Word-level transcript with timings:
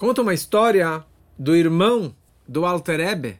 Conta 0.00 0.22
uma 0.22 0.32
história 0.32 1.04
do 1.38 1.54
irmão 1.54 2.16
do 2.48 2.64
Alter 2.64 3.00
Ebe, 3.00 3.38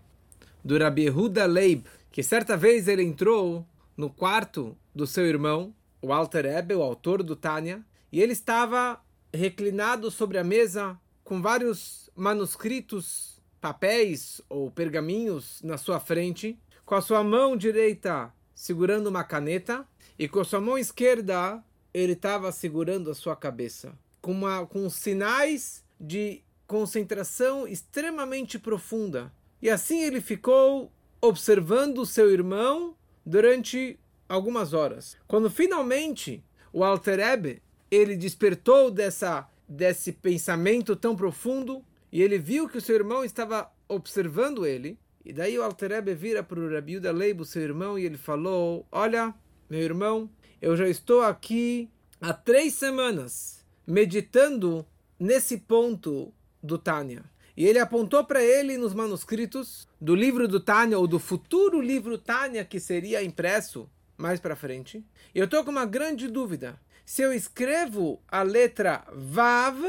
do 0.63 0.79
Rabi 0.79 1.05
Yehuda 1.05 1.47
Leib, 1.47 1.87
que 2.13 2.23
certa 2.23 2.55
vez 2.55 2.87
ele 2.87 3.03
entrou 3.03 3.67
no 3.97 4.11
quarto 4.11 4.77
do 4.95 5.07
seu 5.07 5.25
irmão, 5.25 5.75
o 6.03 6.13
Alter 6.13 6.45
Ebe, 6.45 6.75
o 6.75 6.83
autor 6.83 7.23
do 7.23 7.35
Tânia, 7.35 7.83
e 8.13 8.21
ele 8.21 8.35
estava 8.35 9.01
reclinado 9.33 10.11
sobre 10.11 10.37
a 10.37 10.45
mesa 10.45 11.01
com 11.25 11.41
vários 11.41 12.11
manuscritos, 12.15 13.41
papéis 13.59 14.43
ou 14.47 14.71
pergaminhos 14.71 15.63
na 15.65 15.79
sua 15.79 15.99
frente, 15.99 16.59
com 16.85 16.95
a 16.95 17.01
sua 17.01 17.25
mão 17.25 17.57
direita 17.57 18.31
segurando 18.55 19.07
uma 19.07 19.25
caneta 19.25 19.89
e 20.19 20.29
com 20.29 20.41
a 20.41 20.45
sua 20.45 20.61
mão 20.61 20.77
esquerda 20.77 21.65
ele 21.95 22.13
estava 22.13 22.53
segurando 22.53 23.11
a 23.11 23.15
sua 23.15 23.35
cabeça, 23.35 23.99
com, 24.21 24.33
uma, 24.33 24.67
com 24.67 24.91
sinais 24.91 25.83
de 25.99 26.43
concentração 26.71 27.67
extremamente 27.67 28.57
profunda. 28.57 29.33
E 29.61 29.69
assim 29.69 30.05
ele 30.05 30.21
ficou 30.21 30.93
observando 31.21 32.07
seu 32.07 32.31
irmão 32.31 32.95
durante 33.27 33.99
algumas 34.29 34.73
horas. 34.73 35.17
Quando 35.27 35.51
finalmente 35.51 36.45
o 36.73 36.85
Alter 36.85 37.19
Ebe, 37.19 37.61
ele 37.91 38.15
despertou 38.15 38.89
dessa 38.89 39.51
desse 39.69 40.13
pensamento 40.13 40.95
tão 40.95 41.17
profundo 41.17 41.85
e 42.13 42.23
ele 42.23 42.39
viu 42.39 42.69
que 42.69 42.79
o 42.79 42.81
seu 42.81 42.95
irmão 42.95 43.25
estava 43.25 43.69
observando 43.89 44.65
ele. 44.65 44.97
E 45.25 45.33
daí 45.33 45.59
o 45.59 45.65
Alter 45.65 45.91
Ebe 45.91 46.15
vira 46.15 46.41
para 46.41 46.61
o 46.61 46.73
Rabi 46.73 46.93
Yuda 46.93 47.11
Leibo, 47.11 47.45
seu 47.45 47.63
irmão, 47.63 47.99
e 47.99 48.05
ele 48.05 48.17
falou: 48.17 48.87
Olha, 48.93 49.35
meu 49.69 49.81
irmão, 49.81 50.31
eu 50.63 50.77
já 50.77 50.89
estou 50.89 51.23
aqui 51.23 51.91
há 52.21 52.33
três 52.33 52.75
semanas 52.75 53.67
meditando 53.85 54.87
nesse 55.19 55.59
ponto 55.59 56.33
do 56.63 56.79
Tânia. 56.79 57.25
E 57.57 57.67
ele 57.67 57.79
apontou 57.79 58.25
para 58.25 58.43
ele 58.43 58.79
nos 58.79 58.95
manuscritos 58.95 59.89
do 60.01 60.15
livro 60.15 60.49
do 60.49 60.61
Tânia, 60.61 60.99
ou 60.99 61.07
do 61.07 61.19
futuro 61.19 61.81
livro 61.81 62.17
Tânia, 62.17 62.65
que 62.65 62.81
seria 62.81 63.23
impresso 63.23 63.89
mais 64.17 64.41
para 64.41 64.57
frente. 64.57 65.05
E 65.35 65.39
eu 65.39 65.45
estou 65.47 65.65
com 65.65 65.71
uma 65.71 65.85
grande 65.85 66.29
dúvida. 66.29 66.81
Se 67.05 67.23
eu 67.23 67.33
escrevo 67.33 68.23
a 68.29 68.43
letra 68.43 69.05
Vav 69.13 69.83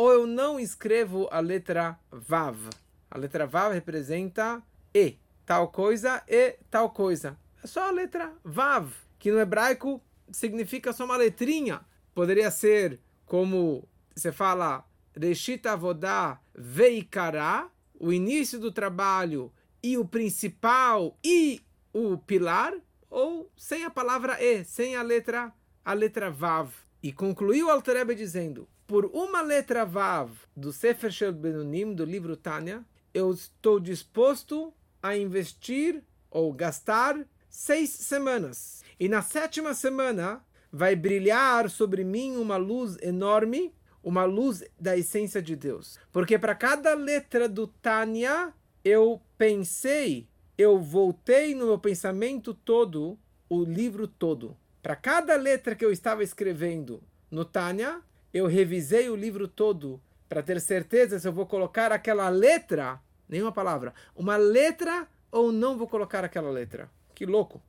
ou 0.00 0.12
eu 0.12 0.26
não 0.26 0.58
escrevo 0.58 1.28
a 1.30 1.40
letra 1.40 1.98
Vav. 2.10 2.70
A 3.10 3.18
letra 3.18 3.46
Vav 3.46 3.74
representa 3.74 4.62
E, 4.94 5.18
tal 5.44 5.68
coisa 5.68 6.22
e 6.26 6.56
tal 6.70 6.88
coisa. 6.88 7.36
É 7.62 7.66
só 7.66 7.88
a 7.88 7.90
letra 7.90 8.32
Vav, 8.42 8.90
que 9.18 9.30
no 9.30 9.38
hebraico 9.38 10.00
significa 10.32 10.90
só 10.94 11.04
uma 11.04 11.18
letrinha. 11.18 11.82
Poderia 12.14 12.50
ser 12.50 12.98
como 13.26 13.86
você 14.14 14.32
fala 14.32 14.86
Reshit 15.16 15.66
Avodá 15.66 16.40
Veikará, 16.54 17.70
o 17.98 18.12
início 18.12 18.58
do 18.58 18.72
trabalho 18.72 19.52
e 19.82 19.98
o 19.98 20.04
principal 20.04 21.18
e 21.24 21.60
o 21.92 22.16
pilar, 22.18 22.74
ou 23.08 23.50
sem 23.56 23.84
a 23.84 23.90
palavra 23.90 24.42
E, 24.42 24.64
sem 24.64 24.96
a 24.96 25.02
letra, 25.02 25.52
a 25.84 25.92
letra 25.92 26.30
Vav. 26.30 26.70
E 27.02 27.12
concluiu 27.12 27.70
Altareba 27.70 28.14
dizendo, 28.14 28.68
por 28.86 29.06
uma 29.06 29.40
letra 29.40 29.84
Vav 29.84 30.32
do 30.56 30.72
Sefer 30.72 31.10
Shel 31.10 31.32
Benunim, 31.32 31.94
do 31.94 32.04
livro 32.04 32.36
Tânia, 32.36 32.84
eu 33.12 33.32
estou 33.32 33.80
disposto 33.80 34.72
a 35.02 35.16
investir 35.16 36.02
ou 36.30 36.52
gastar 36.52 37.26
seis 37.48 37.90
semanas. 37.90 38.82
E 38.98 39.08
na 39.08 39.22
sétima 39.22 39.74
semana 39.74 40.44
vai 40.72 40.94
brilhar 40.94 41.68
sobre 41.68 42.04
mim 42.04 42.36
uma 42.36 42.56
luz 42.56 42.96
enorme 43.02 43.74
uma 44.02 44.24
luz 44.24 44.64
da 44.78 44.96
essência 44.96 45.42
de 45.42 45.54
Deus. 45.54 45.98
Porque 46.12 46.38
para 46.38 46.54
cada 46.54 46.94
letra 46.94 47.48
do 47.48 47.66
Tânia, 47.66 48.52
eu 48.84 49.20
pensei, 49.36 50.28
eu 50.56 50.78
voltei 50.78 51.54
no 51.54 51.66
meu 51.66 51.78
pensamento 51.78 52.54
todo, 52.54 53.18
o 53.48 53.64
livro 53.64 54.06
todo. 54.06 54.56
Para 54.82 54.96
cada 54.96 55.36
letra 55.36 55.74
que 55.74 55.84
eu 55.84 55.92
estava 55.92 56.22
escrevendo 56.22 57.02
no 57.30 57.44
Tânia, 57.44 58.00
eu 58.32 58.46
revisei 58.46 59.10
o 59.10 59.16
livro 59.16 59.46
todo 59.46 60.00
para 60.28 60.42
ter 60.42 60.60
certeza 60.60 61.18
se 61.18 61.26
eu 61.26 61.32
vou 61.32 61.46
colocar 61.46 61.92
aquela 61.92 62.28
letra, 62.28 63.00
nenhuma 63.28 63.52
palavra, 63.52 63.92
uma 64.14 64.36
letra 64.36 65.08
ou 65.30 65.52
não 65.52 65.76
vou 65.76 65.88
colocar 65.88 66.24
aquela 66.24 66.50
letra. 66.50 66.90
Que 67.14 67.26
louco! 67.26 67.60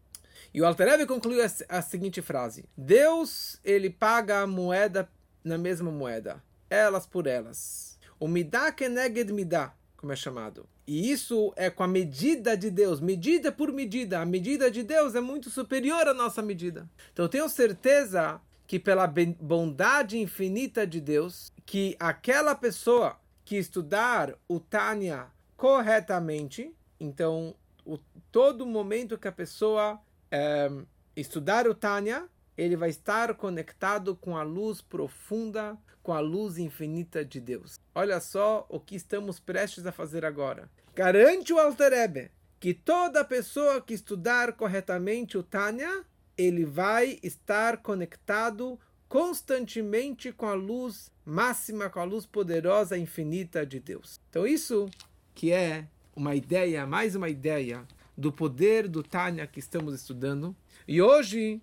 E 0.54 0.62
o 0.62 0.66
Alter 0.66 1.08
concluiu 1.08 1.44
a, 1.44 1.78
a 1.78 1.82
seguinte 1.82 2.22
frase: 2.22 2.66
Deus, 2.78 3.60
ele 3.64 3.90
paga 3.90 4.42
a 4.42 4.48
moeda 4.48 5.10
na 5.44 5.58
mesma 5.58 5.92
moeda, 5.92 6.44
elas 6.70 7.06
por 7.06 7.28
elas. 7.28 8.00
O 8.20 8.28
midá 8.28 8.72
keneged 8.72 9.32
midá, 9.32 9.74
como 9.98 10.14
é 10.14 10.16
chamado. 10.16 10.68
E 10.86 11.12
isso 11.12 11.54
é 11.56 11.70
com 11.70 11.84
a 11.84 11.88
medida 11.88 12.58
de 12.58 12.70
Deus, 12.70 13.00
medida 13.00 13.52
por 13.52 13.72
medida. 13.72 14.20
A 14.20 14.26
medida 14.26 14.70
de 14.70 14.84
Deus 14.84 15.16
é 15.16 15.22
muito 15.22 15.50
superior 15.50 16.08
à 16.08 16.14
nossa 16.14 16.42
medida. 16.42 16.90
Então 17.14 17.26
eu 17.26 17.30
tenho 17.30 17.48
certeza 17.50 18.42
que 18.68 18.80
pela 18.80 19.06
bondade 19.08 20.18
infinita 20.18 20.88
de 20.88 21.02
Deus, 21.02 21.52
que 21.66 21.96
aquela 22.00 22.56
pessoa 22.56 23.20
que 23.44 23.58
estudar 23.58 24.34
o 24.48 24.60
Tânia 24.60 25.28
corretamente, 25.58 26.74
então 27.00 27.54
o, 27.86 27.98
todo 28.32 28.66
momento 28.66 29.18
que 29.18 29.28
a 29.28 29.32
pessoa 29.32 30.00
é, 30.32 30.72
estudar 31.16 31.68
o 31.68 31.76
Tânia, 31.76 32.28
ele 32.62 32.76
vai 32.76 32.90
estar 32.90 33.34
conectado 33.36 34.16
com 34.16 34.38
a 34.38 34.44
luz 34.44 34.82
profunda, 34.82 35.78
com 36.04 36.14
a 36.14 36.20
luz 36.20 36.58
infinita 36.58 37.24
de 37.24 37.40
Deus. 37.40 37.80
Olha 37.96 38.20
só 38.20 38.66
o 38.70 38.80
que 38.80 38.96
estamos 38.96 39.40
prestes 39.40 39.86
a 39.86 39.92
fazer 39.92 40.26
agora. 40.26 40.70
Garante 40.94 41.54
o 41.54 41.60
Alter 41.60 41.94
Ebe 41.94 42.32
que 42.62 42.76
toda 42.76 43.26
pessoa 43.26 43.82
que 43.82 43.96
estudar 43.96 44.54
corretamente 44.54 45.36
o 45.36 45.42
Tânia, 45.42 46.06
ele 46.38 46.64
vai 46.64 47.18
estar 47.24 47.78
conectado 47.78 48.80
constantemente 49.10 50.32
com 50.32 50.46
a 50.46 50.54
luz 50.54 51.12
máxima, 51.26 51.90
com 51.90 52.00
a 52.00 52.04
luz 52.04 52.28
poderosa 52.28 52.96
infinita 52.96 53.66
de 53.66 53.80
Deus. 53.80 54.22
Então 54.30 54.46
isso 54.46 54.88
que 55.34 55.52
é 55.52 55.88
uma 56.16 56.36
ideia, 56.36 56.86
mais 56.86 57.16
uma 57.16 57.30
ideia 57.30 57.84
do 58.16 58.32
poder 58.32 58.88
do 58.88 59.02
Tânia 59.02 59.48
que 59.48 59.60
estamos 59.60 59.96
estudando. 59.96 60.56
E 60.88 61.02
hoje 61.02 61.60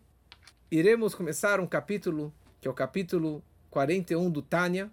iremos 0.71 1.15
começar 1.15 1.61
um 1.61 1.67
capítulo, 1.67 2.33
que 2.61 2.69
é 2.69 2.71
o 2.71 2.75
capítulo 2.75 3.43
41 3.71 4.31
do 4.31 4.43
Tânia, 4.43 4.91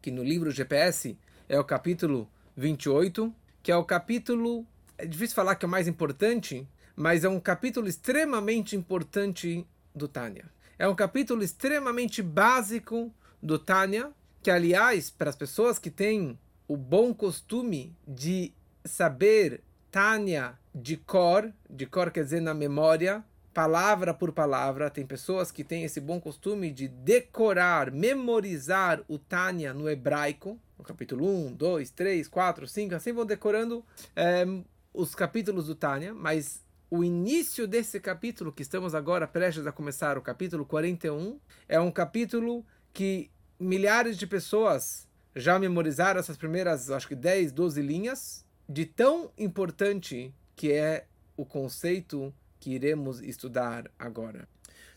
que 0.00 0.10
no 0.10 0.22
livro 0.22 0.50
GPS 0.50 1.18
é 1.48 1.58
o 1.58 1.64
capítulo 1.64 2.28
28, 2.56 3.34
que 3.62 3.72
é 3.72 3.76
o 3.76 3.84
capítulo, 3.84 4.64
é 4.96 5.04
difícil 5.04 5.34
falar 5.34 5.56
que 5.56 5.64
é 5.64 5.68
o 5.68 5.70
mais 5.70 5.88
importante, 5.88 6.66
mas 6.94 7.24
é 7.24 7.28
um 7.28 7.40
capítulo 7.40 7.88
extremamente 7.88 8.76
importante 8.76 9.66
do 9.94 10.06
Tânia. 10.06 10.44
É 10.78 10.86
um 10.86 10.94
capítulo 10.94 11.42
extremamente 11.42 12.22
básico 12.22 13.12
do 13.42 13.58
Tânia, 13.58 14.12
que 14.42 14.50
aliás, 14.50 15.10
para 15.10 15.30
as 15.30 15.36
pessoas 15.36 15.78
que 15.78 15.90
têm 15.90 16.38
o 16.68 16.76
bom 16.76 17.12
costume 17.12 17.96
de 18.06 18.52
saber 18.84 19.62
Tânia 19.90 20.58
de 20.74 20.96
cor, 20.96 21.52
de 21.68 21.86
cor 21.86 22.10
quer 22.10 22.22
dizer 22.22 22.40
na 22.40 22.54
memória, 22.54 23.24
palavra 23.56 24.12
por 24.12 24.32
palavra. 24.32 24.90
Tem 24.90 25.06
pessoas 25.06 25.50
que 25.50 25.64
têm 25.64 25.82
esse 25.82 25.98
bom 25.98 26.20
costume 26.20 26.70
de 26.70 26.88
decorar, 26.88 27.90
memorizar 27.90 29.02
o 29.08 29.18
Tânia 29.18 29.72
no 29.72 29.88
hebraico, 29.88 30.60
no 30.76 30.84
capítulo 30.84 31.26
1, 31.26 31.54
2, 31.54 31.90
3, 31.90 32.28
4, 32.28 32.68
5, 32.68 32.94
assim 32.94 33.14
vão 33.14 33.24
decorando 33.24 33.82
é, 34.14 34.44
os 34.92 35.14
capítulos 35.14 35.68
do 35.68 35.74
Tânia, 35.74 36.12
mas 36.12 36.62
o 36.90 37.02
início 37.02 37.66
desse 37.66 37.98
capítulo 37.98 38.52
que 38.52 38.60
estamos 38.60 38.94
agora 38.94 39.26
prestes 39.26 39.66
a 39.66 39.72
começar, 39.72 40.18
o 40.18 40.22
capítulo 40.22 40.66
41, 40.66 41.40
é 41.66 41.80
um 41.80 41.90
capítulo 41.90 42.62
que 42.92 43.30
milhares 43.58 44.18
de 44.18 44.26
pessoas 44.26 45.08
já 45.34 45.58
memorizaram 45.58 46.20
essas 46.20 46.36
primeiras, 46.36 46.90
acho 46.90 47.08
que 47.08 47.14
10, 47.14 47.52
12 47.52 47.80
linhas, 47.80 48.44
de 48.68 48.84
tão 48.84 49.30
importante 49.38 50.34
que 50.54 50.72
é 50.72 51.06
o 51.38 51.46
conceito 51.46 52.34
que 52.60 52.72
iremos 52.72 53.20
estudar 53.20 53.90
agora. 53.98 54.48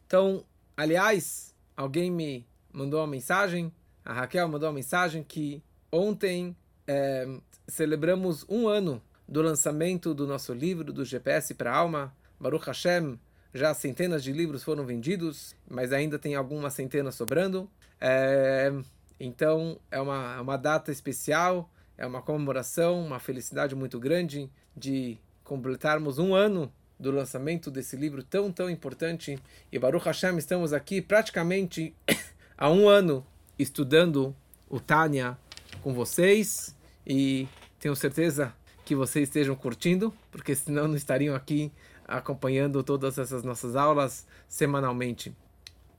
Então, 0.06 0.44
aliás, 0.76 1.56
alguém 1.76 2.10
me 2.10 2.48
mandou 2.72 3.00
uma 3.00 3.08
mensagem, 3.08 3.72
a 4.04 4.14
Raquel 4.14 4.48
mandou 4.48 4.68
uma 4.70 4.76
mensagem 4.76 5.24
que 5.24 5.64
ontem 5.92 6.56
é, 6.88 7.28
celebramos 7.68 8.46
um 8.50 8.68
ano 8.68 9.02
do 9.28 9.42
lançamento 9.42 10.14
do 10.14 10.26
nosso 10.26 10.54
livro, 10.54 10.92
do 10.92 11.06
GPS 11.06 11.54
para 11.54 11.72
a 11.72 11.78
Alma, 11.78 12.16
Baruch 12.40 12.66
Hashem. 12.66 13.20
Já 13.54 13.74
centenas 13.74 14.24
de 14.24 14.32
livros 14.32 14.64
foram 14.64 14.86
vendidos, 14.86 15.56
mas 15.68 15.92
ainda 15.92 16.18
tem 16.18 16.36
algumas 16.36 16.74
centenas 16.74 17.16
sobrando. 17.16 17.70
É, 18.02 18.72
então, 19.20 19.80
é 19.92 20.00
uma, 20.00 20.36
é 20.38 20.42
uma 20.42 20.58
data 20.58 20.92
especial, 20.92 21.70
é 21.98 22.06
uma 22.06 22.22
comemoração, 22.22 23.06
uma 23.06 23.20
felicidade 23.20 23.76
muito 23.76 24.00
grande 24.00 24.50
de 24.76 25.18
completarmos 25.44 26.18
um 26.18 26.34
ano 26.34 26.72
do 27.00 27.12
lançamento 27.12 27.72
desse 27.72 27.96
livro 27.96 28.22
tão, 28.22 28.52
tão 28.52 28.70
importante. 28.70 29.40
E 29.72 29.80
Baruch 29.80 30.06
Hashem, 30.06 30.38
estamos 30.38 30.74
aqui 30.74 31.02
praticamente 31.02 31.96
há 32.58 32.70
um 32.70 32.90
ano 32.90 33.26
estudando 33.58 34.36
o 34.70 34.80
Tânia 34.80 35.38
com 35.82 35.94
vocês 35.94 36.76
e 37.08 37.48
tenho 37.80 37.96
certeza 37.96 38.54
que 38.84 38.96
vocês 38.96 39.30
estejam 39.30 39.56
curtindo, 39.56 40.14
porque 40.32 40.54
senão 40.54 40.88
não 40.88 40.96
estariam 40.96 41.36
aqui 41.36 41.72
acompanhando 42.08 42.84
todas 42.84 43.18
essas 43.18 43.44
nossas 43.44 43.76
aulas 43.76 44.28
semanalmente. 44.48 45.34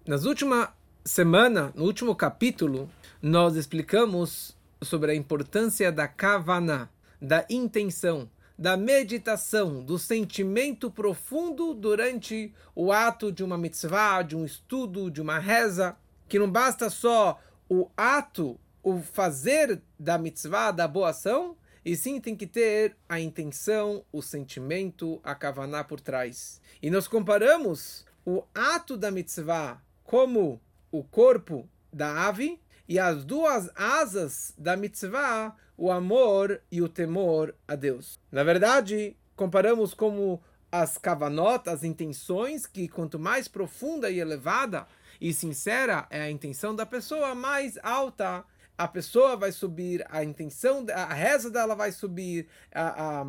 Nas 0.06 0.24
última 0.24 0.74
semana, 1.04 1.72
no 1.74 1.84
último 1.84 2.14
capítulo, 2.14 2.90
nós 3.22 3.54
explicamos 3.56 4.56
sobre 4.82 5.12
a 5.12 5.14
importância 5.14 5.92
da 5.92 6.08
kavana, 6.08 6.90
da 7.20 7.46
intenção, 7.48 8.28
da 8.60 8.76
meditação, 8.76 9.82
do 9.82 9.98
sentimento 9.98 10.90
profundo 10.90 11.72
durante 11.72 12.52
o 12.74 12.92
ato 12.92 13.32
de 13.32 13.42
uma 13.42 13.56
mitzvah, 13.56 14.20
de 14.20 14.36
um 14.36 14.44
estudo, 14.44 15.10
de 15.10 15.18
uma 15.18 15.38
reza, 15.38 15.96
que 16.28 16.38
não 16.38 16.50
basta 16.50 16.90
só 16.90 17.40
o 17.70 17.88
ato, 17.96 18.60
o 18.82 19.00
fazer 19.00 19.80
da 19.98 20.18
mitzvah, 20.18 20.72
da 20.72 20.86
boa 20.86 21.08
ação, 21.08 21.56
e 21.82 21.96
sim 21.96 22.20
tem 22.20 22.36
que 22.36 22.46
ter 22.46 22.94
a 23.08 23.18
intenção, 23.18 24.04
o 24.12 24.20
sentimento, 24.20 25.18
a 25.24 25.34
kavaná 25.34 25.82
por 25.82 25.98
trás. 25.98 26.60
E 26.82 26.90
nós 26.90 27.08
comparamos 27.08 28.04
o 28.26 28.44
ato 28.54 28.94
da 28.94 29.10
mitzvah 29.10 29.80
como 30.04 30.60
o 30.92 31.02
corpo 31.02 31.66
da 31.90 32.26
ave 32.26 32.60
e 32.86 32.98
as 32.98 33.24
duas 33.24 33.70
asas 33.74 34.52
da 34.58 34.76
mitzvah, 34.76 35.56
o 35.80 35.90
amor 35.90 36.60
e 36.70 36.82
o 36.82 36.88
temor 36.90 37.54
a 37.66 37.74
Deus. 37.74 38.20
Na 38.30 38.44
verdade, 38.44 39.16
comparamos 39.34 39.94
como 39.94 40.38
as 40.70 40.98
kavanot, 40.98 41.70
as 41.70 41.82
intenções, 41.82 42.66
que 42.66 42.86
quanto 42.86 43.18
mais 43.18 43.48
profunda 43.48 44.10
e 44.10 44.20
elevada 44.20 44.86
e 45.18 45.32
sincera 45.32 46.06
é 46.10 46.20
a 46.20 46.30
intenção 46.30 46.76
da 46.76 46.84
pessoa, 46.84 47.34
mais 47.34 47.78
alta 47.82 48.44
a 48.76 48.86
pessoa 48.86 49.36
vai 49.36 49.52
subir, 49.52 50.04
a 50.10 50.22
intenção, 50.22 50.84
a 50.94 51.14
reza 51.14 51.50
dela 51.50 51.74
vai 51.74 51.92
subir, 51.92 52.46
a, 52.74 53.20
a, 53.20 53.26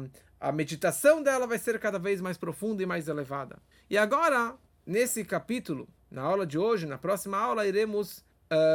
a 0.49 0.51
meditação 0.51 1.23
dela 1.23 1.47
vai 1.47 1.57
ser 1.57 1.79
cada 1.79 1.99
vez 1.99 2.19
mais 2.19 2.37
profunda 2.37 2.83
e 2.83 2.85
mais 2.85 3.07
elevada. 3.07 3.59
E 3.89 3.97
agora, 3.97 4.55
nesse 4.85 5.23
capítulo, 5.23 5.87
na 6.09 6.21
aula 6.21 6.45
de 6.45 6.57
hoje, 6.57 6.85
na 6.85 6.97
próxima 6.97 7.37
aula, 7.37 7.65
iremos 7.65 8.25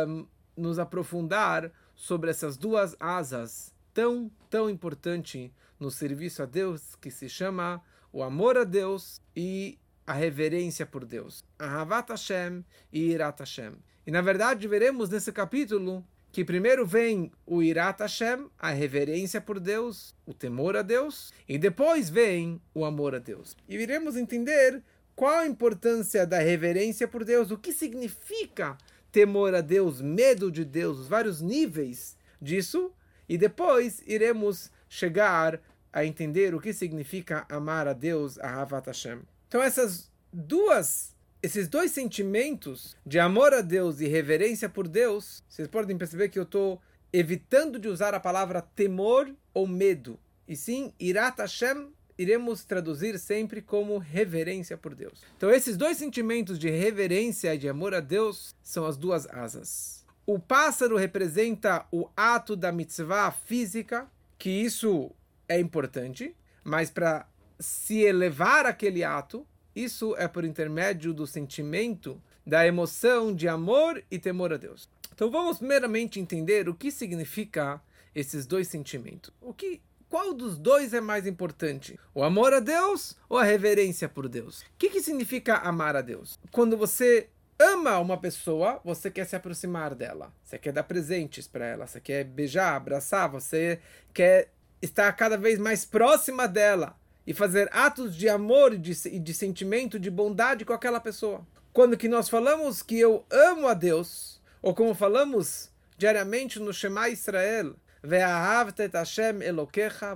um, 0.07 0.27
nos 0.57 0.79
aprofundar 0.79 1.71
sobre 1.97 2.31
essas 2.31 2.57
duas 2.57 2.95
asas 3.01 3.75
tão, 3.93 4.31
tão 4.49 4.71
importante 4.71 5.53
no 5.81 5.91
serviço 5.91 6.43
a 6.43 6.47
Deus, 6.47 6.95
que 7.01 7.11
se 7.11 7.29
chama 7.29 7.83
o 8.13 8.23
amor 8.23 8.57
a 8.57 8.65
Deus 8.65 9.21
e 9.35 9.79
a 10.07 10.13
reverência 10.13 10.87
por 10.87 11.05
Deus. 11.05 11.43
Ahavat 11.59 12.11
Hashem 12.11 12.65
e 12.93 13.11
Irat 13.11 13.41
Hashem. 13.41 13.73
E 14.07 14.11
na 14.11 14.21
verdade 14.21 14.69
veremos 14.69 15.09
nesse 15.09 15.33
capítulo 15.33 16.07
que 16.31 16.45
primeiro 16.45 16.87
vem 16.87 17.33
o 17.47 17.63
Irat 17.63 18.01
Hashem, 18.01 18.51
a 18.59 18.71
reverência 18.71 19.41
por 19.41 19.59
Deus, 19.59 20.15
o 20.27 20.35
temor 20.35 20.77
a 20.77 20.83
Deus, 20.83 21.33
e 21.49 21.57
depois 21.57 22.11
vem 22.11 22.61
o 22.75 22.85
amor 22.85 23.15
a 23.15 23.19
Deus. 23.19 23.57
E 23.67 23.75
iremos 23.75 24.17
entender 24.17 24.83
qual 25.15 25.39
a 25.39 25.47
importância 25.47 26.27
da 26.27 26.39
reverência 26.39 27.09
por 27.09 27.25
Deus, 27.25 27.51
o 27.51 27.57
que 27.57 27.73
significa 27.73 28.77
temor 29.17 29.55
a 29.55 29.63
Deus, 29.63 30.03
medo 30.03 30.53
de 30.53 30.63
Deus, 30.63 30.99
os 30.99 31.09
vários 31.09 31.41
níveis 31.41 32.19
disso, 32.39 32.93
e 33.27 33.39
depois 33.39 34.03
iremos 34.07 34.71
chegar 34.91 35.59
a 35.91 36.05
entender 36.05 36.55
o 36.55 36.61
que 36.61 36.71
significa 36.75 37.47
amar 37.49 37.89
a 37.89 37.95
Deus, 37.95 38.39
a 38.39 38.61
Havat 38.61 38.87
Hashem. 38.87 39.21
Então 39.49 39.63
essas 39.63 40.11
duas 40.31 41.17
esses 41.43 41.67
dois 41.67 41.93
sentimentos 41.93 42.95
de 43.07 43.19
amor 43.19 43.55
a 43.55 43.63
Deus 43.63 44.01
e 44.01 44.07
reverência 44.07 44.69
por 44.69 44.87
Deus, 44.87 45.43
vocês 45.49 45.67
podem 45.67 45.97
perceber 45.97 46.29
que 46.29 46.39
eu 46.39 46.43
estou 46.43 46.79
evitando 47.11 47.79
de 47.79 47.89
usar 47.89 48.13
a 48.13 48.21
palavra 48.21 48.61
temor 48.61 49.35
ou 49.55 49.67
medo, 49.67 50.21
e 50.47 50.55
sim 50.55 50.93
Irat 51.01 51.39
Hashem 51.39 51.89
iremos 52.19 52.65
traduzir 52.65 53.19
sempre 53.19 53.61
como 53.61 53.99
reverência 53.99 54.77
por 54.77 54.95
Deus. 54.95 55.23
Então, 55.37 55.51
esses 55.51 55.77
dois 55.77 55.97
sentimentos 55.97 56.59
de 56.59 56.71
reverência 56.71 57.55
e 57.55 57.59
de 57.59 57.69
amor 57.69 57.95
a 57.95 58.01
Deus 58.01 58.55
são 58.63 58.87
as 58.87 58.97
duas 58.97 59.27
asas. 59.27 60.05
O 60.27 60.39
pássaro 60.39 60.97
representa 60.97 61.87
o 61.93 62.09
ato 62.17 62.57
da 62.57 62.73
mitzvah 62.73 63.31
física, 63.31 64.11
que 64.39 64.51
isso 64.51 65.13
é 65.49 65.61
importante, 65.61 66.35
mas 66.65 66.91
para 66.91 67.29
se 67.61 68.01
elevar 68.01 68.67
aquele 68.67 69.05
ato, 69.05 69.47
isso 69.75 70.17
é 70.17 70.27
por 70.27 70.45
intermédio 70.45 71.15
do 71.15 71.27
sentimento, 71.27 72.21
da 72.47 72.67
emoção 72.67 73.35
de 73.35 73.47
amor 73.47 74.03
e 74.11 74.19
temor 74.19 74.53
a 74.53 74.57
Deus. 74.57 74.89
Então 75.15 75.31
vamos 75.31 75.59
primeiramente 75.59 76.21
entender 76.21 76.69
o 76.69 76.75
que 76.75 76.91
significa 76.91 77.81
esses 78.15 78.47
dois 78.47 78.69
sentimentos. 78.69 79.33
O 79.41 79.53
que 79.53 79.81
qual 80.09 80.33
dos 80.33 80.57
dois 80.57 80.95
é 80.95 81.01
mais 81.01 81.27
importante? 81.27 81.99
O 82.15 82.23
amor 82.23 82.53
a 82.53 82.61
Deus 82.61 83.17
ou 83.29 83.39
a 83.39 83.45
reverência 83.45 84.09
por 84.09 84.29
Deus? 84.29 84.61
O 84.61 84.65
que, 84.79 84.91
que 84.91 85.03
significa 85.03 85.57
amar 85.57 85.97
a 85.97 86.01
Deus? 86.01 86.39
Quando 86.51 86.77
você 86.77 87.29
ama 87.59 87.99
uma 87.99 88.17
pessoa, 88.17 88.81
você 88.85 89.11
quer 89.11 89.25
se 89.25 89.35
aproximar 89.35 89.95
dela. 89.95 90.33
Você 90.45 90.59
quer 90.59 90.73
dar 90.73 90.85
presentes 90.85 91.49
para 91.49 91.67
ela, 91.67 91.87
você 91.87 92.01
quer 92.01 92.25
beijar, 92.25 92.77
abraçar, 92.77 93.29
você 93.29 93.81
quer 94.13 94.51
estar 94.81 95.11
cada 95.13 95.37
vez 95.37 95.59
mais 95.59 95.85
próxima 95.85 96.47
dela 96.47 96.97
e 97.27 97.35
fazer 97.35 97.69
atos 97.73 98.15
de 98.15 98.29
amor 98.29 98.75
e 98.75 98.79
de, 98.79 99.19
de 99.19 99.35
sentimento 99.35 99.99
de 99.99 100.11
bondade 100.11 100.65
com 100.65 100.73
aquela 100.73 101.01
pessoa. 101.01 101.45
Quando 101.73 101.97
que 101.97 102.09
nós 102.09 102.29
falamos 102.29 102.83
que 102.83 102.99
eu 102.99 103.25
amo 103.31 103.67
a 103.67 103.75
Deus, 103.75 104.41
ou 104.63 104.75
como 104.75 104.95
falamos 104.95 105.71
diariamente 105.99 106.61
no 106.61 106.73
Shema 106.73 107.09
Israel, 107.09 107.75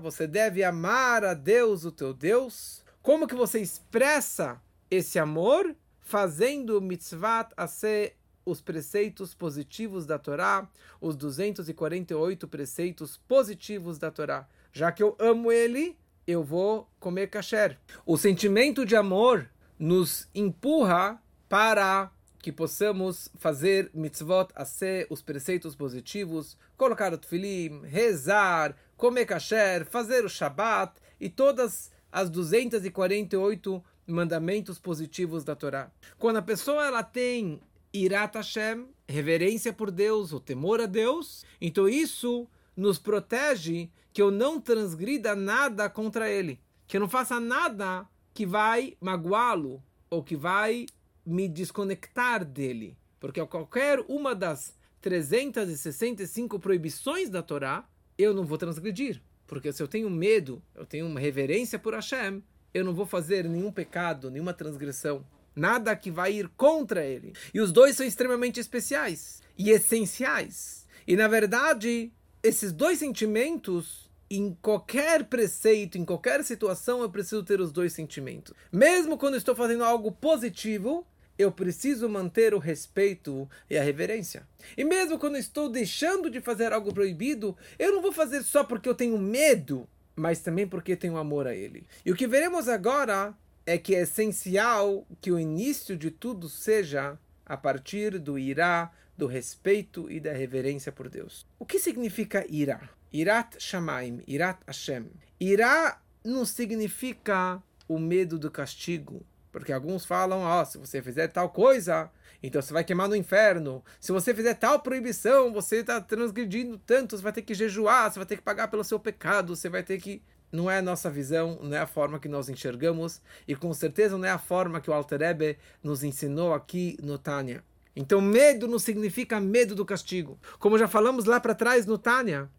você 0.00 0.26
deve 0.26 0.62
amar 0.62 1.25
a 1.25 1.34
Deus, 1.34 1.84
o 1.84 1.90
teu 1.90 2.14
Deus. 2.14 2.84
Como 3.02 3.26
que 3.26 3.34
você 3.34 3.60
expressa 3.60 4.60
esse 4.88 5.19
amor? 5.19 5.75
Fazendo 6.00 6.81
mitzvat 6.81 7.52
a 7.56 7.66
ser 7.66 8.16
os 8.44 8.60
preceitos 8.60 9.34
positivos 9.34 10.06
da 10.06 10.19
Torá, 10.19 10.69
os 11.00 11.16
248 11.16 12.46
preceitos 12.46 13.16
positivos 13.16 13.98
da 13.98 14.10
Torá. 14.10 14.48
Já 14.72 14.92
que 14.92 15.02
eu 15.02 15.16
amo 15.19 15.50
ele, 15.50 15.96
eu 16.26 16.44
vou 16.44 16.88
comer 17.00 17.26
kasher. 17.26 17.76
O 18.06 18.16
sentimento 18.16 18.87
de 18.87 18.94
amor 18.94 19.50
nos 19.78 20.28
empurra 20.32 21.20
para 21.48 22.10
que 22.42 22.50
possamos 22.50 23.28
fazer 23.38 23.90
mitzvot 23.92 24.48
a 24.54 24.64
ser 24.64 25.06
os 25.10 25.22
preceitos 25.22 25.75
positivos, 25.75 26.56
colocar 26.76 27.12
o 27.12 27.19
tefilim, 27.19 27.82
rezar, 27.84 28.75
comer 28.96 29.26
kasher, 29.26 29.84
fazer 29.84 30.25
o 30.25 30.28
shabat 30.28 30.94
e 31.20 31.28
todas 31.28 31.90
as 32.11 32.30
248 32.30 33.85
mandamentos 34.06 34.78
positivos 34.78 35.44
da 35.44 35.54
Torá. 35.54 35.90
Quando 36.18 36.38
a 36.38 36.42
pessoa 36.42 36.87
ela 36.87 37.02
tem 37.02 37.61
irat 37.92 38.35
Hashem, 38.37 38.87
reverência 39.09 39.73
por 39.73 39.90
Deus, 39.90 40.32
o 40.32 40.40
temor 40.40 40.80
a 40.80 40.87
Deus, 40.87 41.44
então 41.61 41.88
isso 41.88 42.49
nos 42.76 42.99
protege 42.99 43.90
que 44.12 44.23
eu 44.23 44.30
não 44.30 44.61
transgrida 44.61 45.37
nada 45.37 45.88
contra 45.88 46.28
ele, 46.28 46.59
que 46.87 46.97
eu 46.97 47.00
não 47.00 47.09
faça 47.09 47.38
nada 47.38 48.09
que 48.32 48.47
vai 48.47 48.97
magoá-lo 49.00 49.82
ou 50.09 50.23
que 50.23 50.37
vai 50.37 50.87
me 51.24 51.48
desconectar 51.48 52.44
dele. 52.44 52.96
Porque 53.18 53.44
qualquer 53.46 54.00
uma 54.08 54.34
das 54.34 54.74
365 55.00 56.58
proibições 56.58 57.28
da 57.28 57.42
Torá, 57.42 57.88
eu 58.18 58.34
não 58.34 58.44
vou 58.44 58.58
transgredir. 58.58 59.22
Porque 59.46 59.72
se 59.72 59.82
eu 59.82 59.88
tenho 59.88 60.08
medo, 60.08 60.62
eu 60.74 60.86
tenho 60.86 61.06
uma 61.06 61.20
reverência 61.20 61.78
por 61.78 61.94
Hashem, 61.94 62.42
eu 62.72 62.84
não 62.84 62.94
vou 62.94 63.06
fazer 63.06 63.48
nenhum 63.48 63.72
pecado, 63.72 64.30
nenhuma 64.30 64.54
transgressão. 64.54 65.26
Nada 65.56 65.96
que 65.96 66.10
vai 66.10 66.34
ir 66.34 66.48
contra 66.56 67.04
ele. 67.04 67.32
E 67.52 67.60
os 67.60 67.72
dois 67.72 67.96
são 67.96 68.06
extremamente 68.06 68.60
especiais 68.60 69.42
e 69.58 69.70
essenciais. 69.70 70.86
E 71.06 71.16
na 71.16 71.26
verdade, 71.26 72.12
esses 72.42 72.72
dois 72.72 72.98
sentimentos 72.98 74.08
em 74.30 74.56
qualquer 74.62 75.24
preceito, 75.24 75.98
em 75.98 76.04
qualquer 76.04 76.44
situação, 76.44 77.02
eu 77.02 77.10
preciso 77.10 77.42
ter 77.42 77.60
os 77.60 77.72
dois 77.72 77.92
sentimentos. 77.92 78.54
Mesmo 78.70 79.18
quando 79.18 79.36
estou 79.36 79.56
fazendo 79.56 79.82
algo 79.82 80.12
positivo, 80.12 81.04
eu 81.40 81.50
preciso 81.50 82.09
manter 82.09 82.52
o 82.52 82.59
respeito 82.59 83.49
e 83.68 83.78
a 83.78 83.82
reverência. 83.82 84.47
E 84.76 84.85
mesmo 84.85 85.18
quando 85.18 85.37
estou 85.37 85.68
deixando 85.68 86.30
de 86.30 86.40
fazer 86.40 86.73
algo 86.73 86.92
proibido, 86.92 87.56
eu 87.78 87.92
não 87.92 88.02
vou 88.02 88.12
fazer 88.12 88.42
só 88.42 88.62
porque 88.62 88.88
eu 88.88 88.94
tenho 88.94 89.18
medo, 89.18 89.88
mas 90.14 90.40
também 90.40 90.66
porque 90.66 90.94
tenho 90.94 91.16
amor 91.16 91.47
a 91.47 91.54
ele. 91.54 91.87
E 92.04 92.12
o 92.12 92.16
que 92.16 92.26
veremos 92.26 92.68
agora 92.68 93.35
é 93.64 93.78
que 93.78 93.94
é 93.94 94.02
essencial 94.02 95.06
que 95.20 95.32
o 95.32 95.38
início 95.38 95.97
de 95.97 96.11
tudo 96.11 96.49
seja 96.49 97.18
a 97.47 97.56
partir 97.56 98.18
do 98.18 98.38
irá, 98.38 98.92
do 99.16 99.26
respeito 99.26 100.11
e 100.11 100.20
da 100.20 100.32
reverência 100.32 100.92
por 100.92 101.09
Deus. 101.09 101.47
O 101.59 101.64
que 101.64 101.78
significa 101.78 102.44
irá? 102.49 102.88
Irat 103.12 103.56
Shamaim, 103.59 104.23
Irat 104.26 104.61
Hashem. 104.66 105.06
Irá 105.40 106.00
não 106.23 106.44
significa 106.44 107.62
o 107.88 107.99
medo 107.99 108.38
do 108.38 108.50
castigo, 108.50 109.25
porque 109.52 109.73
alguns 109.73 110.04
falam, 110.04 110.40
ó, 110.40 110.62
oh, 110.62 110.64
se 110.64 110.78
você 110.78 111.02
fizer 111.02 111.28
tal 111.28 111.50
coisa, 111.50 112.11
Então 112.42 112.62
você 112.62 112.73
vai 112.73 112.85
queimar 112.85 113.09
no 113.09 113.16
inferno. 113.16 113.85
Se 114.00 114.12
você 114.12 114.33
fizer 114.33 114.54
tal 114.54 114.80
proibição, 114.80 115.52
você 115.52 115.76
está 115.76 116.00
transgredindo 116.00 116.78
tanto, 116.78 117.16
você 117.16 117.23
vai 117.23 117.33
ter 117.33 117.42
que 117.42 117.54
jejuar, 117.54 118.11
você 118.11 118.19
vai 118.19 118.26
ter 118.26 118.37
que 118.37 118.42
pagar 118.42 118.69
pelo 118.69 118.85
seu 118.85 118.99
pecado, 118.99 119.54
você 119.54 119.69
vai 119.69 119.83
ter 119.83 120.00
que. 120.00 120.23
Não 120.52 120.69
é 120.69 120.78
a 120.78 120.83
nossa 120.83 121.09
visão, 121.09 121.61
não 121.62 121.76
é 121.76 121.80
a 121.80 121.87
forma 121.87 122.19
que 122.19 122.28
nós 122.28 122.49
enxergamos, 122.49 123.21
e 123.47 123.54
com 123.54 123.73
certeza 123.73 124.19
não 124.19 124.25
é 124.25 124.30
a 124.30 124.38
forma 124.38 124.80
que 124.80 124.90
o 124.90 124.92
Alter 124.92 125.23
Ebe 125.23 125.59
nos 125.80 126.02
ensinou 126.02 126.52
aqui 126.52 126.99
no 127.00 127.19
Tânia. 127.19 127.62
Então, 127.95 128.21
medo 128.21 128.66
não 128.66 128.78
significa 128.78 129.38
medo 129.38 129.76
do 129.76 129.85
castigo. 129.85 130.40
Como 130.59 130.78
já 130.78 130.88
falamos 130.88 131.25
lá 131.25 131.38
para 131.38 131.54
trás 131.54 131.87
no 131.87 131.97
Tânia, 131.97 132.50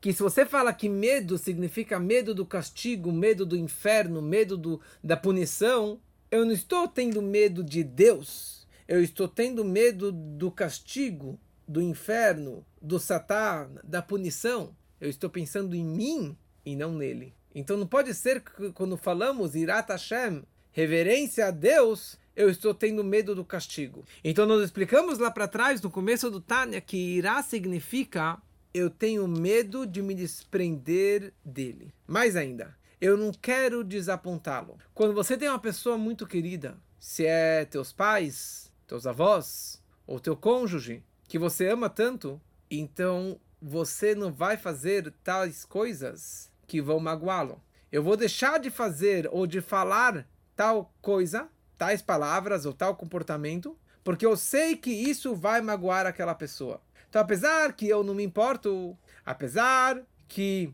que 0.00 0.12
se 0.12 0.22
você 0.22 0.46
fala 0.46 0.72
que 0.72 0.88
medo 0.88 1.36
significa 1.36 2.00
medo 2.00 2.34
do 2.34 2.46
castigo, 2.46 3.12
medo 3.12 3.44
do 3.44 3.56
inferno, 3.56 4.22
medo 4.22 4.56
do, 4.56 4.80
da 5.04 5.16
punição, 5.16 6.00
eu 6.30 6.44
não 6.44 6.52
estou 6.52 6.86
tendo 6.86 7.20
medo 7.20 7.64
de 7.64 7.82
Deus. 7.82 8.66
Eu 8.86 9.02
estou 9.02 9.28
tendo 9.28 9.64
medo 9.64 10.10
do 10.12 10.50
castigo, 10.50 11.38
do 11.66 11.80
inferno, 11.80 12.64
do 12.80 12.98
Satã, 12.98 13.68
da 13.84 14.02
punição. 14.02 14.74
Eu 15.00 15.08
estou 15.08 15.30
pensando 15.30 15.74
em 15.74 15.84
mim 15.84 16.36
e 16.64 16.76
não 16.76 16.92
nele. 16.92 17.34
Então 17.54 17.76
não 17.76 17.86
pode 17.86 18.14
ser 18.14 18.40
que 18.40 18.72
quando 18.72 18.96
falamos 18.96 19.54
Irat 19.54 19.88
Hashem, 19.90 20.42
reverência 20.72 21.46
a 21.46 21.50
Deus, 21.50 22.16
eu 22.36 22.48
estou 22.48 22.72
tendo 22.72 23.02
medo 23.02 23.34
do 23.34 23.44
castigo. 23.44 24.04
Então 24.22 24.46
nós 24.46 24.62
explicamos 24.62 25.18
lá 25.18 25.30
para 25.30 25.48
trás, 25.48 25.80
no 25.80 25.90
começo 25.90 26.30
do 26.30 26.40
Tânia, 26.40 26.80
que 26.80 26.96
Irá 26.96 27.42
significa 27.42 28.40
eu 28.72 28.88
tenho 28.88 29.26
medo 29.26 29.84
de 29.84 30.00
me 30.00 30.14
desprender 30.14 31.32
dele. 31.44 31.92
Mais 32.06 32.36
ainda, 32.36 32.76
eu 33.00 33.16
não 33.16 33.32
quero 33.32 33.82
desapontá-lo. 33.82 34.78
Quando 34.92 35.14
você 35.14 35.36
tem 35.36 35.48
uma 35.48 35.58
pessoa 35.58 35.96
muito 35.96 36.26
querida, 36.26 36.76
se 36.98 37.24
é 37.24 37.64
teus 37.64 37.92
pais, 37.92 38.70
teus 38.86 39.06
avós 39.06 39.82
ou 40.06 40.20
teu 40.20 40.36
cônjuge, 40.36 41.02
que 41.26 41.38
você 41.38 41.68
ama 41.68 41.88
tanto, 41.88 42.40
então 42.70 43.40
você 43.60 44.14
não 44.14 44.30
vai 44.32 44.56
fazer 44.56 45.12
tais 45.24 45.64
coisas 45.64 46.50
que 46.66 46.82
vão 46.82 47.00
magoá-lo. 47.00 47.62
Eu 47.90 48.02
vou 48.02 48.16
deixar 48.16 48.58
de 48.58 48.70
fazer 48.70 49.28
ou 49.32 49.46
de 49.46 49.60
falar 49.60 50.28
tal 50.54 50.92
coisa, 51.00 51.48
tais 51.78 52.02
palavras 52.02 52.66
ou 52.66 52.72
tal 52.72 52.94
comportamento, 52.94 53.76
porque 54.04 54.26
eu 54.26 54.36
sei 54.36 54.76
que 54.76 54.90
isso 54.90 55.34
vai 55.34 55.60
magoar 55.60 56.06
aquela 56.06 56.34
pessoa. 56.34 56.80
Então, 57.08 57.20
apesar 57.20 57.72
que 57.72 57.88
eu 57.88 58.04
não 58.04 58.14
me 58.14 58.22
importo, 58.22 58.96
apesar 59.24 60.00
que 60.28 60.72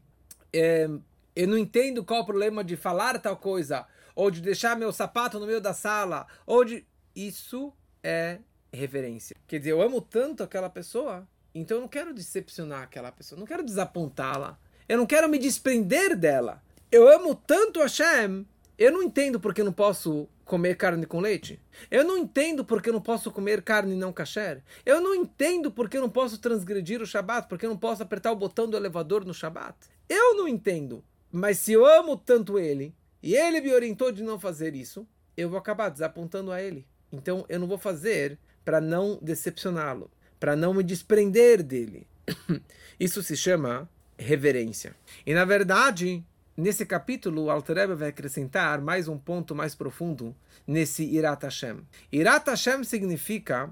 é, 0.52 0.88
eu 1.36 1.46
não 1.46 1.58
entendo 1.58 2.02
qual 2.02 2.22
o 2.22 2.26
problema 2.26 2.64
de 2.64 2.76
falar 2.76 3.20
tal 3.20 3.36
coisa, 3.36 3.86
ou 4.14 4.30
de 4.30 4.40
deixar 4.40 4.76
meu 4.76 4.90
sapato 4.90 5.38
no 5.38 5.46
meio 5.46 5.60
da 5.60 5.74
sala, 5.74 6.26
ou 6.46 6.64
de. 6.64 6.86
Isso 7.14 7.72
é 8.02 8.38
reverência. 8.72 9.36
Quer 9.46 9.58
dizer, 9.58 9.70
eu 9.70 9.82
amo 9.82 10.00
tanto 10.00 10.42
aquela 10.42 10.68
pessoa, 10.68 11.28
então 11.54 11.78
eu 11.78 11.80
não 11.82 11.88
quero 11.88 12.12
decepcionar 12.12 12.82
aquela 12.82 13.12
pessoa, 13.12 13.38
não 13.38 13.46
quero 13.46 13.62
desapontá-la, 13.62 14.58
eu 14.88 14.98
não 14.98 15.06
quero 15.06 15.28
me 15.28 15.38
desprender 15.38 16.16
dela. 16.16 16.62
Eu 16.90 17.08
amo 17.08 17.34
tanto 17.34 17.80
a 17.80 17.84
Hashem, 17.84 18.46
eu 18.78 18.92
não 18.92 19.02
entendo 19.02 19.40
porque 19.40 19.60
eu 19.60 19.64
não 19.64 19.72
posso 19.72 20.28
comer 20.44 20.76
carne 20.76 21.04
com 21.06 21.20
leite. 21.20 21.60
Eu 21.90 22.04
não 22.04 22.16
entendo 22.16 22.64
porque 22.64 22.88
eu 22.88 22.92
não 22.92 23.00
posso 23.00 23.30
comer 23.30 23.62
carne 23.62 23.96
não 23.96 24.12
kasher. 24.12 24.62
Eu 24.84 25.00
não 25.00 25.14
entendo 25.14 25.70
porque 25.72 25.96
eu 25.96 26.00
não 26.00 26.08
posso 26.08 26.38
transgredir 26.38 27.02
o 27.02 27.06
Shabat, 27.06 27.48
porque 27.48 27.66
eu 27.66 27.70
não 27.70 27.76
posso 27.76 28.02
apertar 28.02 28.30
o 28.30 28.36
botão 28.36 28.68
do 28.68 28.76
elevador 28.76 29.24
no 29.24 29.34
Shabat. 29.34 29.76
Eu 30.08 30.36
não 30.36 30.46
entendo. 30.46 31.02
Mas 31.36 31.58
se 31.58 31.72
eu 31.72 31.84
amo 31.84 32.16
tanto 32.16 32.58
ele, 32.58 32.94
e 33.22 33.36
ele 33.36 33.60
me 33.60 33.70
orientou 33.74 34.10
de 34.10 34.22
não 34.22 34.40
fazer 34.40 34.74
isso, 34.74 35.06
eu 35.36 35.50
vou 35.50 35.58
acabar 35.58 35.90
desapontando 35.90 36.50
a 36.50 36.62
ele. 36.62 36.86
Então 37.12 37.44
eu 37.46 37.60
não 37.60 37.66
vou 37.66 37.76
fazer 37.76 38.38
para 38.64 38.80
não 38.80 39.18
decepcioná-lo, 39.20 40.10
para 40.40 40.56
não 40.56 40.72
me 40.72 40.82
desprender 40.82 41.62
dele. 41.62 42.06
Isso 42.98 43.22
se 43.22 43.36
chama 43.36 43.86
reverência. 44.18 44.96
E 45.26 45.34
na 45.34 45.44
verdade, 45.44 46.24
Nesse 46.58 46.86
capítulo, 46.86 47.44
o 47.44 47.50
Alter 47.50 47.94
vai 47.94 48.08
acrescentar 48.08 48.80
mais 48.80 49.08
um 49.08 49.18
ponto 49.18 49.54
mais 49.54 49.74
profundo 49.74 50.34
nesse 50.66 51.04
Irat 51.04 51.42
Hashem. 51.42 51.80
Irat 52.10 52.48
Hashem 52.48 52.82
significa 52.82 53.68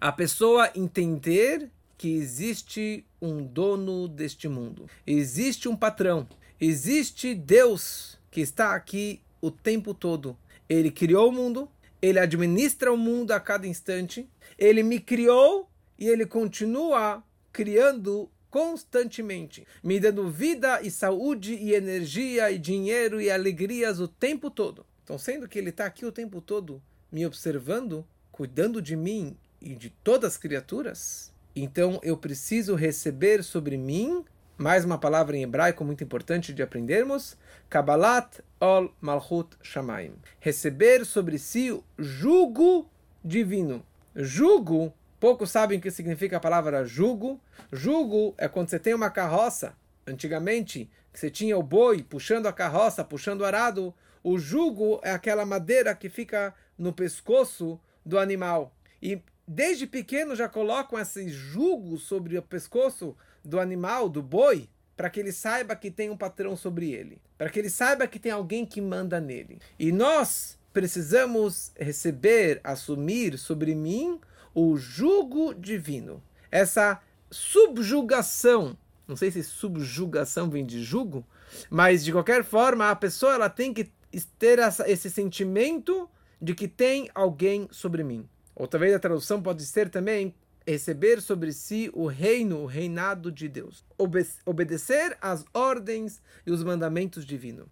a 0.00 0.10
pessoa 0.10 0.68
entender 0.74 1.70
que 1.96 2.16
existe 2.16 3.06
um 3.22 3.44
dono 3.44 4.08
deste 4.08 4.48
mundo, 4.48 4.86
existe 5.06 5.68
um 5.68 5.76
patrão, 5.76 6.26
existe 6.60 7.34
Deus 7.34 8.18
que 8.30 8.40
está 8.40 8.74
aqui 8.74 9.20
o 9.40 9.50
tempo 9.50 9.94
todo. 9.94 10.36
Ele 10.68 10.90
criou 10.90 11.28
o 11.28 11.32
mundo, 11.32 11.70
ele 12.00 12.18
administra 12.18 12.92
o 12.92 12.96
mundo 12.96 13.32
a 13.32 13.40
cada 13.40 13.66
instante, 13.66 14.28
ele 14.58 14.82
me 14.82 15.00
criou 15.00 15.68
e 15.98 16.08
ele 16.08 16.26
continua 16.26 17.22
criando 17.52 18.28
constantemente, 18.50 19.66
me 19.82 20.00
dando 20.00 20.30
vida 20.30 20.80
e 20.82 20.90
saúde 20.90 21.54
e 21.54 21.74
energia 21.74 22.50
e 22.50 22.58
dinheiro 22.58 23.20
e 23.20 23.30
alegrias 23.30 24.00
o 24.00 24.08
tempo 24.08 24.50
todo. 24.50 24.86
Então, 25.04 25.18
sendo 25.18 25.48
que 25.48 25.58
ele 25.58 25.70
está 25.70 25.86
aqui 25.86 26.04
o 26.04 26.12
tempo 26.12 26.40
todo 26.40 26.82
me 27.12 27.24
observando, 27.24 28.04
cuidando 28.32 28.82
de 28.82 28.96
mim 28.96 29.36
e 29.60 29.74
de 29.74 29.90
todas 29.90 30.32
as 30.32 30.38
criaturas, 30.38 31.32
então 31.54 32.00
eu 32.02 32.16
preciso 32.16 32.74
receber 32.74 33.42
sobre 33.42 33.76
mim 33.76 34.24
mais 34.56 34.84
uma 34.84 34.98
palavra 34.98 35.36
em 35.36 35.42
hebraico 35.42 35.84
muito 35.84 36.02
importante 36.02 36.52
de 36.52 36.62
aprendermos, 36.62 37.36
Kabbalat 37.68 38.40
ol 38.60 38.94
Malchut 39.00 39.56
Shamaim. 39.62 40.14
Receber 40.40 41.04
sobre 41.04 41.38
si 41.38 41.70
o 41.70 41.84
jugo 41.98 42.90
divino. 43.24 43.84
Jugo 44.14 44.94
Poucos 45.18 45.50
sabem 45.50 45.78
o 45.78 45.80
que 45.80 45.90
significa 45.90 46.36
a 46.36 46.40
palavra 46.40 46.84
jugo. 46.84 47.40
Jugo 47.72 48.34
é 48.36 48.46
quando 48.48 48.68
você 48.68 48.78
tem 48.78 48.92
uma 48.92 49.10
carroça. 49.10 49.74
Antigamente, 50.06 50.90
você 51.12 51.30
tinha 51.30 51.56
o 51.56 51.62
boi 51.62 52.02
puxando 52.02 52.46
a 52.46 52.52
carroça, 52.52 53.02
puxando 53.02 53.40
o 53.40 53.44
arado. 53.44 53.94
O 54.22 54.38
jugo 54.38 55.00
é 55.02 55.12
aquela 55.12 55.46
madeira 55.46 55.94
que 55.94 56.10
fica 56.10 56.54
no 56.76 56.92
pescoço 56.92 57.80
do 58.04 58.18
animal. 58.18 58.74
E 59.00 59.22
desde 59.48 59.86
pequeno 59.86 60.36
já 60.36 60.48
colocam 60.48 60.98
esse 60.98 61.28
jugo 61.30 61.96
sobre 61.96 62.36
o 62.36 62.42
pescoço 62.42 63.16
do 63.46 63.60
animal, 63.60 64.08
do 64.08 64.22
boi, 64.22 64.68
para 64.96 65.08
que 65.08 65.20
ele 65.20 65.32
saiba 65.32 65.76
que 65.76 65.90
tem 65.90 66.10
um 66.10 66.16
patrão 66.16 66.56
sobre 66.56 66.90
ele, 66.90 67.20
para 67.38 67.48
que 67.50 67.58
ele 67.58 67.70
saiba 67.70 68.06
que 68.06 68.18
tem 68.18 68.32
alguém 68.32 68.64
que 68.64 68.80
manda 68.80 69.20
nele. 69.20 69.58
E 69.78 69.92
nós 69.92 70.58
precisamos 70.72 71.72
receber, 71.78 72.60
assumir 72.64 73.38
sobre 73.38 73.74
mim 73.74 74.20
o 74.54 74.76
jugo 74.76 75.54
divino, 75.54 76.22
essa 76.50 77.00
subjugação. 77.30 78.76
Não 79.06 79.16
sei 79.16 79.30
se 79.30 79.42
subjugação 79.42 80.50
vem 80.50 80.64
de 80.64 80.82
jugo, 80.82 81.24
mas 81.70 82.04
de 82.04 82.10
qualquer 82.10 82.42
forma 82.42 82.90
a 82.90 82.96
pessoa 82.96 83.34
ela 83.34 83.50
tem 83.50 83.72
que 83.72 83.90
ter 84.38 84.58
essa, 84.58 84.90
esse 84.90 85.10
sentimento 85.10 86.08
de 86.40 86.54
que 86.54 86.66
tem 86.66 87.10
alguém 87.14 87.68
sobre 87.70 88.02
mim. 88.02 88.28
Ou 88.54 88.66
talvez 88.66 88.94
a 88.94 88.98
tradução 88.98 89.42
pode 89.42 89.64
ser 89.64 89.90
também 89.90 90.34
receber 90.66 91.20
sobre 91.20 91.52
si 91.52 91.90
o 91.94 92.06
reino, 92.06 92.58
o 92.58 92.66
reinado 92.66 93.30
de 93.30 93.48
Deus. 93.48 93.84
Obe 93.96 94.26
obedecer 94.44 95.16
às 95.20 95.44
ordens 95.54 96.20
e 96.46 96.50
os 96.50 96.64
mandamentos 96.64 97.24
divinos. 97.24 97.68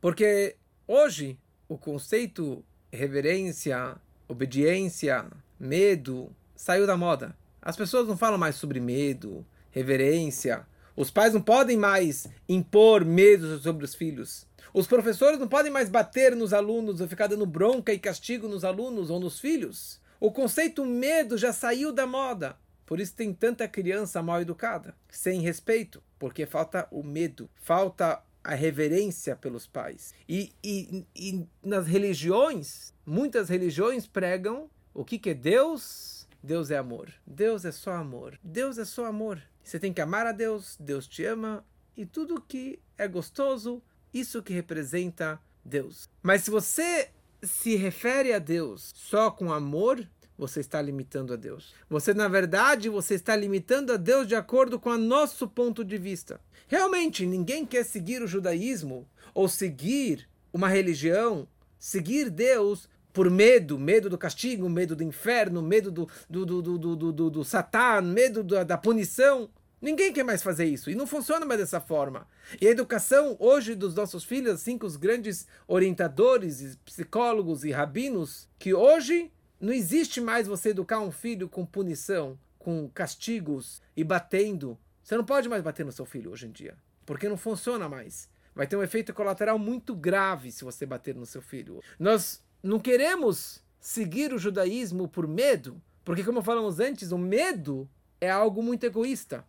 Porque 0.00 0.56
hoje 0.88 1.38
o 1.68 1.76
conceito 1.76 2.64
reverência, 2.92 3.96
obediência, 4.26 5.26
medo 5.58 6.34
saiu 6.56 6.86
da 6.86 6.96
moda. 6.96 7.36
As 7.60 7.76
pessoas 7.76 8.08
não 8.08 8.16
falam 8.16 8.38
mais 8.38 8.56
sobre 8.56 8.80
medo, 8.80 9.44
reverência. 9.70 10.66
Os 10.96 11.10
pais 11.10 11.34
não 11.34 11.40
podem 11.40 11.76
mais 11.76 12.26
impor 12.48 13.04
medo 13.04 13.58
sobre 13.58 13.84
os 13.84 13.94
filhos. 13.94 14.46
Os 14.72 14.86
professores 14.86 15.38
não 15.38 15.48
podem 15.48 15.70
mais 15.70 15.88
bater 15.88 16.34
nos 16.34 16.52
alunos 16.52 17.00
ou 17.00 17.08
ficar 17.08 17.26
dando 17.26 17.44
bronca 17.44 17.92
e 17.92 17.98
castigo 17.98 18.48
nos 18.48 18.64
alunos 18.64 19.10
ou 19.10 19.20
nos 19.20 19.38
filhos. 19.38 19.99
O 20.20 20.30
conceito 20.30 20.84
medo 20.84 21.38
já 21.38 21.50
saiu 21.50 21.92
da 21.92 22.06
moda. 22.06 22.58
Por 22.84 23.00
isso 23.00 23.16
tem 23.16 23.32
tanta 23.32 23.66
criança 23.66 24.22
mal 24.22 24.42
educada, 24.42 24.94
sem 25.08 25.40
respeito, 25.40 26.02
porque 26.18 26.44
falta 26.44 26.86
o 26.90 27.02
medo, 27.02 27.48
falta 27.54 28.22
a 28.44 28.54
reverência 28.54 29.34
pelos 29.34 29.66
pais. 29.66 30.12
E, 30.28 30.52
e, 30.62 31.06
e 31.16 31.46
nas 31.62 31.86
religiões, 31.86 32.92
muitas 33.06 33.48
religiões 33.48 34.06
pregam 34.06 34.68
o 34.92 35.04
que, 35.04 35.18
que 35.18 35.30
é 35.30 35.34
Deus? 35.34 36.28
Deus 36.42 36.70
é 36.70 36.76
amor. 36.76 37.12
Deus 37.26 37.64
é 37.64 37.72
só 37.72 37.92
amor. 37.92 38.38
Deus 38.42 38.76
é 38.76 38.84
só 38.84 39.06
amor. 39.06 39.40
Você 39.62 39.78
tem 39.78 39.92
que 39.92 40.00
amar 40.00 40.26
a 40.26 40.32
Deus, 40.32 40.76
Deus 40.80 41.06
te 41.06 41.24
ama 41.24 41.64
e 41.96 42.04
tudo 42.04 42.40
que 42.40 42.78
é 42.98 43.06
gostoso, 43.06 43.82
isso 44.12 44.42
que 44.42 44.52
representa 44.52 45.40
Deus. 45.64 46.08
Mas 46.22 46.42
se 46.42 46.50
você 46.50 47.10
se 47.42 47.76
refere 47.76 48.32
a 48.32 48.38
Deus 48.38 48.92
só 48.94 49.30
com 49.30 49.52
amor, 49.52 50.06
você 50.36 50.60
está 50.60 50.80
limitando 50.80 51.34
a 51.34 51.36
Deus. 51.36 51.74
Você, 51.88 52.14
na 52.14 52.26
verdade, 52.26 52.88
você 52.88 53.14
está 53.14 53.36
limitando 53.36 53.92
a 53.92 53.96
Deus 53.96 54.26
de 54.26 54.34
acordo 54.34 54.80
com 54.80 54.90
o 54.90 54.98
nosso 54.98 55.46
ponto 55.46 55.84
de 55.84 55.98
vista. 55.98 56.40
Realmente, 56.66 57.26
ninguém 57.26 57.66
quer 57.66 57.84
seguir 57.84 58.22
o 58.22 58.26
judaísmo 58.26 59.06
ou 59.34 59.48
seguir 59.48 60.28
uma 60.52 60.68
religião, 60.68 61.46
seguir 61.78 62.30
Deus 62.30 62.88
por 63.12 63.30
medo, 63.30 63.78
medo 63.78 64.08
do 64.08 64.16
castigo, 64.16 64.68
medo 64.68 64.96
do 64.96 65.02
inferno, 65.02 65.60
medo 65.60 65.90
do, 65.90 66.08
do, 66.28 66.46
do, 66.46 66.62
do, 66.62 66.96
do, 66.96 67.12
do, 67.12 67.30
do 67.30 67.44
Satã, 67.44 68.00
medo 68.00 68.42
da, 68.42 68.64
da 68.64 68.78
punição. 68.78 69.50
Ninguém 69.80 70.12
quer 70.12 70.24
mais 70.24 70.42
fazer 70.42 70.66
isso 70.66 70.90
e 70.90 70.94
não 70.94 71.06
funciona 71.06 71.46
mais 71.46 71.58
dessa 71.58 71.80
forma. 71.80 72.28
E 72.60 72.66
a 72.66 72.70
educação 72.70 73.34
hoje 73.38 73.74
dos 73.74 73.94
nossos 73.94 74.24
filhos, 74.24 74.54
assim, 74.54 74.76
com 74.76 74.86
os 74.86 74.96
grandes 74.96 75.46
orientadores, 75.66 76.76
psicólogos 76.84 77.64
e 77.64 77.70
rabinos, 77.70 78.46
que 78.58 78.74
hoje 78.74 79.32
não 79.58 79.72
existe 79.72 80.20
mais 80.20 80.46
você 80.46 80.70
educar 80.70 81.00
um 81.00 81.10
filho 81.10 81.48
com 81.48 81.64
punição, 81.64 82.38
com 82.58 82.90
castigos 82.90 83.80
e 83.96 84.04
batendo. 84.04 84.78
Você 85.02 85.16
não 85.16 85.24
pode 85.24 85.48
mais 85.48 85.62
bater 85.62 85.86
no 85.86 85.92
seu 85.92 86.04
filho 86.04 86.30
hoje 86.30 86.46
em 86.46 86.52
dia, 86.52 86.76
porque 87.06 87.28
não 87.28 87.38
funciona 87.38 87.88
mais. 87.88 88.28
Vai 88.54 88.66
ter 88.66 88.76
um 88.76 88.82
efeito 88.82 89.14
colateral 89.14 89.58
muito 89.58 89.94
grave 89.94 90.52
se 90.52 90.62
você 90.62 90.84
bater 90.84 91.14
no 91.14 91.24
seu 91.24 91.40
filho. 91.40 91.82
Nós 91.98 92.44
não 92.62 92.78
queremos 92.78 93.62
seguir 93.80 94.34
o 94.34 94.38
judaísmo 94.38 95.08
por 95.08 95.26
medo, 95.26 95.80
porque, 96.04 96.22
como 96.22 96.42
falamos 96.42 96.80
antes, 96.80 97.12
o 97.12 97.18
medo 97.18 97.88
é 98.20 98.30
algo 98.30 98.62
muito 98.62 98.84
egoísta. 98.84 99.42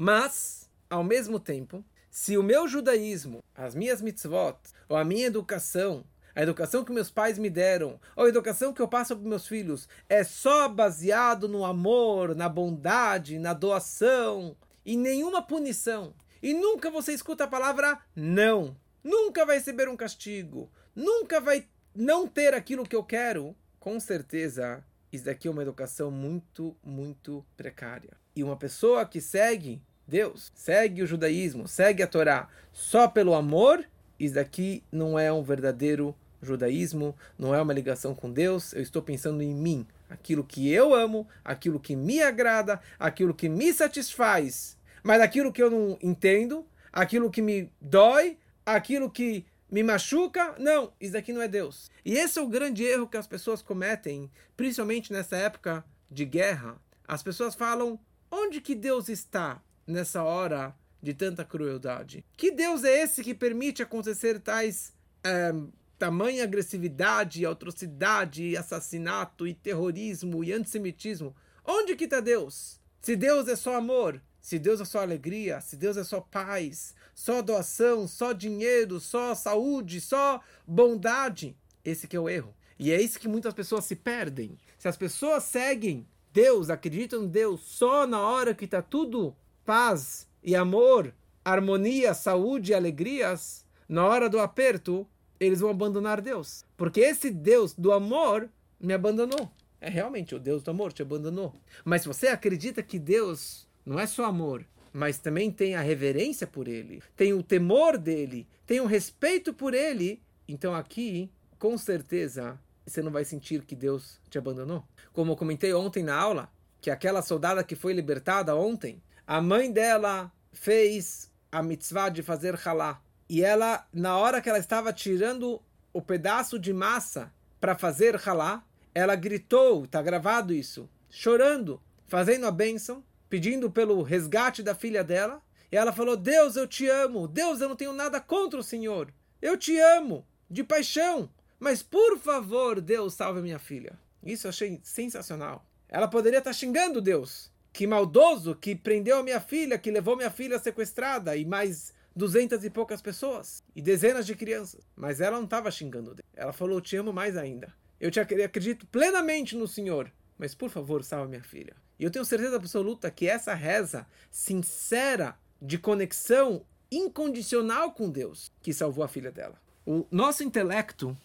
Mas, 0.00 0.70
ao 0.88 1.02
mesmo 1.02 1.40
tempo, 1.40 1.84
se 2.08 2.38
o 2.38 2.42
meu 2.42 2.68
judaísmo, 2.68 3.42
as 3.52 3.74
minhas 3.74 4.00
mitzvot, 4.00 4.56
ou 4.88 4.96
a 4.96 5.04
minha 5.04 5.26
educação, 5.26 6.04
a 6.36 6.40
educação 6.40 6.84
que 6.84 6.92
meus 6.92 7.10
pais 7.10 7.36
me 7.36 7.50
deram, 7.50 8.00
ou 8.14 8.26
a 8.26 8.28
educação 8.28 8.72
que 8.72 8.80
eu 8.80 8.86
passo 8.86 9.16
para 9.16 9.28
meus 9.28 9.48
filhos, 9.48 9.88
é 10.08 10.22
só 10.22 10.68
baseado 10.68 11.48
no 11.48 11.64
amor, 11.64 12.36
na 12.36 12.48
bondade, 12.48 13.40
na 13.40 13.52
doação, 13.52 14.56
e 14.86 14.96
nenhuma 14.96 15.42
punição, 15.42 16.14
e 16.40 16.54
nunca 16.54 16.92
você 16.92 17.12
escuta 17.12 17.42
a 17.42 17.48
palavra 17.48 17.98
não, 18.14 18.76
nunca 19.02 19.44
vai 19.44 19.56
receber 19.56 19.88
um 19.88 19.96
castigo, 19.96 20.70
nunca 20.94 21.40
vai 21.40 21.66
não 21.92 22.28
ter 22.28 22.54
aquilo 22.54 22.86
que 22.86 22.94
eu 22.94 23.02
quero, 23.02 23.56
com 23.80 23.98
certeza 23.98 24.84
isso 25.12 25.24
daqui 25.24 25.48
é 25.48 25.50
uma 25.50 25.62
educação 25.62 26.10
muito, 26.10 26.76
muito 26.82 27.44
precária. 27.56 28.10
E 28.36 28.44
uma 28.44 28.56
pessoa 28.56 29.06
que 29.06 29.20
segue 29.20 29.82
Deus, 30.08 30.50
segue 30.54 31.02
o 31.02 31.06
judaísmo, 31.06 31.68
segue 31.68 32.02
a 32.02 32.06
Torá 32.06 32.48
só 32.72 33.06
pelo 33.06 33.34
amor, 33.34 33.84
isso 34.18 34.36
daqui 34.36 34.82
não 34.90 35.18
é 35.18 35.30
um 35.30 35.42
verdadeiro 35.42 36.16
judaísmo, 36.40 37.14
não 37.38 37.54
é 37.54 37.60
uma 37.60 37.74
ligação 37.74 38.14
com 38.14 38.30
Deus. 38.32 38.72
Eu 38.72 38.80
estou 38.80 39.02
pensando 39.02 39.42
em 39.42 39.54
mim, 39.54 39.86
aquilo 40.08 40.42
que 40.42 40.72
eu 40.72 40.94
amo, 40.94 41.28
aquilo 41.44 41.78
que 41.78 41.94
me 41.94 42.22
agrada, 42.22 42.80
aquilo 42.98 43.34
que 43.34 43.50
me 43.50 43.72
satisfaz. 43.72 44.78
Mas 45.02 45.20
aquilo 45.20 45.52
que 45.52 45.62
eu 45.62 45.70
não 45.70 45.98
entendo, 46.02 46.64
aquilo 46.92 47.30
que 47.30 47.42
me 47.42 47.70
dói, 47.80 48.38
aquilo 48.64 49.10
que 49.10 49.44
me 49.70 49.82
machuca. 49.82 50.54
Não, 50.58 50.92
isso 50.98 51.16
aqui 51.16 51.32
não 51.32 51.42
é 51.42 51.48
Deus. 51.48 51.90
E 52.04 52.14
esse 52.14 52.38
é 52.38 52.42
o 52.42 52.48
grande 52.48 52.82
erro 52.82 53.08
que 53.08 53.16
as 53.16 53.26
pessoas 53.26 53.60
cometem, 53.60 54.30
principalmente 54.56 55.12
nessa 55.12 55.36
época 55.36 55.84
de 56.10 56.24
guerra. 56.24 56.80
As 57.06 57.22
pessoas 57.22 57.54
falam: 57.54 57.98
onde 58.30 58.60
que 58.60 58.74
Deus 58.74 59.08
está 59.08 59.60
nessa 59.88 60.22
hora 60.22 60.76
de 61.02 61.14
tanta 61.14 61.44
crueldade? 61.44 62.24
Que 62.36 62.50
Deus 62.50 62.84
é 62.84 63.02
esse 63.02 63.24
que 63.24 63.34
permite 63.34 63.82
acontecer 63.82 64.38
tais 64.38 64.92
é, 65.24 65.52
tamanha 65.98 66.44
agressividade, 66.44 67.44
atrocidade, 67.44 68.56
assassinato 68.56 69.46
e 69.46 69.54
terrorismo 69.54 70.44
e 70.44 70.52
antissemitismo? 70.52 71.34
Onde 71.64 71.96
que 71.96 72.04
está 72.04 72.20
Deus? 72.20 72.78
Se 73.00 73.16
Deus 73.16 73.48
é 73.48 73.56
só 73.56 73.76
amor, 73.76 74.22
se 74.40 74.58
Deus 74.58 74.80
é 74.80 74.84
só 74.84 75.00
alegria, 75.00 75.60
se 75.60 75.76
Deus 75.76 75.96
é 75.96 76.04
só 76.04 76.20
paz, 76.20 76.94
só 77.14 77.42
doação, 77.42 78.06
só 78.06 78.32
dinheiro, 78.32 79.00
só 79.00 79.34
saúde, 79.34 80.00
só 80.00 80.40
bondade. 80.66 81.56
Esse 81.84 82.06
que 82.06 82.16
é 82.16 82.20
o 82.20 82.28
erro. 82.28 82.54
E 82.78 82.92
é 82.92 83.00
isso 83.00 83.18
que 83.18 83.28
muitas 83.28 83.52
pessoas 83.52 83.84
se 83.84 83.96
perdem. 83.96 84.56
Se 84.78 84.86
as 84.86 84.96
pessoas 84.96 85.42
seguem 85.44 86.06
Deus, 86.32 86.70
acreditam 86.70 87.24
em 87.24 87.28
Deus 87.28 87.60
só 87.62 88.06
na 88.06 88.20
hora 88.20 88.54
que 88.54 88.64
está 88.64 88.80
tudo 88.80 89.34
paz 89.68 90.26
e 90.42 90.56
amor, 90.56 91.14
harmonia, 91.44 92.14
saúde 92.14 92.72
e 92.72 92.74
alegrias, 92.74 93.66
na 93.86 94.02
hora 94.06 94.26
do 94.26 94.38
aperto, 94.40 95.06
eles 95.38 95.60
vão 95.60 95.68
abandonar 95.68 96.22
Deus. 96.22 96.64
Porque 96.74 97.00
esse 97.00 97.28
Deus 97.28 97.74
do 97.74 97.92
amor 97.92 98.48
me 98.80 98.94
abandonou. 98.94 99.52
É 99.78 99.90
realmente 99.90 100.34
o 100.34 100.38
Deus 100.38 100.62
do 100.62 100.70
amor 100.70 100.90
te 100.94 101.02
abandonou. 101.02 101.54
Mas 101.84 102.00
se 102.00 102.08
você 102.08 102.28
acredita 102.28 102.82
que 102.82 102.98
Deus 102.98 103.68
não 103.84 104.00
é 104.00 104.06
só 104.06 104.24
amor, 104.24 104.64
mas 104.90 105.18
também 105.18 105.50
tem 105.50 105.74
a 105.74 105.82
reverência 105.82 106.46
por 106.46 106.66
ele, 106.66 107.02
tem 107.14 107.34
o 107.34 107.42
temor 107.42 107.98
dele, 107.98 108.48
tem 108.64 108.80
o 108.80 108.86
respeito 108.86 109.52
por 109.52 109.74
ele, 109.74 110.22
então 110.48 110.74
aqui, 110.74 111.30
com 111.58 111.76
certeza, 111.76 112.58
você 112.86 113.02
não 113.02 113.12
vai 113.12 113.22
sentir 113.22 113.60
que 113.66 113.76
Deus 113.76 114.18
te 114.30 114.38
abandonou. 114.38 114.82
Como 115.12 115.32
eu 115.32 115.36
comentei 115.36 115.74
ontem 115.74 116.02
na 116.02 116.16
aula, 116.16 116.50
que 116.80 116.90
aquela 116.90 117.20
soldada 117.20 117.62
que 117.62 117.76
foi 117.76 117.92
libertada 117.92 118.56
ontem, 118.56 119.02
a 119.28 119.42
mãe 119.42 119.70
dela 119.70 120.32
fez 120.54 121.30
a 121.52 121.62
mitzvah 121.62 122.08
de 122.08 122.22
fazer 122.22 122.58
halá. 122.64 123.02
E 123.28 123.44
ela, 123.44 123.86
na 123.92 124.16
hora 124.16 124.40
que 124.40 124.48
ela 124.48 124.58
estava 124.58 124.90
tirando 124.90 125.60
o 125.92 126.00
pedaço 126.00 126.58
de 126.58 126.72
massa 126.72 127.30
para 127.60 127.76
fazer 127.76 128.18
halá, 128.26 128.64
ela 128.94 129.14
gritou, 129.14 129.84
está 129.84 130.00
gravado 130.00 130.54
isso, 130.54 130.88
chorando, 131.10 131.78
fazendo 132.06 132.46
a 132.46 132.50
bênção, 132.50 133.04
pedindo 133.28 133.70
pelo 133.70 134.02
resgate 134.02 134.62
da 134.62 134.74
filha 134.74 135.04
dela. 135.04 135.42
E 135.70 135.76
ela 135.76 135.92
falou: 135.92 136.16
Deus, 136.16 136.56
eu 136.56 136.66
te 136.66 136.88
amo. 136.88 137.28
Deus, 137.28 137.60
eu 137.60 137.68
não 137.68 137.76
tenho 137.76 137.92
nada 137.92 138.22
contra 138.22 138.58
o 138.58 138.64
Senhor. 138.64 139.12
Eu 139.42 139.58
te 139.58 139.78
amo, 139.78 140.26
de 140.50 140.64
paixão. 140.64 141.28
Mas 141.60 141.82
por 141.82 142.18
favor, 142.18 142.80
Deus, 142.80 143.12
salve 143.12 143.42
minha 143.42 143.58
filha. 143.58 143.98
Isso 144.22 144.46
eu 144.46 144.48
achei 144.48 144.80
sensacional. 144.82 145.66
Ela 145.86 146.08
poderia 146.08 146.38
estar 146.38 146.54
xingando 146.54 147.02
Deus. 147.02 147.52
Que 147.78 147.86
maldoso 147.86 148.56
que 148.56 148.74
prendeu 148.74 149.18
a 149.18 149.22
minha 149.22 149.40
filha, 149.40 149.78
que 149.78 149.88
levou 149.88 150.16
minha 150.16 150.32
filha 150.32 150.58
sequestrada 150.58 151.36
e 151.36 151.44
mais 151.44 151.94
duzentas 152.12 152.64
e 152.64 152.70
poucas 152.70 153.00
pessoas 153.00 153.62
e 153.72 153.80
dezenas 153.80 154.26
de 154.26 154.34
crianças. 154.34 154.84
Mas 154.96 155.20
ela 155.20 155.36
não 155.36 155.44
estava 155.44 155.70
xingando 155.70 156.12
Deus. 156.12 156.26
Ela 156.34 156.52
falou: 156.52 156.80
Te 156.80 156.96
amo 156.96 157.12
mais 157.12 157.36
ainda. 157.36 157.72
Eu 158.00 158.10
te 158.10 158.18
acredito 158.18 158.84
plenamente 158.88 159.54
no 159.54 159.68
Senhor. 159.68 160.10
Mas 160.36 160.56
por 160.56 160.70
favor, 160.70 161.04
salve 161.04 161.30
minha 161.30 161.44
filha. 161.44 161.76
E 162.00 162.02
eu 162.02 162.10
tenho 162.10 162.24
certeza 162.24 162.56
absoluta 162.56 163.12
que 163.12 163.28
essa 163.28 163.54
reza 163.54 164.08
sincera 164.28 165.38
de 165.62 165.78
conexão 165.78 166.66
incondicional 166.90 167.92
com 167.92 168.10
Deus 168.10 168.50
que 168.60 168.72
salvou 168.72 169.04
a 169.04 169.08
filha 169.08 169.30
dela. 169.30 169.54
O 169.86 170.04
nosso 170.10 170.42
intelecto, 170.42 171.16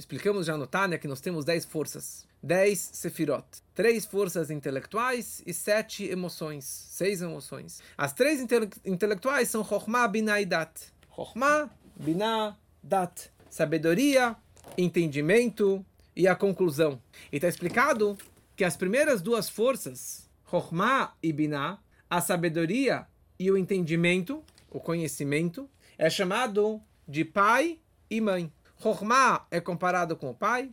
explicamos 0.00 0.46
já 0.46 0.56
no 0.56 0.66
Tânia 0.66 0.98
que 0.98 1.06
nós 1.06 1.20
temos 1.20 1.44
10 1.44 1.66
forças, 1.66 2.26
10 2.42 2.78
sefirot, 2.94 3.44
três 3.74 4.06
forças 4.06 4.50
intelectuais 4.50 5.42
e 5.46 5.52
sete 5.52 6.06
emoções, 6.06 6.64
seis 6.64 7.20
emoções. 7.20 7.82
As 7.98 8.14
três 8.14 8.40
intele 8.40 8.70
intelectuais 8.82 9.50
são 9.50 9.62
Chokhmah, 9.62 10.08
Binah 10.08 10.40
e 10.40 10.46
Dat. 10.46 10.72
Chokhmah, 11.14 11.68
Binah, 11.94 12.56
Dat. 12.82 13.30
Sabedoria, 13.50 14.34
entendimento 14.78 15.84
e 16.16 16.26
a 16.26 16.34
conclusão. 16.34 16.98
E 17.30 17.36
está 17.36 17.48
explicado 17.48 18.16
que 18.56 18.64
as 18.64 18.78
primeiras 18.78 19.20
duas 19.20 19.50
forças, 19.50 20.30
Chokhmah 20.50 21.12
e 21.22 21.30
Binah, 21.30 21.78
a 22.08 22.22
sabedoria 22.22 23.06
e 23.38 23.50
o 23.50 23.58
entendimento, 23.58 24.42
o 24.70 24.80
conhecimento, 24.80 25.68
é 25.98 26.08
chamado 26.08 26.80
de 27.06 27.22
pai 27.22 27.78
e 28.08 28.18
mãe. 28.18 28.50
Chokhmah 28.80 29.46
é 29.50 29.60
comparado 29.60 30.16
com 30.16 30.30
o 30.30 30.34
pai 30.34 30.70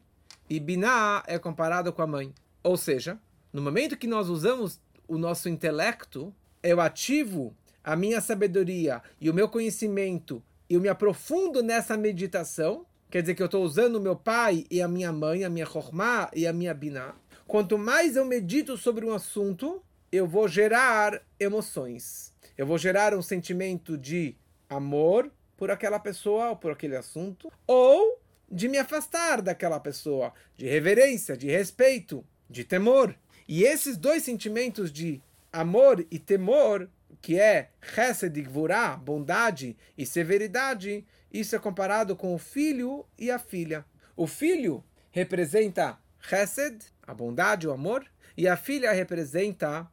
e 0.49 0.59
Binah 0.59 1.23
é 1.27 1.37
comparado 1.37 1.91
com 1.91 2.01
a 2.01 2.07
mãe. 2.07 2.33
Ou 2.63 2.77
seja, 2.77 3.19
no 3.51 3.61
momento 3.61 3.97
que 3.97 4.07
nós 4.07 4.29
usamos 4.29 4.79
o 5.07 5.17
nosso 5.17 5.49
intelecto, 5.49 6.33
eu 6.63 6.79
ativo 6.79 7.55
a 7.83 7.95
minha 7.95 8.21
sabedoria 8.21 9.01
e 9.19 9.29
o 9.29 9.33
meu 9.33 9.47
conhecimento 9.47 10.43
e 10.69 10.73
eu 10.73 10.81
me 10.81 10.89
aprofundo 10.89 11.63
nessa 11.63 11.95
meditação, 11.95 12.85
quer 13.09 13.21
dizer 13.21 13.35
que 13.35 13.41
eu 13.41 13.45
estou 13.45 13.63
usando 13.63 13.95
o 13.95 14.01
meu 14.01 14.15
pai 14.15 14.65
e 14.69 14.81
a 14.81 14.87
minha 14.87 15.13
mãe, 15.13 15.45
a 15.45 15.49
minha 15.49 15.65
Chokhmah 15.65 16.29
e 16.33 16.45
a 16.45 16.51
minha 16.51 16.73
Binah, 16.73 17.15
Quanto 17.47 17.77
mais 17.77 18.17
eu 18.17 18.25
medito 18.25 18.75
sobre 18.75 19.05
um 19.05 19.13
assunto, 19.13 19.81
eu 20.11 20.27
vou 20.27 20.49
gerar 20.49 21.21
emoções. 21.39 22.33
Eu 22.57 22.67
vou 22.67 22.77
gerar 22.77 23.13
um 23.13 23.21
sentimento 23.21 23.97
de 23.97 24.35
amor 24.69 25.31
por 25.57 25.71
aquela 25.71 25.99
pessoa 25.99 26.51
ou 26.51 26.55
por 26.55 26.71
aquele 26.71 26.95
assunto, 26.95 27.51
ou 27.65 28.21
de 28.49 28.69
me 28.69 28.77
afastar 28.77 29.41
daquela 29.41 29.79
pessoa, 29.79 30.33
de 30.55 30.67
reverência, 30.67 31.35
de 31.35 31.47
respeito, 31.47 32.23
de 32.49 32.63
temor. 32.63 33.15
E 33.47 33.63
esses 33.63 33.97
dois 33.97 34.23
sentimentos 34.23 34.91
de 34.91 35.21
amor 35.51 36.05
e 36.11 36.19
temor, 36.19 36.89
que 37.21 37.39
é 37.39 37.71
Chesed 37.81 38.37
e 38.37 38.43
Gvurah, 38.43 38.95
bondade 38.95 39.75
e 39.97 40.05
severidade, 40.05 41.05
isso 41.31 41.55
é 41.55 41.59
comparado 41.59 42.15
com 42.15 42.33
o 42.33 42.37
filho 42.37 43.05
e 43.17 43.31
a 43.31 43.39
filha. 43.39 43.85
O 44.15 44.27
filho 44.27 44.83
representa 45.11 45.97
Chesed, 46.19 46.85
a 47.05 47.13
bondade, 47.13 47.67
o 47.67 47.71
amor, 47.71 48.05
e 48.35 48.47
a 48.47 48.55
filha 48.55 48.91
representa 48.91 49.89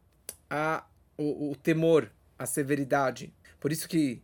a, 0.49 0.85
o, 1.17 1.51
o 1.51 1.55
temor, 1.55 2.11
a 2.37 2.45
severidade. 2.45 3.33
Por 3.59 3.71
isso 3.71 3.87
que 3.87 4.21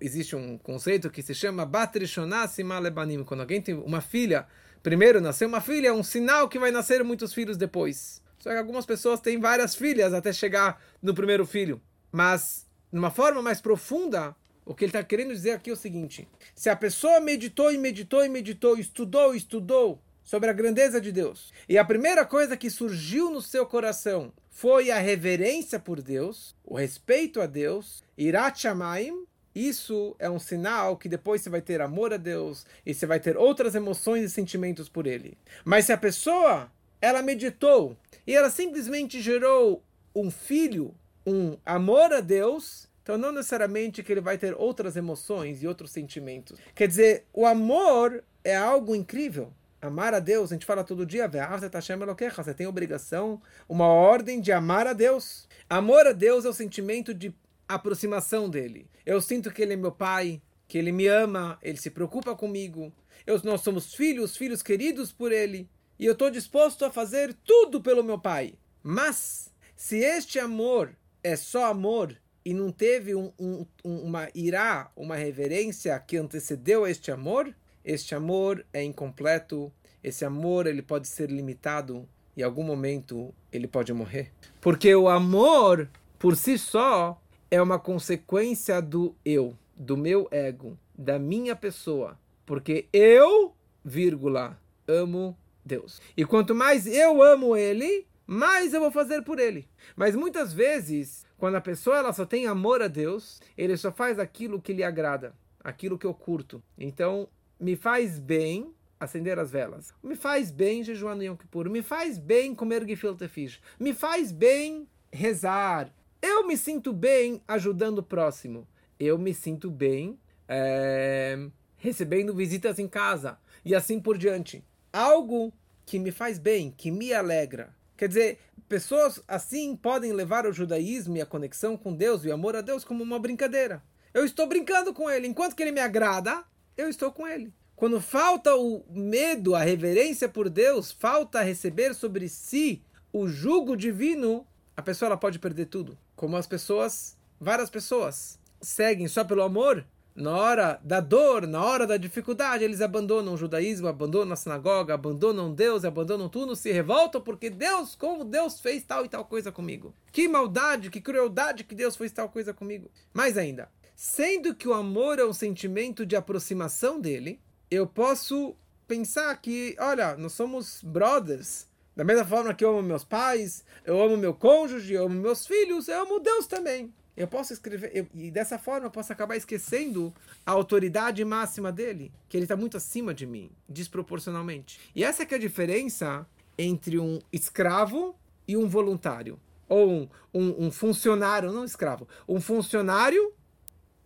existe 0.00 0.36
um 0.36 0.58
conceito 0.58 1.10
que 1.10 1.22
se 1.22 1.34
chama 1.34 1.66
Batrishonah 1.66 2.48
Simalebanim. 2.48 3.24
Quando 3.24 3.40
alguém 3.40 3.60
tem 3.60 3.74
uma 3.74 4.00
filha, 4.00 4.46
primeiro 4.82 5.20
nasceu 5.20 5.48
uma 5.48 5.60
filha, 5.60 5.88
é 5.88 5.92
um 5.92 6.02
sinal 6.02 6.48
que 6.48 6.58
vai 6.58 6.70
nascer 6.70 7.02
muitos 7.02 7.34
filhos 7.34 7.56
depois. 7.56 8.22
Só 8.38 8.50
que 8.50 8.58
algumas 8.58 8.86
pessoas 8.86 9.20
têm 9.20 9.40
várias 9.40 9.74
filhas 9.74 10.12
até 10.12 10.32
chegar 10.32 10.80
no 11.02 11.14
primeiro 11.14 11.46
filho. 11.46 11.80
Mas, 12.12 12.66
de 12.92 12.98
uma 12.98 13.10
forma 13.10 13.40
mais 13.40 13.60
profunda, 13.60 14.36
o 14.64 14.74
que 14.74 14.84
ele 14.84 14.90
está 14.90 15.02
querendo 15.02 15.32
dizer 15.32 15.52
aqui 15.52 15.70
é 15.70 15.72
o 15.72 15.76
seguinte: 15.76 16.28
se 16.54 16.70
a 16.70 16.76
pessoa 16.76 17.20
meditou 17.20 17.72
e 17.72 17.78
meditou 17.78 18.24
e 18.24 18.28
meditou, 18.28 18.78
estudou 18.78 19.34
e 19.34 19.38
estudou 19.38 20.02
sobre 20.22 20.48
a 20.48 20.54
grandeza 20.54 21.00
de 21.00 21.12
Deus, 21.12 21.52
e 21.68 21.76
a 21.76 21.84
primeira 21.84 22.24
coisa 22.24 22.56
que 22.56 22.70
surgiu 22.70 23.30
no 23.30 23.42
seu 23.42 23.66
coração 23.66 24.32
foi 24.50 24.90
a 24.90 24.98
reverência 24.98 25.78
por 25.78 26.00
Deus, 26.00 26.56
o 26.64 26.76
respeito 26.76 27.42
a 27.42 27.46
Deus, 27.46 28.02
Irat 28.16 28.60
Shamayim, 28.60 29.26
isso 29.54 30.16
é 30.18 30.28
um 30.28 30.38
sinal 30.38 30.96
que 30.96 31.08
depois 31.08 31.40
você 31.40 31.48
vai 31.48 31.60
ter 31.60 31.80
amor 31.80 32.12
a 32.12 32.16
Deus 32.16 32.66
e 32.84 32.92
você 32.92 33.06
vai 33.06 33.20
ter 33.20 33.36
outras 33.36 33.74
emoções 33.74 34.24
e 34.24 34.30
sentimentos 34.30 34.88
por 34.88 35.06
Ele. 35.06 35.38
Mas 35.64 35.86
se 35.86 35.92
a 35.92 35.96
pessoa 35.96 36.70
ela 37.00 37.22
meditou 37.22 37.96
e 38.26 38.34
ela 38.34 38.50
simplesmente 38.50 39.20
gerou 39.20 39.82
um 40.14 40.30
filho, 40.30 40.94
um 41.26 41.56
amor 41.64 42.12
a 42.12 42.20
Deus, 42.20 42.88
então 43.02 43.18
não 43.18 43.30
necessariamente 43.30 44.02
que 44.02 44.10
ele 44.10 44.20
vai 44.20 44.38
ter 44.38 44.54
outras 44.56 44.96
emoções 44.96 45.62
e 45.62 45.66
outros 45.66 45.90
sentimentos. 45.90 46.58
Quer 46.74 46.88
dizer, 46.88 47.26
o 47.32 47.46
amor 47.46 48.24
é 48.42 48.56
algo 48.56 48.94
incrível. 48.94 49.52
Amar 49.82 50.14
a 50.14 50.18
Deus, 50.18 50.50
a 50.50 50.54
gente 50.54 50.64
fala 50.64 50.82
todo 50.82 51.04
dia, 51.04 51.28
você 51.28 52.54
tem 52.54 52.66
obrigação, 52.66 53.42
uma 53.68 53.86
ordem 53.86 54.40
de 54.40 54.50
amar 54.50 54.86
a 54.86 54.94
Deus. 54.94 55.46
Amor 55.68 56.06
a 56.06 56.12
Deus 56.12 56.46
é 56.46 56.48
o 56.48 56.54
sentimento 56.54 57.12
de 57.12 57.34
aproximação 57.74 58.48
dele. 58.48 58.88
Eu 59.04 59.20
sinto 59.20 59.50
que 59.50 59.62
ele 59.62 59.74
é 59.74 59.76
meu 59.76 59.92
pai, 59.92 60.40
que 60.66 60.78
ele 60.78 60.92
me 60.92 61.06
ama, 61.06 61.58
ele 61.62 61.76
se 61.76 61.90
preocupa 61.90 62.34
comigo. 62.34 62.92
Eu, 63.26 63.40
nós 63.44 63.60
somos 63.60 63.94
filhos, 63.94 64.36
filhos 64.36 64.62
queridos 64.62 65.12
por 65.12 65.32
ele. 65.32 65.68
E 65.98 66.06
eu 66.06 66.12
estou 66.12 66.30
disposto 66.30 66.84
a 66.84 66.90
fazer 66.90 67.34
tudo 67.44 67.80
pelo 67.80 68.02
meu 68.02 68.18
pai. 68.18 68.54
Mas, 68.82 69.52
se 69.76 69.98
este 69.98 70.38
amor 70.38 70.94
é 71.22 71.36
só 71.36 71.66
amor 71.66 72.16
e 72.44 72.52
não 72.52 72.70
teve 72.70 73.14
um, 73.14 73.32
um, 73.38 73.66
uma 73.84 74.28
irá, 74.34 74.90
uma 74.96 75.16
reverência 75.16 75.98
que 75.98 76.16
antecedeu 76.16 76.86
este 76.86 77.10
amor, 77.10 77.54
este 77.84 78.14
amor 78.14 78.64
é 78.72 78.82
incompleto. 78.82 79.72
Esse 80.02 80.24
amor 80.24 80.66
ele 80.66 80.82
pode 80.82 81.08
ser 81.08 81.30
limitado. 81.30 82.08
Em 82.36 82.42
algum 82.42 82.62
momento 82.62 83.34
ele 83.52 83.68
pode 83.68 83.92
morrer. 83.92 84.32
Porque 84.60 84.94
o 84.94 85.08
amor, 85.08 85.88
por 86.18 86.36
si 86.36 86.58
só, 86.58 87.20
é 87.54 87.62
uma 87.62 87.78
consequência 87.78 88.82
do 88.82 89.14
eu, 89.24 89.56
do 89.76 89.96
meu 89.96 90.26
ego, 90.32 90.76
da 90.92 91.20
minha 91.20 91.54
pessoa. 91.54 92.18
Porque 92.44 92.88
eu, 92.92 93.54
vírgula, 93.84 94.60
amo 94.88 95.38
Deus. 95.64 96.02
E 96.16 96.24
quanto 96.24 96.52
mais 96.52 96.84
eu 96.84 97.22
amo 97.22 97.56
Ele, 97.56 98.08
mais 98.26 98.74
eu 98.74 98.80
vou 98.80 98.90
fazer 98.90 99.22
por 99.22 99.38
Ele. 99.38 99.68
Mas 99.94 100.16
muitas 100.16 100.52
vezes, 100.52 101.24
quando 101.38 101.54
a 101.54 101.60
pessoa 101.60 101.98
ela 101.98 102.12
só 102.12 102.26
tem 102.26 102.48
amor 102.48 102.82
a 102.82 102.88
Deus, 102.88 103.40
ele 103.56 103.76
só 103.76 103.92
faz 103.92 104.18
aquilo 104.18 104.60
que 104.60 104.72
lhe 104.72 104.82
agrada, 104.82 105.32
aquilo 105.62 105.96
que 105.96 106.06
eu 106.06 106.12
curto. 106.12 106.60
Então, 106.76 107.28
me 107.60 107.76
faz 107.76 108.18
bem 108.18 108.74
acender 108.98 109.38
as 109.38 109.52
velas. 109.52 109.94
Me 110.02 110.16
faz 110.16 110.50
bem 110.50 110.82
jejuar 110.82 111.14
no 111.14 111.22
Yom 111.22 111.36
Kippur. 111.36 111.70
Me 111.70 111.82
faz 111.82 112.18
bem 112.18 112.52
comer 112.52 112.84
gefilte 112.84 113.28
fish. 113.28 113.60
Me 113.78 113.94
faz 113.94 114.32
bem 114.32 114.88
rezar, 115.12 115.94
eu 116.24 116.46
me 116.46 116.56
sinto 116.56 116.90
bem 116.90 117.42
ajudando 117.46 117.98
o 117.98 118.02
próximo. 118.02 118.66
Eu 118.98 119.18
me 119.18 119.34
sinto 119.34 119.70
bem 119.70 120.18
é, 120.48 121.38
recebendo 121.76 122.34
visitas 122.34 122.78
em 122.78 122.88
casa. 122.88 123.38
E 123.62 123.74
assim 123.74 124.00
por 124.00 124.16
diante. 124.16 124.64
Algo 124.90 125.52
que 125.84 125.98
me 125.98 126.10
faz 126.10 126.38
bem, 126.38 126.72
que 126.74 126.90
me 126.90 127.12
alegra. 127.12 127.74
Quer 127.94 128.08
dizer, 128.08 128.38
pessoas 128.66 129.22
assim 129.28 129.76
podem 129.76 130.14
levar 130.14 130.46
o 130.46 130.52
judaísmo 130.52 131.18
e 131.18 131.20
a 131.20 131.26
conexão 131.26 131.76
com 131.76 131.94
Deus 131.94 132.24
e 132.24 132.28
o 132.28 132.34
amor 132.34 132.56
a 132.56 132.62
Deus 132.62 132.84
como 132.84 133.04
uma 133.04 133.18
brincadeira. 133.18 133.82
Eu 134.14 134.24
estou 134.24 134.46
brincando 134.46 134.94
com 134.94 135.10
ele. 135.10 135.28
Enquanto 135.28 135.54
que 135.54 135.62
ele 135.62 135.72
me 135.72 135.80
agrada, 135.80 136.42
eu 136.74 136.88
estou 136.88 137.12
com 137.12 137.28
ele. 137.28 137.52
Quando 137.76 138.00
falta 138.00 138.56
o 138.56 138.82
medo, 138.88 139.54
a 139.54 139.62
reverência 139.62 140.26
por 140.26 140.48
Deus, 140.48 140.90
falta 140.90 141.42
receber 141.42 141.94
sobre 141.94 142.30
si 142.30 142.82
o 143.12 143.28
jugo 143.28 143.76
divino, 143.76 144.46
a 144.74 144.80
pessoa 144.80 145.08
ela 145.08 145.18
pode 145.18 145.38
perder 145.38 145.66
tudo. 145.66 145.98
Como 146.16 146.36
as 146.36 146.46
pessoas, 146.46 147.16
várias 147.40 147.70
pessoas, 147.70 148.38
seguem 148.60 149.08
só 149.08 149.24
pelo 149.24 149.42
amor, 149.42 149.84
na 150.14 150.36
hora 150.36 150.80
da 150.84 151.00
dor, 151.00 151.46
na 151.46 151.64
hora 151.64 151.86
da 151.86 151.96
dificuldade, 151.96 152.62
eles 152.62 152.80
abandonam 152.80 153.34
o 153.34 153.36
judaísmo, 153.36 153.88
abandonam 153.88 154.32
a 154.32 154.36
sinagoga, 154.36 154.94
abandonam 154.94 155.52
Deus, 155.52 155.84
abandonam 155.84 156.28
tudo, 156.28 156.54
se 156.54 156.70
revoltam 156.70 157.20
porque 157.20 157.50
Deus, 157.50 157.96
como 157.96 158.24
Deus 158.24 158.60
fez 158.60 158.84
tal 158.84 159.04
e 159.04 159.08
tal 159.08 159.24
coisa 159.24 159.50
comigo. 159.50 159.92
Que 160.12 160.28
maldade, 160.28 160.88
que 160.88 161.00
crueldade 161.00 161.64
que 161.64 161.74
Deus 161.74 161.96
fez 161.96 162.12
tal 162.12 162.28
coisa 162.28 162.54
comigo. 162.54 162.88
Mais 163.12 163.36
ainda, 163.36 163.68
sendo 163.96 164.54
que 164.54 164.68
o 164.68 164.74
amor 164.74 165.18
é 165.18 165.24
um 165.24 165.32
sentimento 165.32 166.06
de 166.06 166.14
aproximação 166.14 167.00
dele, 167.00 167.40
eu 167.68 167.84
posso 167.84 168.54
pensar 168.86 169.34
que, 169.40 169.74
olha, 169.80 170.16
nós 170.16 170.32
somos 170.32 170.80
brothers, 170.80 171.66
da 171.96 172.04
mesma 172.04 172.24
forma 172.24 172.52
que 172.54 172.64
eu 172.64 172.70
amo 172.70 172.82
meus 172.82 173.04
pais, 173.04 173.64
eu 173.84 174.02
amo 174.02 174.16
meu 174.16 174.34
cônjuge, 174.34 174.94
eu 174.94 175.04
amo 175.04 175.14
meus 175.14 175.46
filhos, 175.46 175.88
eu 175.88 176.02
amo 176.02 176.20
Deus 176.20 176.46
também. 176.46 176.92
Eu 177.16 177.28
posso 177.28 177.52
escrever, 177.52 177.92
eu, 177.94 178.08
e 178.12 178.30
dessa 178.30 178.58
forma 178.58 178.88
eu 178.88 178.90
posso 178.90 179.12
acabar 179.12 179.36
esquecendo 179.36 180.12
a 180.44 180.50
autoridade 180.50 181.24
máxima 181.24 181.70
dele, 181.70 182.12
que 182.28 182.36
ele 182.36 182.44
está 182.44 182.56
muito 182.56 182.76
acima 182.76 183.14
de 183.14 183.24
mim, 183.24 183.50
desproporcionalmente. 183.68 184.80
E 184.94 185.04
essa 185.04 185.22
é 185.22 185.34
a 185.34 185.38
diferença 185.38 186.26
entre 186.58 186.98
um 186.98 187.20
escravo 187.32 188.16
e 188.48 188.56
um 188.56 188.68
voluntário. 188.68 189.38
Ou 189.68 189.88
um, 189.88 190.08
um, 190.34 190.66
um 190.66 190.70
funcionário, 190.72 191.52
não 191.52 191.64
escravo, 191.64 192.08
um 192.28 192.40
funcionário 192.40 193.32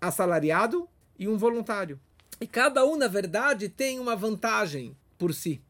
assalariado 0.00 0.86
e 1.18 1.26
um 1.26 1.38
voluntário. 1.38 1.98
E 2.40 2.46
cada 2.46 2.84
um, 2.84 2.96
na 2.96 3.08
verdade, 3.08 3.68
tem 3.68 3.98
uma 3.98 4.14
vantagem 4.14 4.94
por 5.16 5.34
si. 5.34 5.62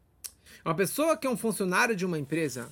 Uma 0.64 0.74
pessoa 0.74 1.16
que 1.16 1.26
é 1.26 1.30
um 1.30 1.36
funcionário 1.36 1.94
de 1.94 2.04
uma 2.04 2.18
empresa, 2.18 2.68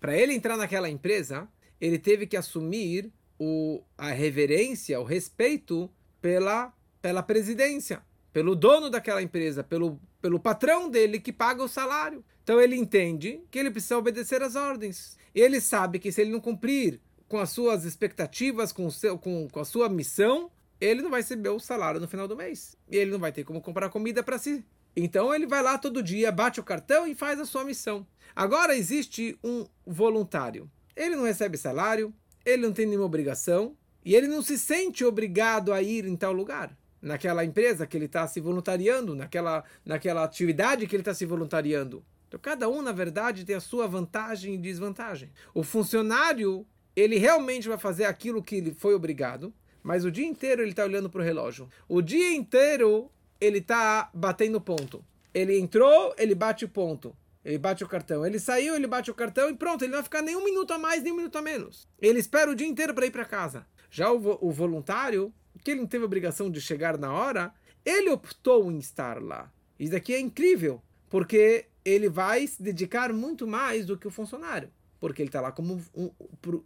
para 0.00 0.16
ele 0.16 0.32
entrar 0.32 0.56
naquela 0.56 0.88
empresa, 0.88 1.48
ele 1.80 1.98
teve 1.98 2.26
que 2.26 2.36
assumir 2.36 3.12
o, 3.38 3.82
a 3.96 4.10
reverência, 4.10 5.00
o 5.00 5.04
respeito 5.04 5.90
pela, 6.20 6.72
pela 7.00 7.22
presidência, 7.22 8.02
pelo 8.32 8.54
dono 8.54 8.90
daquela 8.90 9.22
empresa, 9.22 9.62
pelo, 9.62 10.00
pelo 10.20 10.40
patrão 10.40 10.88
dele 10.88 11.20
que 11.20 11.32
paga 11.32 11.62
o 11.62 11.68
salário. 11.68 12.24
Então 12.42 12.60
ele 12.60 12.76
entende 12.76 13.42
que 13.50 13.58
ele 13.58 13.70
precisa 13.70 13.98
obedecer 13.98 14.42
às 14.42 14.56
ordens. 14.56 15.16
E 15.34 15.40
ele 15.40 15.60
sabe 15.60 15.98
que 15.98 16.10
se 16.10 16.20
ele 16.20 16.30
não 16.30 16.40
cumprir 16.40 17.00
com 17.28 17.38
as 17.38 17.50
suas 17.50 17.84
expectativas, 17.84 18.72
com, 18.72 18.86
o 18.86 18.90
seu, 18.90 19.18
com, 19.18 19.48
com 19.48 19.60
a 19.60 19.64
sua 19.64 19.88
missão, 19.88 20.50
ele 20.80 21.02
não 21.02 21.10
vai 21.10 21.20
receber 21.20 21.50
o 21.50 21.60
salário 21.60 22.00
no 22.00 22.08
final 22.08 22.26
do 22.26 22.36
mês. 22.36 22.76
E 22.90 22.96
ele 22.96 23.10
não 23.10 23.18
vai 23.18 23.32
ter 23.32 23.44
como 23.44 23.60
comprar 23.60 23.90
comida 23.90 24.22
para 24.22 24.38
si. 24.38 24.64
Então 24.96 25.34
ele 25.34 25.46
vai 25.46 25.62
lá 25.62 25.78
todo 25.78 26.02
dia, 26.02 26.32
bate 26.32 26.60
o 26.60 26.64
cartão 26.64 27.06
e 27.06 27.14
faz 27.14 27.38
a 27.38 27.44
sua 27.44 27.64
missão. 27.64 28.06
Agora 28.34 28.76
existe 28.76 29.38
um 29.42 29.66
voluntário. 29.86 30.70
Ele 30.96 31.16
não 31.16 31.24
recebe 31.24 31.56
salário, 31.56 32.12
ele 32.44 32.62
não 32.62 32.72
tem 32.72 32.86
nenhuma 32.86 33.06
obrigação 33.06 33.76
e 34.04 34.14
ele 34.14 34.26
não 34.26 34.42
se 34.42 34.58
sente 34.58 35.04
obrigado 35.04 35.72
a 35.72 35.82
ir 35.82 36.06
em 36.06 36.16
tal 36.16 36.32
lugar. 36.32 36.76
Naquela 37.00 37.44
empresa 37.44 37.86
que 37.86 37.96
ele 37.96 38.06
está 38.06 38.26
se 38.26 38.40
voluntariando, 38.40 39.14
naquela, 39.14 39.62
naquela 39.84 40.24
atividade 40.24 40.86
que 40.86 40.96
ele 40.96 41.02
está 41.02 41.14
se 41.14 41.24
voluntariando. 41.24 42.04
Então, 42.26 42.40
cada 42.40 42.68
um, 42.68 42.82
na 42.82 42.92
verdade, 42.92 43.44
tem 43.44 43.56
a 43.56 43.60
sua 43.60 43.86
vantagem 43.86 44.54
e 44.54 44.58
desvantagem. 44.58 45.30
O 45.54 45.62
funcionário, 45.62 46.66
ele 46.94 47.16
realmente 47.16 47.68
vai 47.68 47.78
fazer 47.78 48.04
aquilo 48.04 48.42
que 48.42 48.56
ele 48.56 48.74
foi 48.74 48.94
obrigado, 48.94 49.52
mas 49.82 50.04
o 50.04 50.10
dia 50.10 50.26
inteiro 50.26 50.62
ele 50.62 50.70
está 50.70 50.84
olhando 50.84 51.08
para 51.08 51.22
o 51.22 51.24
relógio. 51.24 51.68
O 51.88 52.02
dia 52.02 52.34
inteiro 52.34 53.10
ele 53.40 53.60
tá 53.60 54.10
batendo 54.12 54.60
ponto. 54.60 55.04
Ele 55.32 55.58
entrou, 55.58 56.14
ele 56.18 56.34
bate 56.34 56.64
o 56.64 56.68
ponto. 56.68 57.16
Ele 57.44 57.58
bate 57.58 57.84
o 57.84 57.88
cartão. 57.88 58.26
Ele 58.26 58.38
saiu, 58.38 58.74
ele 58.74 58.86
bate 58.86 59.10
o 59.10 59.14
cartão 59.14 59.48
e 59.48 59.54
pronto, 59.54 59.82
ele 59.82 59.92
não 59.92 59.98
vai 59.98 60.04
ficar 60.04 60.22
nem 60.22 60.36
um 60.36 60.44
minuto 60.44 60.72
a 60.72 60.78
mais, 60.78 61.02
nem 61.02 61.12
um 61.12 61.16
minuto 61.16 61.36
a 61.36 61.42
menos. 61.42 61.88
Ele 62.00 62.18
espera 62.18 62.50
o 62.50 62.54
dia 62.54 62.66
inteiro 62.66 62.92
para 62.92 63.06
ir 63.06 63.10
para 63.10 63.24
casa. 63.24 63.66
Já 63.90 64.12
o, 64.12 64.38
o 64.40 64.50
voluntário, 64.50 65.32
que 65.64 65.70
ele 65.70 65.80
não 65.80 65.86
teve 65.86 66.04
obrigação 66.04 66.50
de 66.50 66.60
chegar 66.60 66.98
na 66.98 67.12
hora, 67.12 67.54
ele 67.84 68.10
optou 68.10 68.70
em 68.70 68.78
estar 68.78 69.22
lá. 69.22 69.50
Isso 69.78 69.96
aqui 69.96 70.12
é 70.12 70.20
incrível, 70.20 70.82
porque 71.08 71.66
ele 71.84 72.08
vai 72.08 72.46
se 72.46 72.62
dedicar 72.62 73.12
muito 73.12 73.46
mais 73.46 73.86
do 73.86 73.96
que 73.96 74.06
o 74.06 74.10
funcionário. 74.10 74.70
Porque 75.00 75.22
ele 75.22 75.28
está 75.28 75.40
lá 75.40 75.52
como 75.52 75.80
um, 75.94 76.10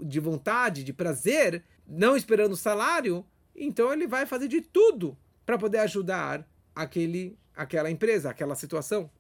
de 0.01 0.19
vontade, 0.19 0.83
de 0.83 0.93
prazer, 0.93 1.63
não 1.87 2.17
esperando 2.17 2.57
salário. 2.57 3.25
Então 3.55 3.93
ele 3.93 4.07
vai 4.07 4.25
fazer 4.25 4.49
de 4.49 4.63
tudo 4.63 5.17
para 5.45 5.59
poder 5.59 5.79
ajudar 5.79 6.49
aquele, 6.75 7.39
aquela 7.55 7.91
empresa, 7.91 8.31
aquela 8.31 8.55
situação. 8.55 9.11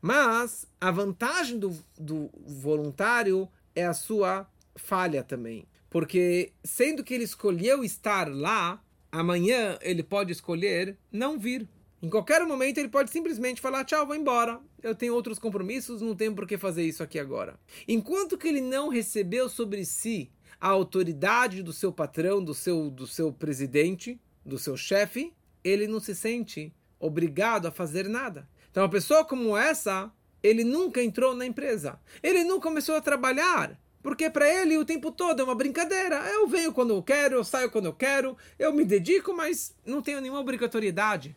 Mas 0.00 0.66
a 0.80 0.90
vantagem 0.90 1.58
do, 1.58 1.76
do 1.98 2.30
voluntário 2.46 3.48
é 3.74 3.84
a 3.84 3.94
sua 3.94 4.46
falha 4.76 5.22
também. 5.22 5.66
Porque, 5.88 6.52
sendo 6.64 7.04
que 7.04 7.14
ele 7.14 7.24
escolheu 7.24 7.84
estar 7.84 8.28
lá, 8.28 8.82
amanhã 9.10 9.78
ele 9.80 10.02
pode 10.02 10.32
escolher 10.32 10.98
não 11.10 11.38
vir. 11.38 11.68
Em 12.02 12.10
qualquer 12.10 12.44
momento 12.44 12.78
ele 12.78 12.88
pode 12.88 13.10
simplesmente 13.10 13.60
falar: 13.60 13.84
tchau, 13.84 14.06
vou 14.06 14.16
embora. 14.16 14.60
Eu 14.82 14.94
tenho 14.94 15.14
outros 15.14 15.38
compromissos, 15.38 16.02
não 16.02 16.14
tenho 16.14 16.34
por 16.34 16.46
que 16.46 16.58
fazer 16.58 16.84
isso 16.84 17.02
aqui 17.02 17.18
agora. 17.18 17.58
Enquanto 17.88 18.36
que 18.36 18.48
ele 18.48 18.60
não 18.60 18.88
recebeu 18.88 19.48
sobre 19.48 19.84
si 19.84 20.30
a 20.60 20.68
autoridade 20.68 21.62
do 21.62 21.72
seu 21.72 21.92
patrão, 21.92 22.42
do 22.44 22.54
seu, 22.54 22.90
do 22.90 23.06
seu 23.06 23.32
presidente, 23.32 24.20
do 24.44 24.58
seu 24.58 24.76
chefe, 24.76 25.32
ele 25.62 25.86
não 25.86 26.00
se 26.00 26.14
sente 26.14 26.74
obrigado 27.04 27.66
a 27.66 27.70
fazer 27.70 28.08
nada. 28.08 28.48
Então, 28.70 28.82
uma 28.82 28.88
pessoa 28.88 29.24
como 29.24 29.56
essa, 29.56 30.10
ele 30.42 30.64
nunca 30.64 31.02
entrou 31.02 31.34
na 31.34 31.46
empresa. 31.46 31.98
Ele 32.22 32.44
nunca 32.44 32.68
começou 32.68 32.96
a 32.96 33.00
trabalhar. 33.00 33.78
Porque 34.02 34.28
para 34.28 34.48
ele 34.48 34.76
o 34.76 34.84
tempo 34.84 35.10
todo 35.10 35.40
é 35.40 35.44
uma 35.44 35.54
brincadeira. 35.54 36.16
Eu 36.30 36.46
venho 36.46 36.72
quando 36.72 36.94
eu 36.94 37.02
quero, 37.02 37.36
eu 37.36 37.44
saio 37.44 37.70
quando 37.70 37.86
eu 37.86 37.92
quero, 37.92 38.36
eu 38.58 38.72
me 38.72 38.84
dedico, 38.84 39.32
mas 39.32 39.74
não 39.86 40.02
tenho 40.02 40.20
nenhuma 40.20 40.40
obrigatoriedade. 40.40 41.34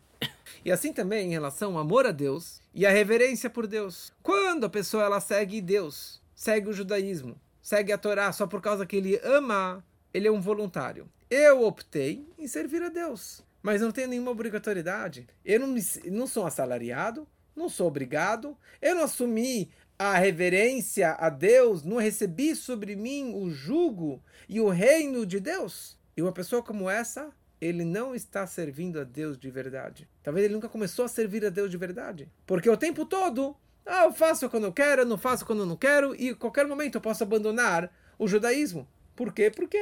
E 0.64 0.70
assim 0.70 0.92
também 0.92 1.28
em 1.28 1.30
relação 1.30 1.72
ao 1.72 1.78
amor 1.78 2.06
a 2.06 2.10
Deus 2.10 2.60
e 2.74 2.84
a 2.84 2.90
reverência 2.90 3.48
por 3.48 3.66
Deus. 3.66 4.12
Quando 4.22 4.64
a 4.64 4.68
pessoa 4.68 5.04
ela 5.04 5.20
segue 5.20 5.60
Deus, 5.60 6.20
segue 6.34 6.68
o 6.68 6.72
judaísmo, 6.72 7.40
segue 7.62 7.92
a 7.92 7.98
Torá 7.98 8.32
só 8.32 8.46
por 8.46 8.60
causa 8.60 8.84
que 8.84 8.96
ele 8.96 9.18
ama, 9.22 9.84
ele 10.12 10.28
é 10.28 10.32
um 10.32 10.40
voluntário. 10.40 11.08
Eu 11.30 11.62
optei 11.62 12.26
em 12.38 12.46
servir 12.46 12.82
a 12.82 12.88
Deus, 12.88 13.42
mas 13.62 13.80
não 13.80 13.90
tenho 13.90 14.08
nenhuma 14.08 14.30
obrigatoriedade. 14.30 15.26
Eu 15.44 15.60
não, 15.60 15.68
me, 15.68 15.82
não 16.06 16.26
sou 16.26 16.46
assalariado, 16.46 17.26
não 17.54 17.68
sou 17.68 17.88
obrigado, 17.88 18.56
eu 18.80 18.94
não 18.94 19.04
assumi 19.04 19.70
a 19.98 20.16
reverência 20.16 21.12
a 21.12 21.28
Deus, 21.28 21.82
não 21.82 21.96
recebi 21.96 22.54
sobre 22.54 22.94
mim 22.94 23.34
o 23.34 23.50
jugo 23.50 24.22
e 24.48 24.60
o 24.60 24.68
reino 24.68 25.26
de 25.26 25.40
Deus. 25.40 25.98
E 26.16 26.22
uma 26.22 26.32
pessoa 26.32 26.62
como 26.62 26.88
essa, 26.88 27.30
ele 27.60 27.84
não 27.84 28.14
está 28.14 28.46
servindo 28.46 29.00
a 29.00 29.04
Deus 29.04 29.36
de 29.36 29.50
verdade. 29.50 30.08
Talvez 30.22 30.44
ele 30.44 30.54
nunca 30.54 30.68
começou 30.68 31.04
a 31.04 31.08
servir 31.08 31.44
a 31.44 31.50
Deus 31.50 31.70
de 31.70 31.76
verdade. 31.76 32.30
Porque 32.46 32.70
o 32.70 32.76
tempo 32.76 33.04
todo, 33.04 33.56
ah, 33.84 34.04
eu 34.04 34.12
faço 34.12 34.48
quando 34.48 34.64
eu 34.64 34.72
quero, 34.72 35.02
eu 35.02 35.06
não 35.06 35.18
faço 35.18 35.44
quando 35.44 35.60
eu 35.60 35.66
não 35.66 35.76
quero, 35.76 36.14
e 36.14 36.30
a 36.30 36.36
qualquer 36.36 36.66
momento 36.66 36.94
eu 36.94 37.00
posso 37.00 37.24
abandonar 37.24 37.92
o 38.18 38.28
judaísmo. 38.28 38.86
Por 39.18 39.32
quê? 39.32 39.50
Porque 39.50 39.76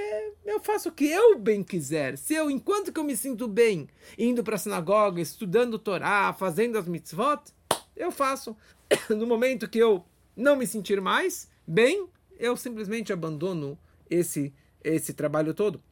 eu 0.46 0.58
faço 0.60 0.88
o 0.88 0.92
que 0.92 1.10
eu 1.10 1.38
bem 1.38 1.62
quiser. 1.62 2.16
Se 2.16 2.32
eu, 2.32 2.50
enquanto 2.50 2.90
que 2.90 2.98
eu 2.98 3.04
me 3.04 3.14
sinto 3.14 3.46
bem, 3.46 3.86
indo 4.16 4.42
para 4.42 4.54
a 4.54 4.58
sinagoga, 4.58 5.20
estudando 5.20 5.78
Torá, 5.78 6.32
fazendo 6.32 6.78
as 6.78 6.88
mitzvot, 6.88 7.42
eu 7.94 8.10
faço. 8.10 8.56
No 9.10 9.26
momento 9.26 9.68
que 9.68 9.76
eu 9.76 10.02
não 10.34 10.56
me 10.56 10.66
sentir 10.66 11.02
mais 11.02 11.50
bem, 11.66 12.08
eu 12.38 12.56
simplesmente 12.56 13.12
abandono 13.12 13.78
esse, 14.08 14.54
esse 14.82 15.12
trabalho 15.12 15.52
todo. 15.52 15.82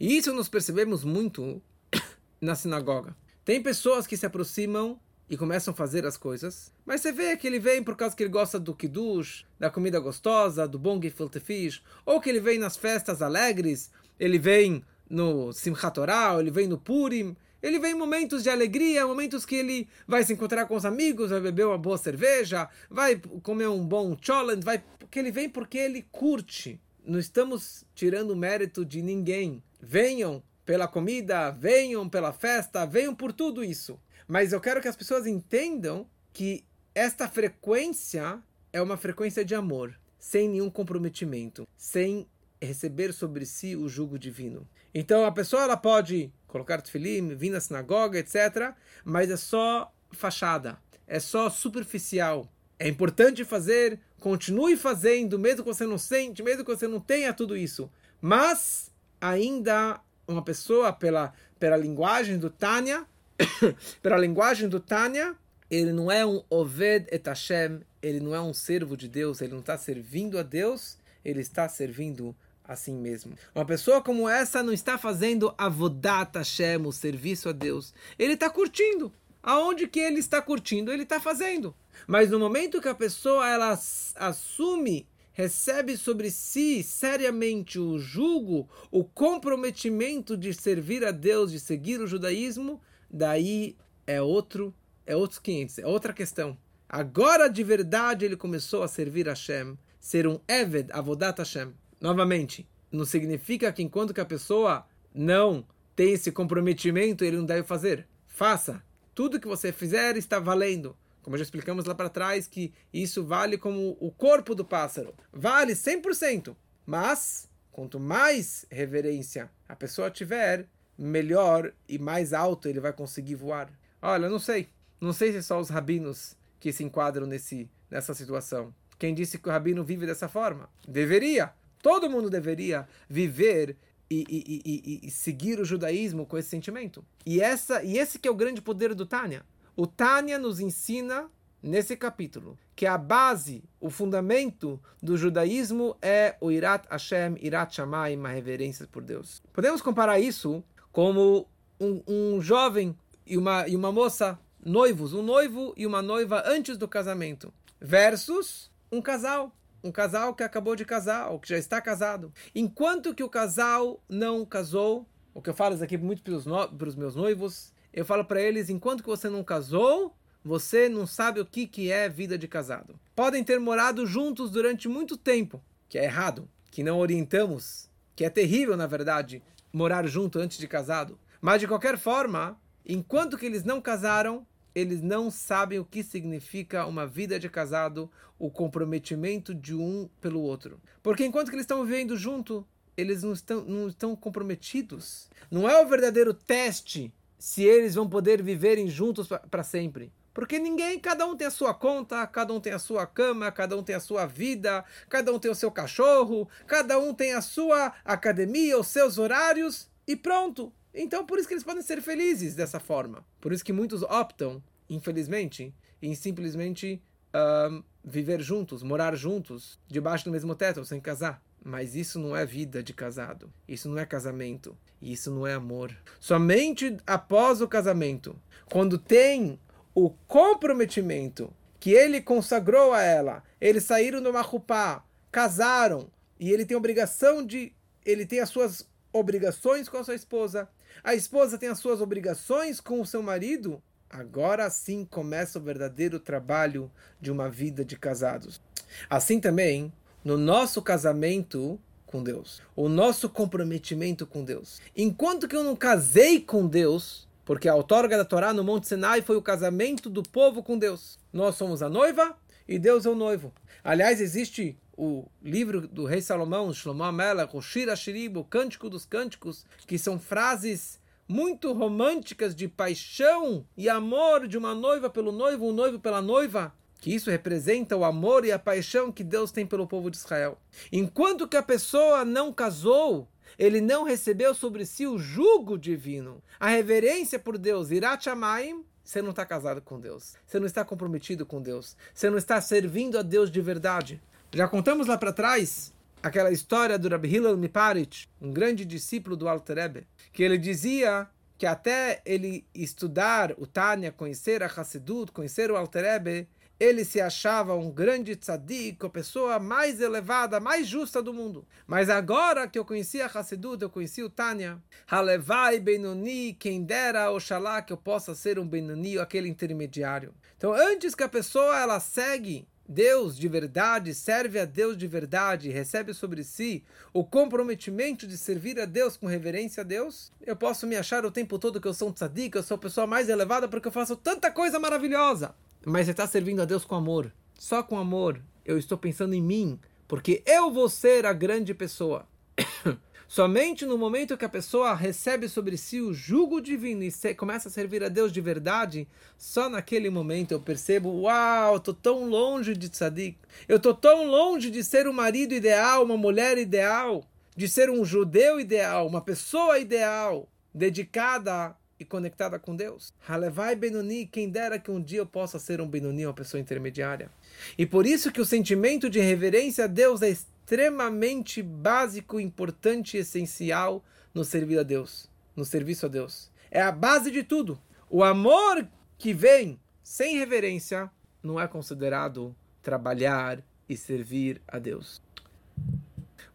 E 0.00 0.16
isso 0.16 0.32
nós 0.34 0.48
percebemos 0.48 1.04
muito 1.04 1.62
na 2.40 2.56
sinagoga. 2.56 3.16
Tem 3.44 3.62
pessoas 3.62 4.08
que 4.08 4.16
se 4.16 4.26
aproximam 4.26 4.98
e 5.32 5.36
começam 5.38 5.72
a 5.72 5.74
fazer 5.74 6.04
as 6.04 6.18
coisas, 6.18 6.70
mas 6.84 7.00
você 7.00 7.10
vê 7.10 7.34
que 7.38 7.46
ele 7.46 7.58
vem 7.58 7.82
por 7.82 7.96
causa 7.96 8.14
que 8.14 8.22
ele 8.22 8.28
gosta 8.28 8.60
do 8.60 8.74
kiddush, 8.74 9.46
da 9.58 9.70
comida 9.70 9.98
gostosa, 9.98 10.68
do 10.68 10.78
bom 10.78 11.00
gefilte 11.00 11.40
fish, 11.40 11.82
ou 12.04 12.20
que 12.20 12.28
ele 12.28 12.38
vem 12.38 12.58
nas 12.58 12.76
festas 12.76 13.22
alegres, 13.22 13.90
ele 14.20 14.38
vem 14.38 14.84
no 15.08 15.50
Simchat 15.54 15.94
Torah, 15.94 16.38
ele 16.38 16.50
vem 16.50 16.68
no 16.68 16.76
Purim, 16.76 17.34
ele 17.62 17.78
vem 17.78 17.92
em 17.92 17.98
momentos 17.98 18.42
de 18.42 18.50
alegria, 18.50 19.06
momentos 19.06 19.46
que 19.46 19.54
ele 19.54 19.88
vai 20.06 20.22
se 20.22 20.34
encontrar 20.34 20.66
com 20.66 20.76
os 20.76 20.84
amigos, 20.84 21.30
vai 21.30 21.40
beber 21.40 21.64
uma 21.64 21.78
boa 21.78 21.96
cerveja, 21.96 22.68
vai 22.90 23.18
comer 23.42 23.68
um 23.68 23.82
bom 23.82 24.14
cholent, 24.20 24.62
vai 24.62 24.84
que 25.10 25.18
ele 25.18 25.30
vem 25.30 25.48
porque 25.48 25.78
ele 25.78 26.04
curte. 26.12 26.78
Não 27.06 27.18
estamos 27.18 27.86
tirando 27.94 28.36
mérito 28.36 28.84
de 28.84 29.00
ninguém. 29.00 29.62
Venham 29.80 30.42
pela 30.66 30.86
comida, 30.86 31.50
venham 31.50 32.06
pela 32.06 32.34
festa, 32.34 32.84
venham 32.84 33.14
por 33.14 33.32
tudo 33.32 33.64
isso. 33.64 33.98
Mas 34.32 34.50
eu 34.50 34.62
quero 34.62 34.80
que 34.80 34.88
as 34.88 34.96
pessoas 34.96 35.26
entendam 35.26 36.06
que 36.32 36.64
esta 36.94 37.28
frequência 37.28 38.42
é 38.72 38.80
uma 38.80 38.96
frequência 38.96 39.44
de 39.44 39.54
amor, 39.54 39.94
sem 40.18 40.48
nenhum 40.48 40.70
comprometimento, 40.70 41.68
sem 41.76 42.26
receber 42.58 43.12
sobre 43.12 43.44
si 43.44 43.76
o 43.76 43.90
jugo 43.90 44.18
divino. 44.18 44.66
Então 44.94 45.26
a 45.26 45.32
pessoa 45.32 45.64
ela 45.64 45.76
pode 45.76 46.32
colocar 46.46 46.80
tefilim, 46.80 47.36
vir 47.36 47.50
na 47.50 47.60
sinagoga, 47.60 48.18
etc. 48.18 48.74
Mas 49.04 49.30
é 49.30 49.36
só 49.36 49.94
fachada, 50.12 50.78
é 51.06 51.20
só 51.20 51.50
superficial. 51.50 52.50
É 52.78 52.88
importante 52.88 53.44
fazer, 53.44 54.00
continue 54.18 54.78
fazendo, 54.78 55.38
mesmo 55.38 55.62
que 55.62 55.68
você 55.68 55.84
não 55.84 55.98
sente, 55.98 56.42
mesmo 56.42 56.64
que 56.64 56.74
você 56.74 56.88
não 56.88 57.00
tenha 57.00 57.34
tudo 57.34 57.54
isso. 57.54 57.92
Mas 58.18 58.90
ainda 59.20 60.00
uma 60.26 60.40
pessoa, 60.42 60.90
pela, 60.90 61.34
pela 61.60 61.76
linguagem 61.76 62.38
do 62.38 62.48
Tânia, 62.48 63.06
pela 64.02 64.16
linguagem 64.16 64.68
do 64.68 64.80
Tânia, 64.80 65.36
ele 65.70 65.92
não 65.92 66.10
é 66.10 66.24
um 66.24 66.42
Oved 66.50 67.06
et 67.10 67.26
Hashem, 67.26 67.80
ele 68.02 68.20
não 68.20 68.34
é 68.34 68.40
um 68.40 68.52
servo 68.52 68.96
de 68.96 69.08
Deus, 69.08 69.40
ele 69.40 69.52
não 69.52 69.60
está 69.60 69.78
servindo 69.78 70.38
a 70.38 70.42
Deus, 70.42 70.98
ele 71.24 71.40
está 71.40 71.68
servindo 71.68 72.34
assim 72.64 72.94
mesmo. 72.94 73.36
Uma 73.54 73.64
pessoa 73.64 74.00
como 74.00 74.28
essa 74.28 74.62
não 74.62 74.72
está 74.72 74.98
fazendo 74.98 75.54
avodat 75.56 76.36
Hashem, 76.36 76.86
o 76.86 76.92
serviço 76.92 77.48
a 77.48 77.52
Deus. 77.52 77.94
Ele 78.18 78.34
está 78.34 78.50
curtindo. 78.50 79.12
Aonde 79.42 79.88
que 79.88 79.98
ele 79.98 80.20
está 80.20 80.40
curtindo, 80.40 80.92
ele 80.92 81.02
está 81.02 81.18
fazendo. 81.18 81.74
Mas 82.06 82.30
no 82.30 82.38
momento 82.38 82.80
que 82.80 82.88
a 82.88 82.94
pessoa 82.94 83.48
ela 83.48 83.78
assume, 84.16 85.08
recebe 85.32 85.96
sobre 85.96 86.30
si 86.30 86.82
seriamente 86.82 87.78
o 87.78 87.98
jugo, 87.98 88.68
o 88.90 89.02
comprometimento 89.02 90.36
de 90.36 90.54
servir 90.54 91.04
a 91.04 91.10
Deus, 91.10 91.50
de 91.50 91.58
seguir 91.58 92.00
o 92.00 92.06
judaísmo, 92.06 92.80
daí 93.12 93.76
é 94.06 94.22
outro, 94.22 94.74
é 95.06 95.14
outros 95.14 95.38
500, 95.38 95.78
é 95.78 95.86
outra 95.86 96.12
questão. 96.12 96.56
Agora 96.88 97.48
de 97.48 97.62
verdade 97.62 98.24
ele 98.24 98.36
começou 98.36 98.82
a 98.82 98.88
servir 98.88 99.26
Hashem, 99.26 99.78
ser 100.00 100.26
um 100.26 100.40
Eved, 100.48 100.90
Avodat 100.92 101.38
Hashem. 101.38 101.72
Novamente, 102.00 102.68
não 102.90 103.04
significa 103.04 103.72
que 103.72 103.82
enquanto 103.82 104.12
que 104.12 104.20
a 104.20 104.26
pessoa 104.26 104.86
não 105.14 105.66
tem 105.94 106.12
esse 106.12 106.32
comprometimento, 106.32 107.24
ele 107.24 107.36
não 107.36 107.44
deve 107.44 107.62
fazer. 107.62 108.06
Faça. 108.26 108.82
Tudo 109.14 109.38
que 109.38 109.46
você 109.46 109.72
fizer 109.72 110.16
está 110.16 110.40
valendo. 110.40 110.96
Como 111.22 111.36
já 111.36 111.42
explicamos 111.42 111.84
lá 111.84 111.94
para 111.94 112.08
trás, 112.08 112.48
que 112.48 112.72
isso 112.92 113.24
vale 113.24 113.56
como 113.56 113.96
o 114.00 114.10
corpo 114.10 114.54
do 114.54 114.64
pássaro. 114.64 115.14
Vale 115.32 115.74
100%. 115.74 116.56
Mas, 116.84 117.48
quanto 117.70 118.00
mais 118.00 118.66
reverência 118.70 119.50
a 119.68 119.76
pessoa 119.76 120.10
tiver, 120.10 120.68
melhor 120.98 121.72
e 121.88 121.98
mais 121.98 122.32
alto 122.32 122.68
ele 122.68 122.80
vai 122.80 122.92
conseguir 122.92 123.34
voar. 123.34 123.70
Olha, 124.00 124.28
não 124.28 124.38
sei. 124.38 124.68
Não 125.00 125.12
sei 125.12 125.32
se 125.32 125.42
só 125.42 125.60
os 125.60 125.68
rabinos 125.68 126.36
que 126.60 126.72
se 126.72 126.84
enquadram 126.84 127.26
nesse, 127.26 127.68
nessa 127.90 128.14
situação. 128.14 128.74
Quem 128.98 129.14
disse 129.14 129.38
que 129.38 129.48
o 129.48 129.52
rabino 129.52 129.82
vive 129.82 130.06
dessa 130.06 130.28
forma? 130.28 130.68
Deveria. 130.86 131.52
Todo 131.82 132.08
mundo 132.08 132.30
deveria 132.30 132.86
viver 133.08 133.76
e, 134.08 134.24
e, 134.28 134.62
e, 134.64 135.06
e, 135.08 135.10
seguir 135.10 135.58
o 135.58 135.64
judaísmo 135.64 136.26
com 136.26 136.38
esse 136.38 136.48
sentimento. 136.48 137.04
E, 137.26 137.40
essa, 137.40 137.82
e 137.82 137.98
esse 137.98 138.18
que 138.18 138.28
é 138.28 138.30
o 138.30 138.36
grande 138.36 138.60
poder 138.60 138.94
do 138.94 139.06
Tânia. 139.06 139.44
O 139.74 139.86
Tânia 139.86 140.38
nos 140.38 140.60
ensina 140.60 141.28
nesse 141.62 141.96
capítulo 141.96 142.58
que 142.76 142.86
a 142.86 142.98
base, 142.98 143.64
o 143.80 143.88
fundamento 143.88 144.80
do 145.02 145.16
judaísmo 145.16 145.96
é 146.02 146.36
o 146.40 146.50
Irat 146.50 146.86
Hashem, 146.90 147.36
Irat 147.40 147.74
Shamayim, 147.74 148.18
uma 148.18 148.28
reverência 148.28 148.86
por 148.86 149.02
Deus. 149.02 149.42
Podemos 149.52 149.80
comparar 149.80 150.20
isso 150.20 150.62
como 150.92 151.48
um, 151.80 152.02
um 152.06 152.40
jovem 152.40 152.96
e 153.26 153.36
uma, 153.36 153.66
e 153.66 153.74
uma 153.74 153.90
moça 153.90 154.38
noivos, 154.64 155.12
um 155.12 155.22
noivo 155.22 155.72
e 155.76 155.86
uma 155.86 156.02
noiva 156.02 156.42
antes 156.46 156.76
do 156.76 156.86
casamento, 156.86 157.52
versus 157.80 158.70
um 158.90 159.00
casal 159.00 159.52
um 159.82 159.90
casal 159.90 160.34
que 160.34 160.42
acabou 160.42 160.76
de 160.76 160.84
casar, 160.84 161.30
ou 161.30 161.38
que 161.38 161.48
já 161.48 161.58
está 161.58 161.80
casado. 161.80 162.32
Enquanto 162.54 163.14
que 163.14 163.22
o 163.22 163.28
casal 163.28 164.00
não 164.08 164.44
casou, 164.44 165.06
o 165.34 165.42
que 165.42 165.50
eu 165.50 165.54
falo 165.54 165.74
isso 165.74 165.84
aqui 165.84 165.98
muito 165.98 166.22
para 166.22 166.34
os, 166.34 166.46
no, 166.46 166.96
meus 166.96 167.16
noivos, 167.16 167.72
eu 167.92 168.04
falo 168.04 168.24
para 168.24 168.40
eles, 168.40 168.70
enquanto 168.70 169.02
que 169.02 169.08
você 169.08 169.28
não 169.28 169.42
casou, 169.42 170.14
você 170.44 170.88
não 170.88 171.06
sabe 171.06 171.40
o 171.40 171.46
que, 171.46 171.66
que 171.66 171.90
é 171.90 172.08
vida 172.08 172.38
de 172.38 172.46
casado. 172.46 172.98
Podem 173.14 173.42
ter 173.42 173.58
morado 173.58 174.06
juntos 174.06 174.50
durante 174.50 174.88
muito 174.88 175.16
tempo, 175.16 175.62
que 175.88 175.98
é 175.98 176.04
errado, 176.04 176.48
que 176.70 176.82
não 176.82 176.98
orientamos, 176.98 177.90
que 178.14 178.24
é 178.24 178.30
terrível, 178.30 178.76
na 178.76 178.86
verdade, 178.86 179.42
morar 179.72 180.06
junto 180.06 180.38
antes 180.38 180.58
de 180.58 180.68
casado. 180.68 181.18
Mas 181.40 181.60
de 181.60 181.66
qualquer 181.66 181.98
forma, 181.98 182.60
enquanto 182.86 183.38
que 183.38 183.46
eles 183.46 183.64
não 183.64 183.80
casaram, 183.80 184.46
eles 184.74 185.02
não 185.02 185.30
sabem 185.30 185.78
o 185.78 185.84
que 185.84 186.02
significa 186.02 186.86
uma 186.86 187.06
vida 187.06 187.38
de 187.38 187.48
casado, 187.48 188.10
o 188.38 188.50
comprometimento 188.50 189.54
de 189.54 189.74
um 189.74 190.08
pelo 190.20 190.40
outro. 190.40 190.80
Porque 191.02 191.24
enquanto 191.24 191.48
que 191.48 191.54
eles 191.54 191.64
estão 191.64 191.84
vivendo 191.84 192.16
junto, 192.16 192.66
eles 192.96 193.22
não 193.22 193.32
estão, 193.32 193.64
não 193.64 193.88
estão 193.88 194.16
comprometidos. 194.16 195.28
Não 195.50 195.68
é 195.68 195.80
o 195.82 195.88
verdadeiro 195.88 196.32
teste 196.32 197.12
se 197.38 197.62
eles 197.62 197.94
vão 197.94 198.08
poder 198.08 198.42
viverem 198.42 198.88
juntos 198.88 199.28
para 199.50 199.62
sempre. 199.62 200.12
Porque 200.34 200.58
ninguém, 200.58 200.98
cada 200.98 201.26
um 201.26 201.36
tem 201.36 201.46
a 201.46 201.50
sua 201.50 201.74
conta, 201.74 202.26
cada 202.26 202.52
um 202.52 202.60
tem 202.60 202.72
a 202.72 202.78
sua 202.78 203.06
cama, 203.06 203.52
cada 203.52 203.76
um 203.76 203.82
tem 203.82 203.94
a 203.94 204.00
sua 204.00 204.26
vida, 204.26 204.84
cada 205.08 205.32
um 205.32 205.38
tem 205.38 205.50
o 205.50 205.54
seu 205.54 205.70
cachorro, 205.70 206.48
cada 206.66 206.98
um 206.98 207.12
tem 207.12 207.34
a 207.34 207.42
sua 207.42 207.92
academia, 208.04 208.78
os 208.78 208.88
seus 208.88 209.18
horários 209.18 209.90
e 210.06 210.16
pronto. 210.16 210.72
Então, 210.94 211.24
por 211.24 211.38
isso 211.38 211.48
que 211.48 211.54
eles 211.54 211.64
podem 211.64 211.82
ser 211.82 212.00
felizes 212.00 212.54
dessa 212.54 212.80
forma. 212.80 213.24
Por 213.40 213.52
isso 213.52 213.64
que 213.64 213.72
muitos 213.72 214.02
optam, 214.02 214.62
infelizmente, 214.88 215.74
em 216.00 216.14
simplesmente 216.14 217.02
uh, 217.34 217.82
viver 218.04 218.40
juntos, 218.40 218.82
morar 218.82 219.14
juntos, 219.14 219.78
debaixo 219.88 220.24
do 220.24 220.30
mesmo 220.30 220.54
teto, 220.54 220.84
sem 220.84 221.00
casar. 221.00 221.42
Mas 221.64 221.94
isso 221.94 222.18
não 222.18 222.36
é 222.36 222.44
vida 222.44 222.82
de 222.82 222.92
casado. 222.92 223.52
Isso 223.68 223.88
não 223.88 223.98
é 223.98 224.04
casamento. 224.04 224.76
Isso 225.00 225.30
não 225.30 225.46
é 225.46 225.54
amor. 225.54 225.96
Somente 226.18 226.96
após 227.06 227.60
o 227.60 227.68
casamento, 227.68 228.36
quando 228.66 228.98
tem 228.98 229.58
o 229.94 230.10
comprometimento 230.26 231.52
que 231.78 231.90
ele 231.90 232.20
consagrou 232.20 232.92
a 232.92 233.02
ela, 233.02 233.42
eles 233.60 233.84
saíram 233.84 234.22
do 234.22 234.32
Mahupá, 234.32 235.04
casaram, 235.30 236.08
e 236.38 236.50
ele 236.50 236.64
tem 236.64 236.76
obrigação 236.76 237.44
de. 237.44 237.72
Ele 238.04 238.26
tem 238.26 238.40
as 238.40 238.48
suas 238.48 238.86
obrigações 239.12 239.88
com 239.88 239.96
a 239.96 240.04
sua 240.04 240.14
esposa, 240.14 240.68
a 241.04 241.14
esposa 241.14 241.58
tem 241.58 241.68
as 241.68 241.78
suas 241.78 242.00
obrigações 242.00 242.80
com 242.80 243.00
o 243.00 243.06
seu 243.06 243.22
marido. 243.22 243.82
Agora 244.08 244.68
sim 244.68 245.04
começa 245.04 245.58
o 245.58 245.62
verdadeiro 245.62 246.20
trabalho 246.20 246.90
de 247.20 247.30
uma 247.30 247.48
vida 247.48 247.84
de 247.84 247.96
casados. 247.96 248.60
Assim 249.08 249.40
também, 249.40 249.92
no 250.24 250.36
nosso 250.36 250.82
casamento 250.82 251.80
com 252.06 252.22
Deus, 252.22 252.60
o 252.76 252.88
nosso 252.88 253.28
comprometimento 253.28 254.26
com 254.26 254.44
Deus. 254.44 254.80
Enquanto 254.94 255.48
que 255.48 255.56
eu 255.56 255.64
não 255.64 255.74
casei 255.74 256.40
com 256.40 256.66
Deus, 256.66 257.26
porque 257.52 257.68
a 257.68 257.74
outorga 257.74 258.16
da 258.16 258.24
Torá 258.24 258.54
no 258.54 258.64
Monte 258.64 258.88
Sinai 258.88 259.20
foi 259.20 259.36
o 259.36 259.42
casamento 259.42 260.08
do 260.08 260.22
povo 260.22 260.62
com 260.62 260.78
Deus. 260.78 261.18
Nós 261.30 261.54
somos 261.54 261.82
a 261.82 261.88
noiva 261.90 262.34
e 262.66 262.78
Deus 262.78 263.04
é 263.04 263.10
o 263.10 263.14
noivo. 263.14 263.52
Aliás, 263.84 264.22
existe 264.22 264.74
o 264.96 265.26
livro 265.42 265.86
do 265.86 266.06
rei 266.06 266.22
Salomão, 266.22 266.72
Shlomo 266.72 267.02
Amelech, 267.02 267.54
o 267.54 267.60
Shira 267.60 267.94
Shirib, 267.94 268.38
o 268.38 268.44
Cântico 268.44 268.88
dos 268.88 269.04
Cânticos, 269.04 269.66
que 269.86 269.98
são 269.98 270.18
frases 270.18 270.98
muito 271.28 271.74
românticas 271.74 272.54
de 272.54 272.68
paixão 272.68 273.66
e 273.76 273.86
amor 273.86 274.48
de 274.48 274.56
uma 274.56 274.74
noiva 274.74 275.10
pelo 275.10 275.30
noivo, 275.30 275.68
um 275.68 275.72
noivo 275.72 276.00
pela 276.00 276.22
noiva, 276.22 276.72
que 277.02 277.14
isso 277.14 277.30
representa 277.30 277.94
o 277.94 278.02
amor 278.02 278.46
e 278.46 278.52
a 278.52 278.58
paixão 278.58 279.12
que 279.12 279.22
Deus 279.22 279.52
tem 279.52 279.66
pelo 279.66 279.86
povo 279.86 280.10
de 280.10 280.16
Israel. 280.16 280.56
Enquanto 280.90 281.46
que 281.46 281.58
a 281.58 281.62
pessoa 281.62 282.24
não 282.24 282.50
casou, 282.50 283.28
ele 283.58 283.80
não 283.80 284.04
recebeu 284.04 284.54
sobre 284.54 284.84
si 284.86 285.06
o 285.06 285.18
jugo 285.18 285.78
divino, 285.78 286.42
a 286.58 286.68
reverência 286.68 287.38
por 287.38 287.58
Deus, 287.58 287.90
Irat 287.90 288.24
Shamayim, 288.24 288.84
você 289.04 289.20
não 289.20 289.30
está 289.30 289.44
casado 289.44 289.80
com 289.80 289.98
Deus, 289.98 290.34
você 290.46 290.58
não 290.58 290.66
está 290.66 290.84
comprometido 290.84 291.44
com 291.44 291.60
Deus, 291.60 291.96
você 292.14 292.30
não 292.30 292.38
está 292.38 292.60
servindo 292.60 293.18
a 293.18 293.22
Deus 293.22 293.50
de 293.50 293.60
verdade. 293.60 294.20
Já 294.52 294.68
contamos 294.68 295.06
lá 295.06 295.18
para 295.18 295.32
trás 295.32 295.92
aquela 296.22 296.52
história 296.52 296.98
do 296.98 297.08
Rabbi 297.08 297.28
Hillel 297.28 297.56
Miparit, 297.56 298.28
um 298.40 298.52
grande 298.52 298.84
discípulo 298.84 299.36
do 299.36 299.48
Alter 299.48 299.76
Rebbe, 299.76 300.06
que 300.32 300.42
ele 300.42 300.56
dizia 300.56 301.28
que 301.58 301.66
até 301.66 302.22
ele 302.24 302.64
estudar 302.74 303.52
o 303.58 303.66
Tânia, 303.66 304.12
conhecer 304.12 304.62
a 304.62 304.66
Hassidut, 304.66 305.32
conhecer 305.32 305.70
o 305.70 305.76
Alter 305.76 306.04
Rebbe, 306.04 306.48
ele 306.82 307.04
se 307.04 307.20
achava 307.20 307.76
um 307.76 307.92
grande 307.92 308.34
tzadik, 308.34 309.06
a 309.06 309.08
pessoa 309.08 309.60
mais 309.60 310.00
elevada, 310.00 310.58
mais 310.58 310.84
justa 310.84 311.22
do 311.22 311.32
mundo. 311.32 311.64
Mas 311.86 312.10
agora 312.10 312.66
que 312.66 312.76
eu 312.76 312.84
conheci 312.84 313.22
a 313.22 313.26
Hassidut, 313.26 313.80
eu 313.80 313.88
conheci 313.88 314.20
o 314.20 314.28
Tânia, 314.28 314.82
Halevai 315.08 315.78
Benoni, 315.78 316.54
quem 316.54 316.82
dera, 316.82 317.30
Oxalá, 317.30 317.82
que 317.82 317.92
eu 317.92 317.96
possa 317.96 318.34
ser 318.34 318.58
um 318.58 318.66
Benoni, 318.66 319.16
aquele 319.16 319.48
intermediário. 319.48 320.34
Então, 320.58 320.74
antes 320.74 321.14
que 321.14 321.22
a 321.22 321.28
pessoa 321.28 321.78
ela 321.78 322.00
segue 322.00 322.66
Deus 322.88 323.38
de 323.38 323.46
verdade, 323.46 324.12
serve 324.12 324.58
a 324.58 324.64
Deus 324.64 324.96
de 324.96 325.06
verdade, 325.06 325.70
recebe 325.70 326.12
sobre 326.12 326.42
si 326.42 326.82
o 327.12 327.24
comprometimento 327.24 328.26
de 328.26 328.36
servir 328.36 328.80
a 328.80 328.86
Deus 328.86 329.16
com 329.16 329.28
reverência 329.28 329.82
a 329.82 329.84
Deus, 329.84 330.32
eu 330.44 330.56
posso 330.56 330.84
me 330.88 330.96
achar 330.96 331.24
o 331.24 331.30
tempo 331.30 331.60
todo 331.60 331.80
que 331.80 331.86
eu 331.86 331.94
sou 331.94 332.08
um 332.08 332.12
tzadik, 332.12 332.56
eu 332.56 332.62
sou 332.64 332.74
a 332.74 332.78
pessoa 332.78 333.06
mais 333.06 333.28
elevada 333.28 333.68
porque 333.68 333.86
eu 333.86 333.92
faço 333.92 334.16
tanta 334.16 334.50
coisa 334.50 334.80
maravilhosa. 334.80 335.54
Mas 335.84 336.06
você 336.06 336.12
está 336.12 336.26
servindo 336.26 336.62
a 336.62 336.64
Deus 336.64 336.84
com 336.84 336.94
amor. 336.94 337.32
Só 337.58 337.82
com 337.82 337.98
amor. 337.98 338.40
Eu 338.64 338.78
estou 338.78 338.96
pensando 338.96 339.34
em 339.34 339.42
mim, 339.42 339.78
porque 340.06 340.42
eu 340.46 340.70
vou 340.70 340.88
ser 340.88 341.26
a 341.26 341.32
grande 341.32 341.74
pessoa. 341.74 342.26
Somente 343.26 343.86
no 343.86 343.96
momento 343.96 344.36
que 344.36 344.44
a 344.44 344.48
pessoa 344.48 344.94
recebe 344.94 345.48
sobre 345.48 345.78
si 345.78 346.00
o 346.00 346.12
jugo 346.12 346.60
divino 346.60 347.02
e 347.02 347.34
começa 347.34 347.68
a 347.68 347.72
servir 347.72 348.04
a 348.04 348.10
Deus 348.10 348.30
de 348.30 348.42
verdade, 348.42 349.08
só 349.38 349.70
naquele 349.70 350.10
momento 350.10 350.52
eu 350.52 350.60
percebo: 350.60 351.22
uau, 351.22 351.72
eu 351.72 351.78
estou 351.78 351.94
tão 351.94 352.28
longe 352.28 352.76
de 352.76 352.90
tzadik, 352.90 353.38
eu 353.66 353.78
estou 353.78 353.94
tão 353.94 354.26
longe 354.26 354.70
de 354.70 354.84
ser 354.84 355.08
um 355.08 355.14
marido 355.14 355.54
ideal, 355.54 356.04
uma 356.04 356.16
mulher 356.16 356.58
ideal, 356.58 357.24
de 357.56 357.66
ser 357.68 357.88
um 357.88 358.04
judeu 358.04 358.60
ideal, 358.60 359.06
uma 359.06 359.22
pessoa 359.22 359.78
ideal, 359.78 360.46
dedicada 360.74 361.74
e 362.02 362.04
conectada 362.04 362.58
com 362.58 362.76
Deus. 362.76 363.14
Halevai 363.26 363.74
Benoni, 363.74 364.26
quem 364.26 364.50
dera 364.50 364.78
que 364.78 364.90
um 364.90 365.00
dia 365.00 365.20
eu 365.20 365.26
possa 365.26 365.58
ser 365.58 365.80
um 365.80 365.88
Benoni, 365.88 366.26
uma 366.26 366.34
pessoa 366.34 366.60
intermediária. 366.60 367.30
E 367.78 367.86
por 367.86 368.04
isso 368.04 368.30
que 368.30 368.40
o 368.40 368.44
sentimento 368.44 369.08
de 369.08 369.20
reverência 369.20 369.84
a 369.84 369.88
Deus 369.88 370.20
é 370.20 370.28
extremamente 370.28 371.62
básico, 371.62 372.38
importante 372.38 373.16
e 373.16 373.20
essencial 373.20 374.04
no 374.34 374.44
servir 374.44 374.78
a 374.78 374.82
Deus, 374.82 375.30
no 375.56 375.64
serviço 375.64 376.06
a 376.06 376.08
Deus. 376.08 376.50
É 376.70 376.82
a 376.82 376.92
base 376.92 377.30
de 377.30 377.42
tudo. 377.42 377.80
O 378.10 378.22
amor 378.24 378.86
que 379.16 379.32
vem 379.32 379.78
sem 380.02 380.38
reverência 380.38 381.10
não 381.42 381.60
é 381.60 381.66
considerado 381.68 382.54
trabalhar 382.82 383.62
e 383.88 383.96
servir 383.96 384.60
a 384.66 384.78
Deus. 384.78 385.22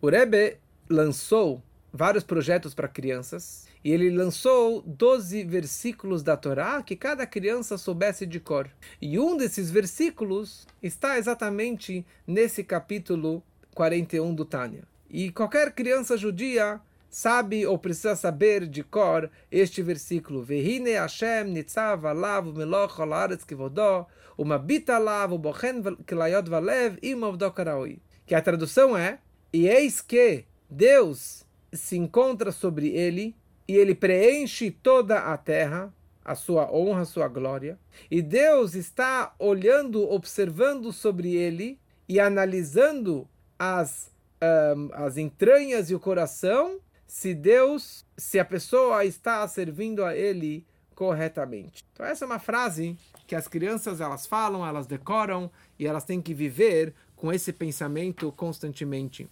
O 0.01 0.09
Rebbe 0.09 0.57
lançou 0.89 1.63
vários 1.91 2.23
projetos 2.23 2.73
para 2.73 2.87
crianças 2.87 3.66
e 3.87 3.91
ele 3.91 4.09
lançou 4.09 4.81
12 4.81 5.45
versículos 5.45 6.21
da 6.21 6.35
Torá 6.35 6.83
que 6.83 6.93
cada 6.93 7.25
criança 7.25 7.77
soubesse 7.77 8.25
de 8.25 8.37
cor. 8.37 8.69
E 9.01 9.17
um 9.17 9.37
desses 9.37 9.71
versículos 9.71 10.67
está 10.83 11.17
exatamente 11.17 12.05
nesse 12.27 12.65
capítulo 12.65 13.41
41 13.73 14.35
do 14.35 14.43
Tânia. 14.43 14.83
E 15.09 15.31
qualquer 15.31 15.71
criança 15.71 16.17
judia 16.17 16.81
sabe 17.09 17.65
ou 17.65 17.79
precisa 17.79 18.13
saber 18.17 18.67
de 18.67 18.83
cor 18.83 19.31
este 19.49 19.81
versículo. 19.81 20.43
Vehine 20.43 20.91
Hashem 20.91 21.45
nitzav 21.45 22.05
alav 22.07 22.45
meloch 22.53 22.99
al 22.99 23.13
haaretz 23.13 23.45
kivodó 23.45 24.05
umabita 24.37 24.97
alav 24.97 25.29
bochen 25.37 25.81
kilayot 26.05 26.49
valev 26.49 26.97
imavdó 27.01 27.49
karaoi. 27.51 28.01
Que 28.25 28.35
a 28.35 28.41
tradução 28.41 28.97
é 28.97 29.19
E 29.53 29.69
eis 29.69 30.01
que 30.01 30.43
Deus 30.69 31.45
se 31.71 31.95
encontra 31.95 32.51
sobre 32.51 32.89
ele 32.89 33.33
e 33.67 33.75
ele 33.75 33.93
preenche 33.93 34.71
toda 34.71 35.19
a 35.19 35.37
terra, 35.37 35.93
a 36.23 36.35
sua 36.35 36.71
honra, 36.71 37.01
a 37.01 37.05
sua 37.05 37.27
glória. 37.27 37.77
E 38.09 38.21
Deus 38.21 38.75
está 38.75 39.33
olhando, 39.37 40.09
observando 40.09 40.91
sobre 40.93 41.35
ele 41.35 41.79
e 42.07 42.19
analisando 42.19 43.27
as, 43.59 44.11
um, 44.41 44.89
as 44.93 45.17
entranhas 45.17 45.89
e 45.89 45.95
o 45.95 45.99
coração, 45.99 46.79
se 47.05 47.33
Deus, 47.33 48.05
se 48.17 48.39
a 48.39 48.45
pessoa 48.45 49.05
está 49.05 49.47
servindo 49.47 50.03
a 50.03 50.15
Ele 50.15 50.65
corretamente. 50.93 51.83
Então 51.93 52.05
essa 52.05 52.25
é 52.25 52.27
uma 52.27 52.39
frase 52.39 52.97
que 53.25 53.35
as 53.35 53.47
crianças 53.47 54.01
elas 54.01 54.25
falam, 54.25 54.65
elas 54.65 54.87
decoram 54.87 55.49
e 55.77 55.85
elas 55.85 56.03
têm 56.03 56.21
que 56.21 56.33
viver 56.33 56.93
com 57.15 57.31
esse 57.31 57.51
pensamento 57.51 58.31
constantemente. 58.31 59.27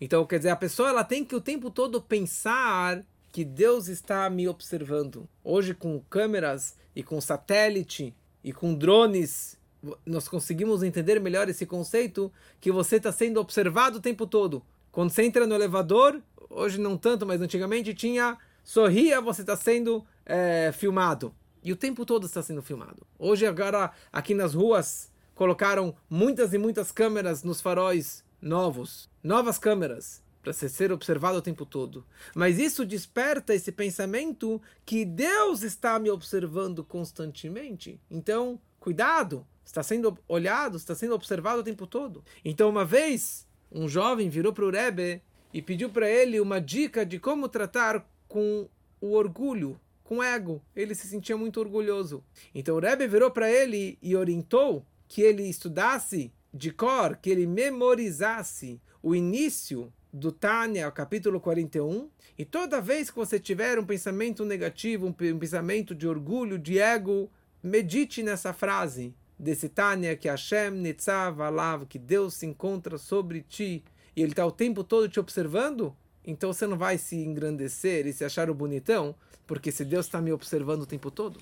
Então, 0.00 0.26
quer 0.26 0.38
dizer, 0.38 0.50
a 0.50 0.56
pessoa 0.56 0.90
ela 0.90 1.04
tem 1.04 1.24
que 1.24 1.34
o 1.34 1.40
tempo 1.40 1.70
todo 1.70 2.02
pensar 2.02 3.02
que 3.36 3.44
Deus 3.44 3.86
está 3.86 4.30
me 4.30 4.48
observando. 4.48 5.28
Hoje 5.44 5.74
com 5.74 6.00
câmeras 6.08 6.74
e 6.94 7.02
com 7.02 7.20
satélite 7.20 8.16
e 8.42 8.50
com 8.50 8.74
drones 8.74 9.58
nós 10.06 10.26
conseguimos 10.26 10.82
entender 10.82 11.20
melhor 11.20 11.46
esse 11.46 11.66
conceito 11.66 12.32
que 12.58 12.72
você 12.72 12.96
está 12.96 13.12
sendo 13.12 13.38
observado 13.38 13.98
o 13.98 14.00
tempo 14.00 14.26
todo. 14.26 14.64
Quando 14.90 15.10
você 15.10 15.22
entra 15.22 15.46
no 15.46 15.54
elevador, 15.54 16.18
hoje 16.48 16.80
não 16.80 16.96
tanto, 16.96 17.26
mas 17.26 17.42
antigamente 17.42 17.92
tinha 17.92 18.38
sorria, 18.64 19.20
você 19.20 19.42
está 19.42 19.54
sendo 19.54 20.02
é, 20.24 20.72
filmado. 20.72 21.34
E 21.62 21.70
o 21.70 21.76
tempo 21.76 22.06
todo 22.06 22.24
está 22.24 22.42
sendo 22.42 22.62
filmado. 22.62 23.06
Hoje, 23.18 23.44
agora, 23.44 23.92
aqui 24.10 24.32
nas 24.32 24.54
ruas, 24.54 25.12
colocaram 25.34 25.94
muitas 26.08 26.54
e 26.54 26.58
muitas 26.58 26.90
câmeras 26.90 27.42
nos 27.42 27.60
faróis 27.60 28.24
novos. 28.40 29.10
Novas 29.22 29.58
câmeras 29.58 30.24
para 30.46 30.52
ser 30.52 30.92
observado 30.92 31.38
o 31.38 31.42
tempo 31.42 31.66
todo. 31.66 32.06
Mas 32.32 32.56
isso 32.58 32.86
desperta 32.86 33.52
esse 33.52 33.72
pensamento 33.72 34.62
que 34.84 35.04
Deus 35.04 35.62
está 35.62 35.98
me 35.98 36.08
observando 36.08 36.84
constantemente. 36.84 38.00
Então, 38.08 38.60
cuidado, 38.78 39.44
está 39.64 39.82
sendo 39.82 40.16
olhado, 40.28 40.76
está 40.76 40.94
sendo 40.94 41.16
observado 41.16 41.60
o 41.60 41.64
tempo 41.64 41.84
todo. 41.84 42.22
Então, 42.44 42.68
uma 42.68 42.84
vez, 42.84 43.44
um 43.72 43.88
jovem 43.88 44.28
virou 44.28 44.52
para 44.52 44.64
o 44.64 44.70
Rebbe 44.70 45.20
e 45.52 45.60
pediu 45.60 45.90
para 45.90 46.08
ele 46.08 46.38
uma 46.38 46.60
dica 46.60 47.04
de 47.04 47.18
como 47.18 47.48
tratar 47.48 48.08
com 48.28 48.68
o 49.00 49.14
orgulho, 49.14 49.80
com 50.04 50.18
o 50.18 50.22
ego. 50.22 50.62
Ele 50.76 50.94
se 50.94 51.08
sentia 51.08 51.36
muito 51.36 51.58
orgulhoso. 51.58 52.22
Então, 52.54 52.76
o 52.76 52.80
Rebbe 52.80 53.08
virou 53.08 53.32
para 53.32 53.50
ele 53.50 53.98
e 54.00 54.14
orientou 54.14 54.86
que 55.08 55.22
ele 55.22 55.42
estudasse 55.42 56.32
de 56.54 56.70
cor, 56.70 57.16
que 57.16 57.30
ele 57.30 57.48
memorizasse 57.48 58.80
o 59.02 59.12
início 59.14 59.92
do 60.16 60.32
Tânia, 60.32 60.90
capítulo 60.90 61.38
41, 61.38 62.08
e 62.38 62.44
toda 62.44 62.80
vez 62.80 63.10
que 63.10 63.16
você 63.16 63.38
tiver 63.38 63.78
um 63.78 63.84
pensamento 63.84 64.46
negativo, 64.46 65.06
um 65.06 65.12
pensamento 65.12 65.94
de 65.94 66.08
orgulho, 66.08 66.58
de 66.58 66.78
ego, 66.78 67.30
medite 67.62 68.22
nessa 68.22 68.54
frase 68.54 69.14
desse 69.38 69.68
Tânia 69.68 70.16
que 70.16 70.26
Hashem 70.26 70.70
Nitzav 70.70 71.42
Alav, 71.42 71.84
que 71.84 71.98
Deus 71.98 72.32
se 72.32 72.46
encontra 72.46 72.96
sobre 72.96 73.42
ti 73.42 73.84
e 74.16 74.22
ele 74.22 74.32
está 74.32 74.46
o 74.46 74.50
tempo 74.50 74.82
todo 74.82 75.06
te 75.06 75.20
observando, 75.20 75.94
então 76.24 76.50
você 76.50 76.66
não 76.66 76.78
vai 76.78 76.96
se 76.96 77.16
engrandecer 77.16 78.06
e 78.06 78.12
se 78.14 78.24
achar 78.24 78.48
o 78.48 78.54
bonitão, 78.54 79.14
porque 79.46 79.70
se 79.70 79.84
Deus 79.84 80.06
está 80.06 80.18
me 80.18 80.32
observando 80.32 80.82
o 80.82 80.86
tempo 80.86 81.10
todo. 81.10 81.38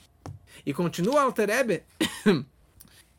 E 0.66 0.74
continua 0.74 1.22
Alterebe 1.22 1.84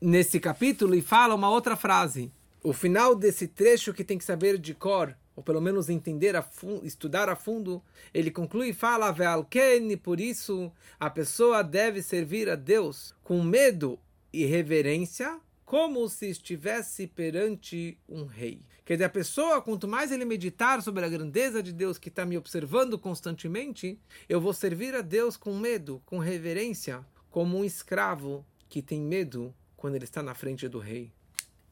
nesse 0.02 0.38
capítulo 0.38 0.94
e 0.96 1.02
fala 1.02 1.34
uma 1.34 1.50
outra 1.50 1.78
frase. 1.78 2.30
O 2.62 2.74
final 2.74 3.16
desse 3.16 3.48
trecho 3.48 3.94
que 3.94 4.04
tem 4.04 4.18
que 4.18 4.26
saber 4.26 4.58
de 4.58 4.74
cor, 4.74 5.16
ou 5.36 5.44
pelo 5.44 5.62
menos 5.62 5.90
entender, 5.90 6.36
a 6.36 6.42
fundo, 6.42 6.86
estudar 6.86 7.28
a 7.30 7.36
fundo, 7.36 7.82
ele 8.14 8.32
conclui 8.32 8.70
e 8.70 8.74
fala: 8.74 9.12
Ve'alken, 9.12 9.98
por 9.98 10.20
isso 10.20 10.72
a 11.00 11.10
pessoa 11.10 11.64
deve 11.64 12.02
servir 12.02 12.50
a 12.50 12.56
Deus 12.56 13.14
com 13.24 13.44
medo 13.44 14.00
e 14.32 14.46
reverência, 14.46 15.40
como 15.66 16.08
se 16.08 16.30
estivesse 16.30 17.08
perante 17.08 17.98
um 18.08 18.26
rei. 18.26 18.62
Quer 18.86 18.94
dizer, 18.94 19.06
a 19.06 19.10
pessoa, 19.10 19.62
quanto 19.62 19.88
mais 19.88 20.12
ele 20.12 20.24
meditar 20.24 20.82
sobre 20.82 21.04
a 21.04 21.10
grandeza 21.10 21.64
de 21.64 21.74
Deus 21.74 21.98
que 21.98 22.10
está 22.10 22.24
me 22.24 22.38
observando 22.38 23.00
constantemente, 23.00 24.00
eu 24.30 24.40
vou 24.40 24.54
servir 24.54 24.94
a 24.94 25.02
Deus 25.02 25.36
com 25.36 25.58
medo, 25.58 26.02
com 26.06 26.20
reverência, 26.20 27.04
como 27.32 27.58
um 27.58 27.66
escravo 27.66 28.46
que 28.70 28.82
tem 28.82 29.02
medo 29.02 29.54
quando 29.76 29.96
ele 29.96 30.06
está 30.06 30.22
na 30.22 30.36
frente 30.36 30.68
do 30.68 30.78
rei. 30.78 31.12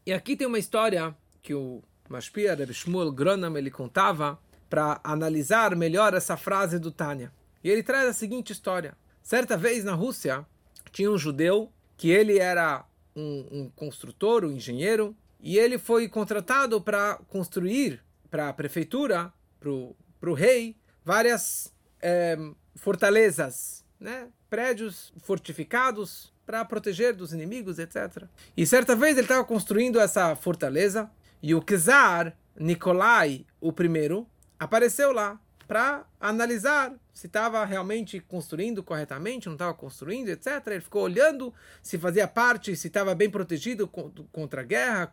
E 0.05 0.11
aqui 0.11 0.35
tem 0.35 0.47
uma 0.47 0.59
história 0.59 1.15
que 1.41 1.53
o 1.53 1.83
Mashpia, 2.09 2.55
Reb 2.55 2.73
Shmuel 2.73 3.11
Gronam, 3.11 3.57
ele 3.57 3.71
contava 3.71 4.39
para 4.69 4.99
analisar 5.03 5.75
melhor 5.75 6.13
essa 6.13 6.35
frase 6.35 6.79
do 6.79 6.91
Tânia. 6.91 7.31
E 7.63 7.69
ele 7.69 7.83
traz 7.83 8.09
a 8.09 8.13
seguinte 8.13 8.51
história. 8.51 8.95
Certa 9.21 9.55
vez 9.55 9.83
na 9.83 9.93
Rússia, 9.93 10.45
tinha 10.91 11.11
um 11.11 11.17
judeu 11.17 11.71
que 11.95 12.09
ele 12.09 12.39
era 12.39 12.85
um, 13.15 13.47
um 13.51 13.71
construtor, 13.75 14.43
um 14.43 14.51
engenheiro, 14.51 15.15
e 15.39 15.57
ele 15.57 15.77
foi 15.77 16.07
contratado 16.07 16.81
para 16.81 17.15
construir 17.29 18.01
para 18.29 18.49
a 18.49 18.53
prefeitura, 18.53 19.31
para 19.59 20.29
o 20.29 20.33
rei, 20.33 20.75
várias 21.05 21.73
é, 22.01 22.37
fortalezas, 22.75 23.85
né? 23.99 24.27
prédios 24.49 25.13
fortificados 25.21 26.33
para 26.45 26.65
proteger 26.65 27.13
dos 27.13 27.33
inimigos, 27.33 27.79
etc. 27.79 28.23
E 28.55 28.65
certa 28.65 28.95
vez 28.95 29.13
ele 29.13 29.25
estava 29.25 29.43
construindo 29.43 29.99
essa 29.99 30.35
fortaleza 30.35 31.09
e 31.43 31.53
o 31.53 31.61
czar 31.61 32.37
Nikolai 32.57 33.45
I 33.61 34.25
apareceu 34.57 35.11
lá 35.11 35.37
para 35.67 36.05
analisar 36.19 36.93
se 37.13 37.27
estava 37.27 37.63
realmente 37.65 38.19
construindo 38.19 38.81
corretamente, 38.81 39.47
não 39.47 39.53
estava 39.53 39.73
construindo, 39.73 40.29
etc. 40.29 40.65
Ele 40.67 40.81
ficou 40.81 41.03
olhando 41.03 41.53
se 41.81 41.97
fazia 41.97 42.27
parte, 42.27 42.75
se 42.75 42.87
estava 42.87 43.13
bem 43.13 43.29
protegido 43.29 43.87
contra 43.87 44.61
a 44.61 44.63
guerra, 44.63 45.11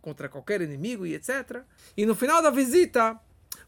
contra 0.00 0.28
qualquer 0.28 0.60
inimigo 0.60 1.04
e 1.04 1.14
etc. 1.14 1.62
E 1.96 2.06
no 2.06 2.14
final 2.14 2.40
da 2.40 2.50
visita, 2.50 3.18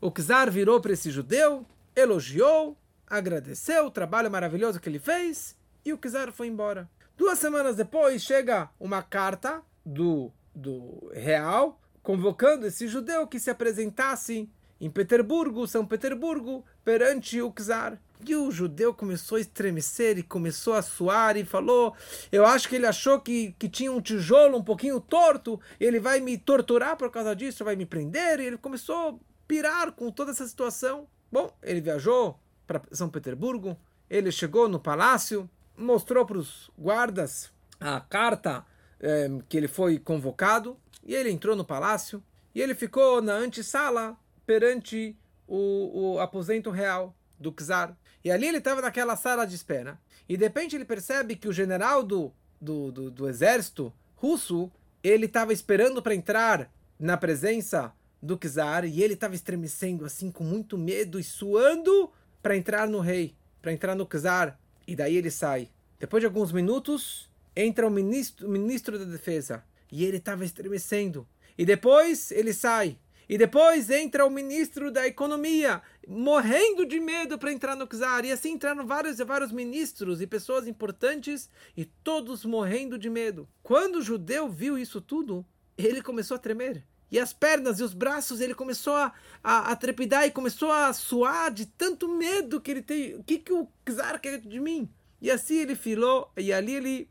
o 0.01 0.11
czar 0.11 0.51
virou 0.51 0.81
para 0.81 0.93
esse 0.93 1.11
judeu, 1.11 1.67
elogiou, 1.97 2.79
agradeceu 3.07 3.87
o 3.87 3.91
trabalho 3.91 4.31
maravilhoso 4.31 4.81
que 4.81 4.89
ele 4.89 4.99
fez 4.99 5.57
e 5.85 5.93
o 5.93 5.99
czar 5.99 6.33
foi 6.33 6.47
embora. 6.47 6.89
Duas 7.17 7.39
semanas 7.39 7.77
depois 7.77 8.23
chega 8.23 8.71
uma 8.79 9.03
carta 9.03 9.63
do, 9.85 10.33
do 10.55 11.11
real 11.13 11.81
convocando 12.05 12.67
esse 12.67 12.87
judeu 12.87 13.27
que 13.27 13.41
se 13.41 13.51
apresentasse 13.51 14.49
em 14.81 14.91
Petersburgo, 14.91 15.67
São 15.67 15.87
Petersburgo, 15.87 16.65
perante 16.85 17.41
o 17.41 17.51
czar. 17.51 17.99
E 18.27 18.37
o 18.37 18.51
judeu 18.51 18.93
começou 18.95 19.37
a 19.37 19.41
estremecer 19.41 20.19
e 20.19 20.23
começou 20.23 20.75
a 20.75 20.83
suar 20.83 21.37
e 21.37 21.45
falou: 21.45 21.95
Eu 22.31 22.45
acho 22.47 22.69
que 22.69 22.77
ele 22.77 22.87
achou 22.87 23.21
que, 23.21 23.55
que 23.59 23.69
tinha 23.69 23.91
um 23.91 24.01
tijolo 24.01 24.59
um 24.59 24.63
pouquinho 24.63 25.01
torto, 25.01 25.61
ele 25.81 25.99
vai 25.99 26.21
me 26.21 26.37
torturar 26.37 26.97
por 26.97 27.11
causa 27.11 27.35
disso, 27.35 27.65
vai 27.65 27.75
me 27.75 27.87
prender. 27.87 28.39
E 28.39 28.47
ele 28.47 28.59
começou 28.59 29.09
a 29.09 29.15
pirar 29.49 29.93
com 29.93 30.11
toda 30.11 30.31
essa 30.31 30.47
situação. 30.47 31.07
Bom, 31.33 31.51
ele 31.63 31.81
viajou 31.81 32.39
para 32.67 32.83
São 32.93 33.09
Petersburgo, 33.09 33.77
ele 34.09 34.31
chegou 34.31 34.69
no 34.69 34.79
palácio, 34.79 35.49
mostrou 35.77 36.25
para 36.25 36.39
os 36.39 36.71
guardas 36.79 37.53
a 37.81 38.01
carta 38.01 38.65
é, 39.01 39.29
que 39.49 39.57
ele 39.57 39.69
foi 39.69 39.99
convocado, 39.99 40.79
e 41.05 41.15
ele 41.15 41.31
entrou 41.31 41.55
no 41.55 41.65
palácio, 41.65 42.23
e 42.55 42.61
ele 42.61 42.75
ficou 42.75 43.21
na 43.21 43.35
antessala 43.35 44.17
perante 44.47 45.17
o, 45.47 46.15
o 46.15 46.21
aposento 46.21 46.71
real 46.71 47.15
do 47.39 47.53
czar. 47.53 47.97
E 48.25 48.31
ali 48.31 48.47
ele 48.47 48.59
estava 48.59 48.81
naquela 48.81 49.17
sala 49.17 49.45
de 49.45 49.55
espera. 49.55 49.99
E 50.29 50.37
de 50.37 50.45
repente 50.45 50.75
ele 50.75 50.85
percebe 50.85 51.37
que 51.37 51.49
o 51.49 51.53
general 51.53 52.03
do, 52.03 52.33
do, 52.61 52.91
do, 52.91 53.11
do 53.11 53.29
exército 53.29 53.93
russo 54.17 54.71
ele 55.03 55.27
estava 55.27 55.53
esperando 55.53 56.03
para 56.03 56.15
entrar 56.15 56.71
na 56.99 57.17
presença 57.17 57.93
do 58.23 58.39
czar 58.39 58.87
e 58.87 59.03
ele 59.03 59.13
estava 59.13 59.35
estremecendo 59.35 60.05
assim 60.07 60.31
com 60.31 60.45
muito 60.45 60.79
medo 60.79 61.21
e 61.21 61.25
suando 61.25 62.11
para 62.43 62.57
entrar 62.57 62.89
no 62.89 63.01
rei, 63.01 63.35
para 63.61 63.73
entrar 63.73 63.95
no 63.95 64.07
czar. 64.07 64.59
E 64.87 64.97
daí 64.97 65.17
ele 65.17 65.31
sai. 65.31 65.69
Depois 65.99 66.23
de 66.23 66.27
alguns 66.27 66.53
minutos, 66.53 67.29
entra 67.55 67.87
o 67.87 67.91
ministro, 67.91 68.47
o 68.47 68.51
ministro 68.51 68.99
da 68.99 69.05
defesa 69.05 69.63
e 69.95 70.05
ele 70.05 70.17
estava 70.17 70.45
estremecendo. 70.45 71.25
E 71.57 71.65
depois 71.65 72.33
ele 72.33 72.53
sai. 72.53 72.99
E 73.29 73.39
depois 73.39 73.89
entra 73.91 74.27
o 74.27 74.31
ministro 74.31 74.91
da 74.91 75.07
economia, 75.07 75.81
morrendo 76.09 76.85
de 76.85 76.99
medo 76.99 77.39
para 77.39 77.53
entrar 77.53 77.77
no 77.77 77.87
czar. 77.87 78.25
E 78.25 78.33
assim 78.33 78.51
entraram 78.51 78.85
vários 78.85 79.21
e 79.21 79.25
vários 79.25 79.53
ministros 79.53 80.21
e 80.21 80.27
pessoas 80.27 80.67
importantes, 80.67 81.49
e 81.77 81.85
todos 81.85 82.45
morrendo 82.45 82.99
de 82.99 83.09
medo. 83.09 83.49
Quando 83.63 84.01
o 84.01 84.03
judeu 84.03 84.49
viu 84.49 84.77
isso 84.77 85.01
tudo, 85.01 85.47
ele 85.79 86.03
começou 86.03 86.35
a 86.35 86.41
tremer. 86.41 86.85
E 87.09 87.17
as 87.17 87.33
pernas 87.33 87.79
e 87.79 87.85
os 87.85 87.95
braços, 87.95 88.41
ele 88.41 88.53
começou 88.53 88.97
a, 88.97 89.13
a, 89.45 89.71
a 89.71 89.77
trepidar 89.77 90.27
e 90.27 90.33
começou 90.33 90.73
a 90.73 90.93
suar 90.93 91.53
de 91.53 91.67
tanto 91.67 92.09
medo 92.09 92.61
que 92.61 92.73
ele 92.73 92.83
tem. 92.83 93.15
O 93.15 93.23
que, 93.23 93.39
que 93.39 93.53
o 93.53 93.69
czar 93.87 94.21
quer 94.21 94.41
de 94.41 94.59
mim? 94.59 94.91
E 95.23 95.31
assim 95.31 95.61
ele 95.61 95.77
filou, 95.77 96.33
e 96.37 96.53
ali 96.53 96.75
ele, 96.75 97.11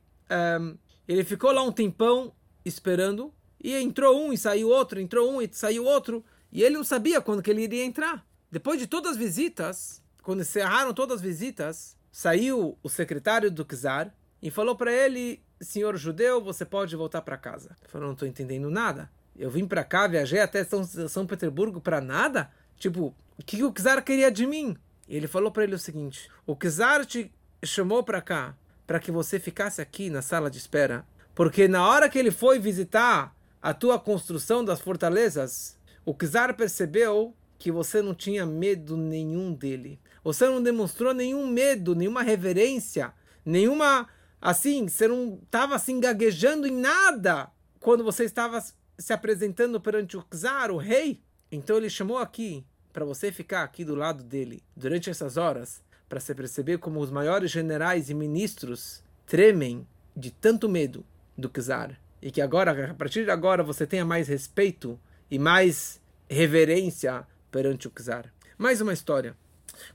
um, 0.60 0.78
ele 1.08 1.24
ficou 1.24 1.54
lá 1.54 1.64
um 1.64 1.72
tempão 1.72 2.34
esperando 2.66 3.34
e 3.61 3.76
entrou 3.76 4.20
um 4.20 4.34
e 4.34 4.38
saiu 4.38 4.70
outro, 4.70 4.99
entrou 4.99 5.32
um 5.32 5.41
e 5.41 5.49
saiu 5.51 5.86
outro. 5.86 6.24
E 6.51 6.61
ele 6.61 6.76
não 6.76 6.84
sabia 6.84 7.22
quando 7.22 7.41
que 7.41 7.49
ele 7.49 7.64
iria 7.64 7.84
entrar. 7.84 8.26
Depois 8.51 8.80
de 8.80 8.86
todas 8.86 9.14
as 9.14 9.18
visitas, 9.18 10.01
quando 10.22 10.41
encerraram 10.41 10.93
todas 10.93 11.18
as 11.18 11.22
visitas, 11.22 11.97
saiu 12.11 12.78
o 12.84 12.89
secretário 12.89 13.49
do 13.49 13.66
czar 13.66 14.14
e 14.41 14.51
falou 14.51 14.76
para 14.76 14.91
ele: 14.91 15.41
Senhor 15.59 15.97
judeu, 15.97 16.41
você 16.41 16.64
pode 16.64 16.95
voltar 16.95 17.22
para 17.22 17.38
casa. 17.38 17.76
Ele 17.82 17.89
falou: 17.89 18.07
Não 18.07 18.14
estou 18.14 18.28
entendendo 18.28 18.70
nada. 18.70 19.09
Eu 19.36 19.49
vim 19.49 19.66
para 19.66 19.84
cá, 19.84 20.07
viajei 20.07 20.39
até 20.39 20.64
São, 20.64 20.84
São 20.84 21.26
Petersburgo 21.26 21.82
para 21.82 21.99
nada? 21.99 22.51
Tipo, 22.78 23.16
o 23.38 23.43
que 23.43 23.64
o 23.64 23.74
czar 23.74 24.03
queria 24.03 24.32
de 24.32 24.45
mim? 24.45 24.78
E 25.07 25.16
ele 25.16 25.28
falou 25.28 25.51
para 25.51 25.64
ele 25.64 25.76
o 25.76 25.80
seguinte: 25.80 26.30
O 26.45 26.55
czar 26.55 27.05
te 27.05 27.32
chamou 27.64 28.03
para 28.03 28.22
cá 28.22 28.55
para 28.86 28.99
que 28.99 29.11
você 29.11 29.39
ficasse 29.39 29.82
aqui 29.82 30.09
na 30.09 30.22
sala 30.22 30.51
de 30.51 30.57
espera, 30.57 31.05
porque 31.36 31.68
na 31.68 31.88
hora 31.88 32.10
que 32.10 32.18
ele 32.20 32.32
foi 32.32 32.60
visitar 32.60 33.36
a 33.62 33.74
tua 33.74 34.00
construção 34.00 34.64
das 34.64 34.80
fortalezas, 34.80 35.78
o 36.06 36.14
czar 36.14 36.56
percebeu 36.56 37.36
que 37.58 37.72
você 37.72 38.02
não 38.02 38.14
tinha 38.14 38.46
medo 38.46 38.98
nenhum 38.98 39.54
dele. 39.54 40.00
Você 40.24 40.46
não 40.46 40.62
demonstrou 40.62 41.14
nenhum 41.14 41.48
medo, 41.48 41.96
nenhuma 41.96 42.22
reverência, 42.22 43.14
nenhuma 43.46 44.08
assim, 44.42 44.88
você 44.88 45.08
não 45.08 45.40
estava 45.44 45.76
assim 45.76 46.00
gaguejando 46.00 46.68
em 46.68 46.76
nada 46.76 47.50
quando 47.80 48.04
você 48.04 48.26
estava 48.26 48.62
se 48.98 49.14
apresentando 49.14 49.80
perante 49.80 50.18
o 50.18 50.24
czar, 50.30 50.72
o 50.72 50.78
rei. 50.78 51.22
Então 51.52 51.78
ele 51.78 51.90
chamou 51.90 52.18
aqui 52.18 52.66
para 52.92 53.06
você 53.06 53.32
ficar 53.32 53.64
aqui 53.64 53.84
do 53.84 53.96
lado 53.96 54.24
dele 54.24 54.62
durante 54.76 55.10
essas 55.10 55.38
horas, 55.38 55.82
para 56.08 56.20
você 56.20 56.36
perceber 56.36 56.78
como 56.78 57.00
os 57.00 57.10
maiores 57.10 57.50
generais 57.50 58.10
e 58.10 58.14
ministros 58.14 59.02
tremem 59.26 59.88
de 60.16 60.30
tanto 60.30 60.70
medo 60.70 61.04
do 61.38 61.50
czar 61.50 62.00
e 62.22 62.32
que 62.32 62.42
agora, 62.42 62.92
a 62.92 62.94
partir 62.94 63.26
de 63.26 63.32
agora, 63.32 63.64
você 63.64 63.86
tenha 63.86 64.06
mais 64.06 64.28
respeito 64.28 65.00
e 65.30 65.38
mais 65.38 66.02
reverência 66.30 67.28
perante 67.52 67.88
o 67.88 67.92
czar. 67.92 68.34
Mais 68.58 68.80
uma 68.80 68.94
história. 68.94 69.36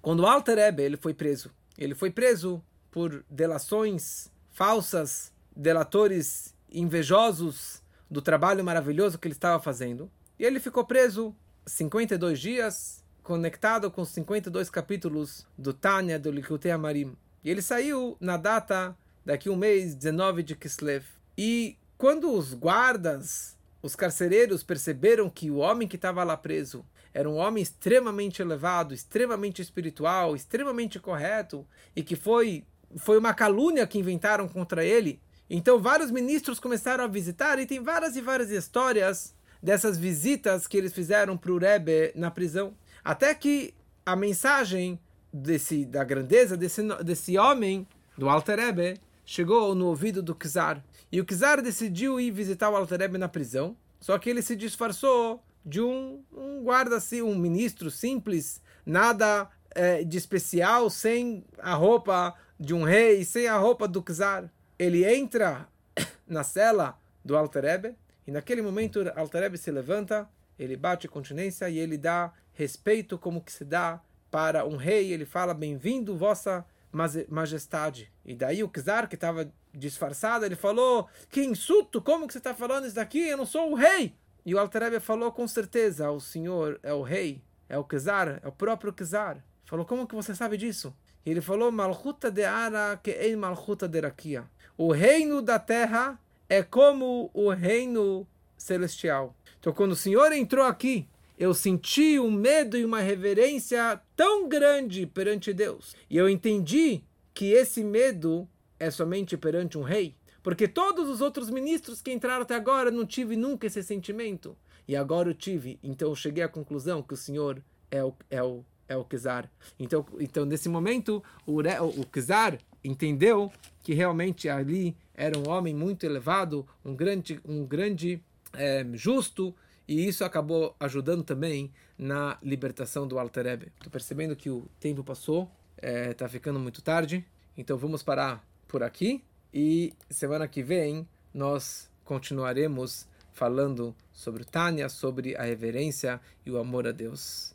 Quando 0.02 0.26
Alter 0.26 0.58
Ebe 0.58 0.82
ele 0.82 0.96
foi 0.96 1.14
preso, 1.14 1.50
ele 1.76 1.94
foi 1.94 2.10
preso 2.10 2.62
por 2.90 3.24
delações 3.30 4.30
falsas, 4.50 5.32
delatores 5.54 6.54
invejosos 6.70 7.82
do 8.10 8.20
trabalho 8.20 8.64
maravilhoso 8.64 9.18
que 9.18 9.26
ele 9.26 9.34
estava 9.34 9.62
fazendo. 9.62 10.10
E 10.38 10.44
ele 10.44 10.60
ficou 10.60 10.84
preso 10.84 11.34
52 11.66 12.38
dias, 12.38 13.04
conectado 13.22 13.90
com 13.90 14.02
os 14.02 14.08
52 14.10 14.70
capítulos 14.70 15.46
do 15.56 15.72
Tânia, 15.72 16.18
do 16.18 16.30
Likutei 16.30 16.72
Amarim. 16.72 17.16
E 17.42 17.50
ele 17.50 17.62
saiu 17.62 18.16
na 18.20 18.36
data 18.36 18.96
daqui 19.24 19.48
um 19.48 19.56
mês, 19.56 19.94
19 19.94 20.42
de 20.42 20.56
Kislev. 20.56 21.04
E 21.40 21.78
quando 21.96 22.32
os 22.32 22.52
guardas, 22.52 23.56
os 23.80 23.94
carcereiros 23.94 24.64
perceberam 24.64 25.30
que 25.30 25.52
o 25.52 25.58
homem 25.58 25.86
que 25.86 25.94
estava 25.94 26.24
lá 26.24 26.36
preso 26.36 26.84
era 27.14 27.30
um 27.30 27.36
homem 27.36 27.62
extremamente 27.62 28.42
elevado, 28.42 28.92
extremamente 28.92 29.62
espiritual, 29.62 30.34
extremamente 30.34 30.98
correto, 30.98 31.64
e 31.94 32.02
que 32.02 32.16
foi, 32.16 32.64
foi 32.96 33.16
uma 33.16 33.32
calúnia 33.32 33.86
que 33.86 34.00
inventaram 34.00 34.48
contra 34.48 34.84
ele. 34.84 35.20
Então 35.48 35.78
vários 35.78 36.10
ministros 36.10 36.58
começaram 36.58 37.04
a 37.04 37.08
visitar, 37.08 37.60
e 37.60 37.66
tem 37.66 37.80
várias 37.80 38.16
e 38.16 38.20
várias 38.20 38.50
histórias 38.50 39.32
dessas 39.62 39.96
visitas 39.96 40.66
que 40.66 40.76
eles 40.76 40.92
fizeram 40.92 41.36
para 41.36 41.52
o 41.52 41.58
Rebbe 41.58 42.10
na 42.16 42.32
prisão. 42.32 42.74
Até 43.04 43.32
que 43.32 43.74
a 44.04 44.16
mensagem 44.16 44.98
desse, 45.32 45.84
da 45.84 46.02
grandeza 46.02 46.56
desse, 46.56 46.82
desse 47.04 47.38
homem, 47.38 47.86
do 48.16 48.28
Alter 48.28 48.58
Rebbe, 48.58 49.00
chegou 49.28 49.74
no 49.74 49.88
ouvido 49.88 50.22
do 50.22 50.34
Kizar. 50.34 50.82
E 51.12 51.20
o 51.20 51.24
Kizar 51.24 51.60
decidiu 51.60 52.18
ir 52.18 52.30
visitar 52.30 52.70
o 52.70 52.76
Alter 52.76 53.00
Rebbe 53.00 53.18
na 53.18 53.28
prisão, 53.28 53.76
só 54.00 54.18
que 54.18 54.30
ele 54.30 54.40
se 54.40 54.56
disfarçou 54.56 55.44
de 55.62 55.82
um, 55.82 56.24
um 56.34 56.62
guarda 56.62 56.96
assim, 56.96 57.20
um 57.20 57.34
ministro 57.34 57.90
simples, 57.90 58.62
nada 58.86 59.46
é, 59.72 60.02
de 60.02 60.16
especial, 60.16 60.88
sem 60.88 61.44
a 61.58 61.74
roupa 61.74 62.34
de 62.58 62.72
um 62.72 62.84
rei, 62.84 63.22
sem 63.22 63.46
a 63.46 63.58
roupa 63.58 63.86
do 63.86 64.02
czar. 64.02 64.50
Ele 64.78 65.04
entra 65.04 65.68
na 66.26 66.42
cela 66.42 66.98
do 67.22 67.36
Alter 67.36 67.64
Rebbe, 67.64 67.96
e 68.26 68.30
naquele 68.30 68.62
momento 68.62 69.04
Rebbe 69.34 69.58
se 69.58 69.70
levanta, 69.70 70.26
ele 70.58 70.74
bate 70.74 71.06
continência 71.06 71.68
e 71.68 71.78
ele 71.78 71.98
dá 71.98 72.32
respeito 72.54 73.18
como 73.18 73.42
que 73.42 73.52
se 73.52 73.66
dá 73.66 74.00
para 74.30 74.64
um 74.64 74.76
rei, 74.76 75.12
ele 75.12 75.26
fala, 75.26 75.52
bem-vindo 75.52 76.16
vossa 76.16 76.64
majestade. 76.92 78.12
E 78.24 78.34
daí 78.34 78.62
o 78.62 78.68
czar, 78.68 79.08
que 79.08 79.14
estava 79.14 79.52
disfarçado, 79.72 80.44
ele 80.44 80.56
falou, 80.56 81.08
que 81.30 81.44
insulto, 81.44 82.00
como 82.00 82.26
que 82.26 82.32
você 82.32 82.38
está 82.38 82.54
falando 82.54 82.86
isso 82.86 82.96
daqui? 82.96 83.28
Eu 83.28 83.36
não 83.36 83.46
sou 83.46 83.72
o 83.72 83.74
rei. 83.74 84.14
E 84.44 84.54
o 84.54 84.58
Alter 84.58 85.00
falou 85.00 85.30
com 85.30 85.46
certeza, 85.46 86.10
o 86.10 86.20
senhor 86.20 86.80
é 86.82 86.92
o 86.92 87.02
rei, 87.02 87.42
é 87.68 87.76
o 87.76 87.84
Kizar, 87.84 88.40
é 88.42 88.48
o 88.48 88.52
próprio 88.52 88.92
Kizar. 88.92 89.44
Falou, 89.64 89.84
como 89.84 90.06
que 90.06 90.14
você 90.14 90.34
sabe 90.34 90.56
disso? 90.56 90.94
E 91.24 91.30
ele 91.30 91.42
falou, 91.42 91.70
Malchuta 91.70 92.30
de 92.30 92.44
Ara 92.44 92.98
que 93.02 93.10
em 93.10 93.36
Malchuta 93.36 93.86
de 93.86 94.00
Rakia. 94.00 94.44
O 94.76 94.92
reino 94.92 95.42
da 95.42 95.58
terra 95.58 96.18
é 96.48 96.62
como 96.62 97.30
o 97.34 97.50
reino 97.50 98.26
celestial. 98.56 99.36
Então, 99.60 99.72
quando 99.72 99.92
o 99.92 99.96
senhor 99.96 100.32
entrou 100.32 100.64
aqui, 100.64 101.06
eu 101.38 101.54
senti 101.54 102.18
um 102.18 102.30
medo 102.30 102.76
e 102.76 102.84
uma 102.84 103.00
reverência 103.00 104.00
tão 104.16 104.48
grande 104.48 105.06
perante 105.06 105.52
Deus. 105.52 105.94
E 106.10 106.16
eu 106.16 106.28
entendi 106.28 107.04
que 107.32 107.52
esse 107.52 107.84
medo 107.84 108.48
é 108.78 108.90
somente 108.90 109.36
perante 109.36 109.78
um 109.78 109.82
rei. 109.82 110.16
Porque 110.42 110.66
todos 110.66 111.08
os 111.08 111.20
outros 111.20 111.48
ministros 111.48 112.02
que 112.02 112.12
entraram 112.12 112.42
até 112.42 112.56
agora 112.56 112.90
não 112.90 113.06
tive 113.06 113.36
nunca 113.36 113.68
esse 113.68 113.82
sentimento. 113.84 114.56
E 114.86 114.96
agora 114.96 115.30
eu 115.30 115.34
tive. 115.34 115.78
Então 115.82 116.08
eu 116.08 116.16
cheguei 116.16 116.42
à 116.42 116.48
conclusão 116.48 117.02
que 117.02 117.14
o 117.14 117.16
Senhor 117.16 117.62
é 117.88 118.02
o, 118.02 118.12
é 118.28 118.42
o, 118.42 118.64
é 118.88 118.96
o 118.96 119.04
Kizar. 119.04 119.48
Então, 119.78 120.04
então, 120.18 120.44
nesse 120.44 120.68
momento, 120.68 121.22
o, 121.46 121.60
o, 121.60 122.06
Kizar 122.06 122.58
entendeu 122.82 123.52
que 123.84 123.94
realmente 123.94 124.48
ali 124.48 124.96
era 125.14 125.38
um 125.38 125.48
homem 125.48 125.74
muito 125.74 126.04
elevado, 126.04 126.66
um 126.84 126.96
grande, 126.96 127.40
um 127.44 127.64
grande 127.64 128.20
é, 128.54 128.84
justo, 128.94 129.54
e 129.88 130.06
isso 130.06 130.22
acabou 130.22 130.76
ajudando 130.78 131.24
também 131.24 131.72
na 131.96 132.36
libertação 132.42 133.08
do 133.08 133.18
Alter 133.18 133.46
Rebbe. 133.46 133.72
Estou 133.76 133.90
percebendo 133.90 134.36
que 134.36 134.50
o 134.50 134.68
tempo 134.78 135.02
passou, 135.02 135.50
está 135.76 135.88
é, 135.88 136.12
tá 136.12 136.28
ficando 136.28 136.60
muito 136.60 136.82
tarde, 136.82 137.24
então 137.56 137.78
vamos 137.78 138.02
parar 138.02 138.46
por 138.68 138.82
aqui. 138.82 139.24
E 139.52 139.94
semana 140.10 140.46
que 140.46 140.62
vem 140.62 141.08
nós 141.32 141.90
continuaremos 142.04 143.08
falando 143.32 143.94
sobre 144.12 144.44
Tânia, 144.44 144.88
sobre 144.88 145.34
a 145.36 145.42
reverência 145.42 146.20
e 146.44 146.50
o 146.50 146.58
amor 146.58 146.86
a 146.86 146.92
Deus. 146.92 147.54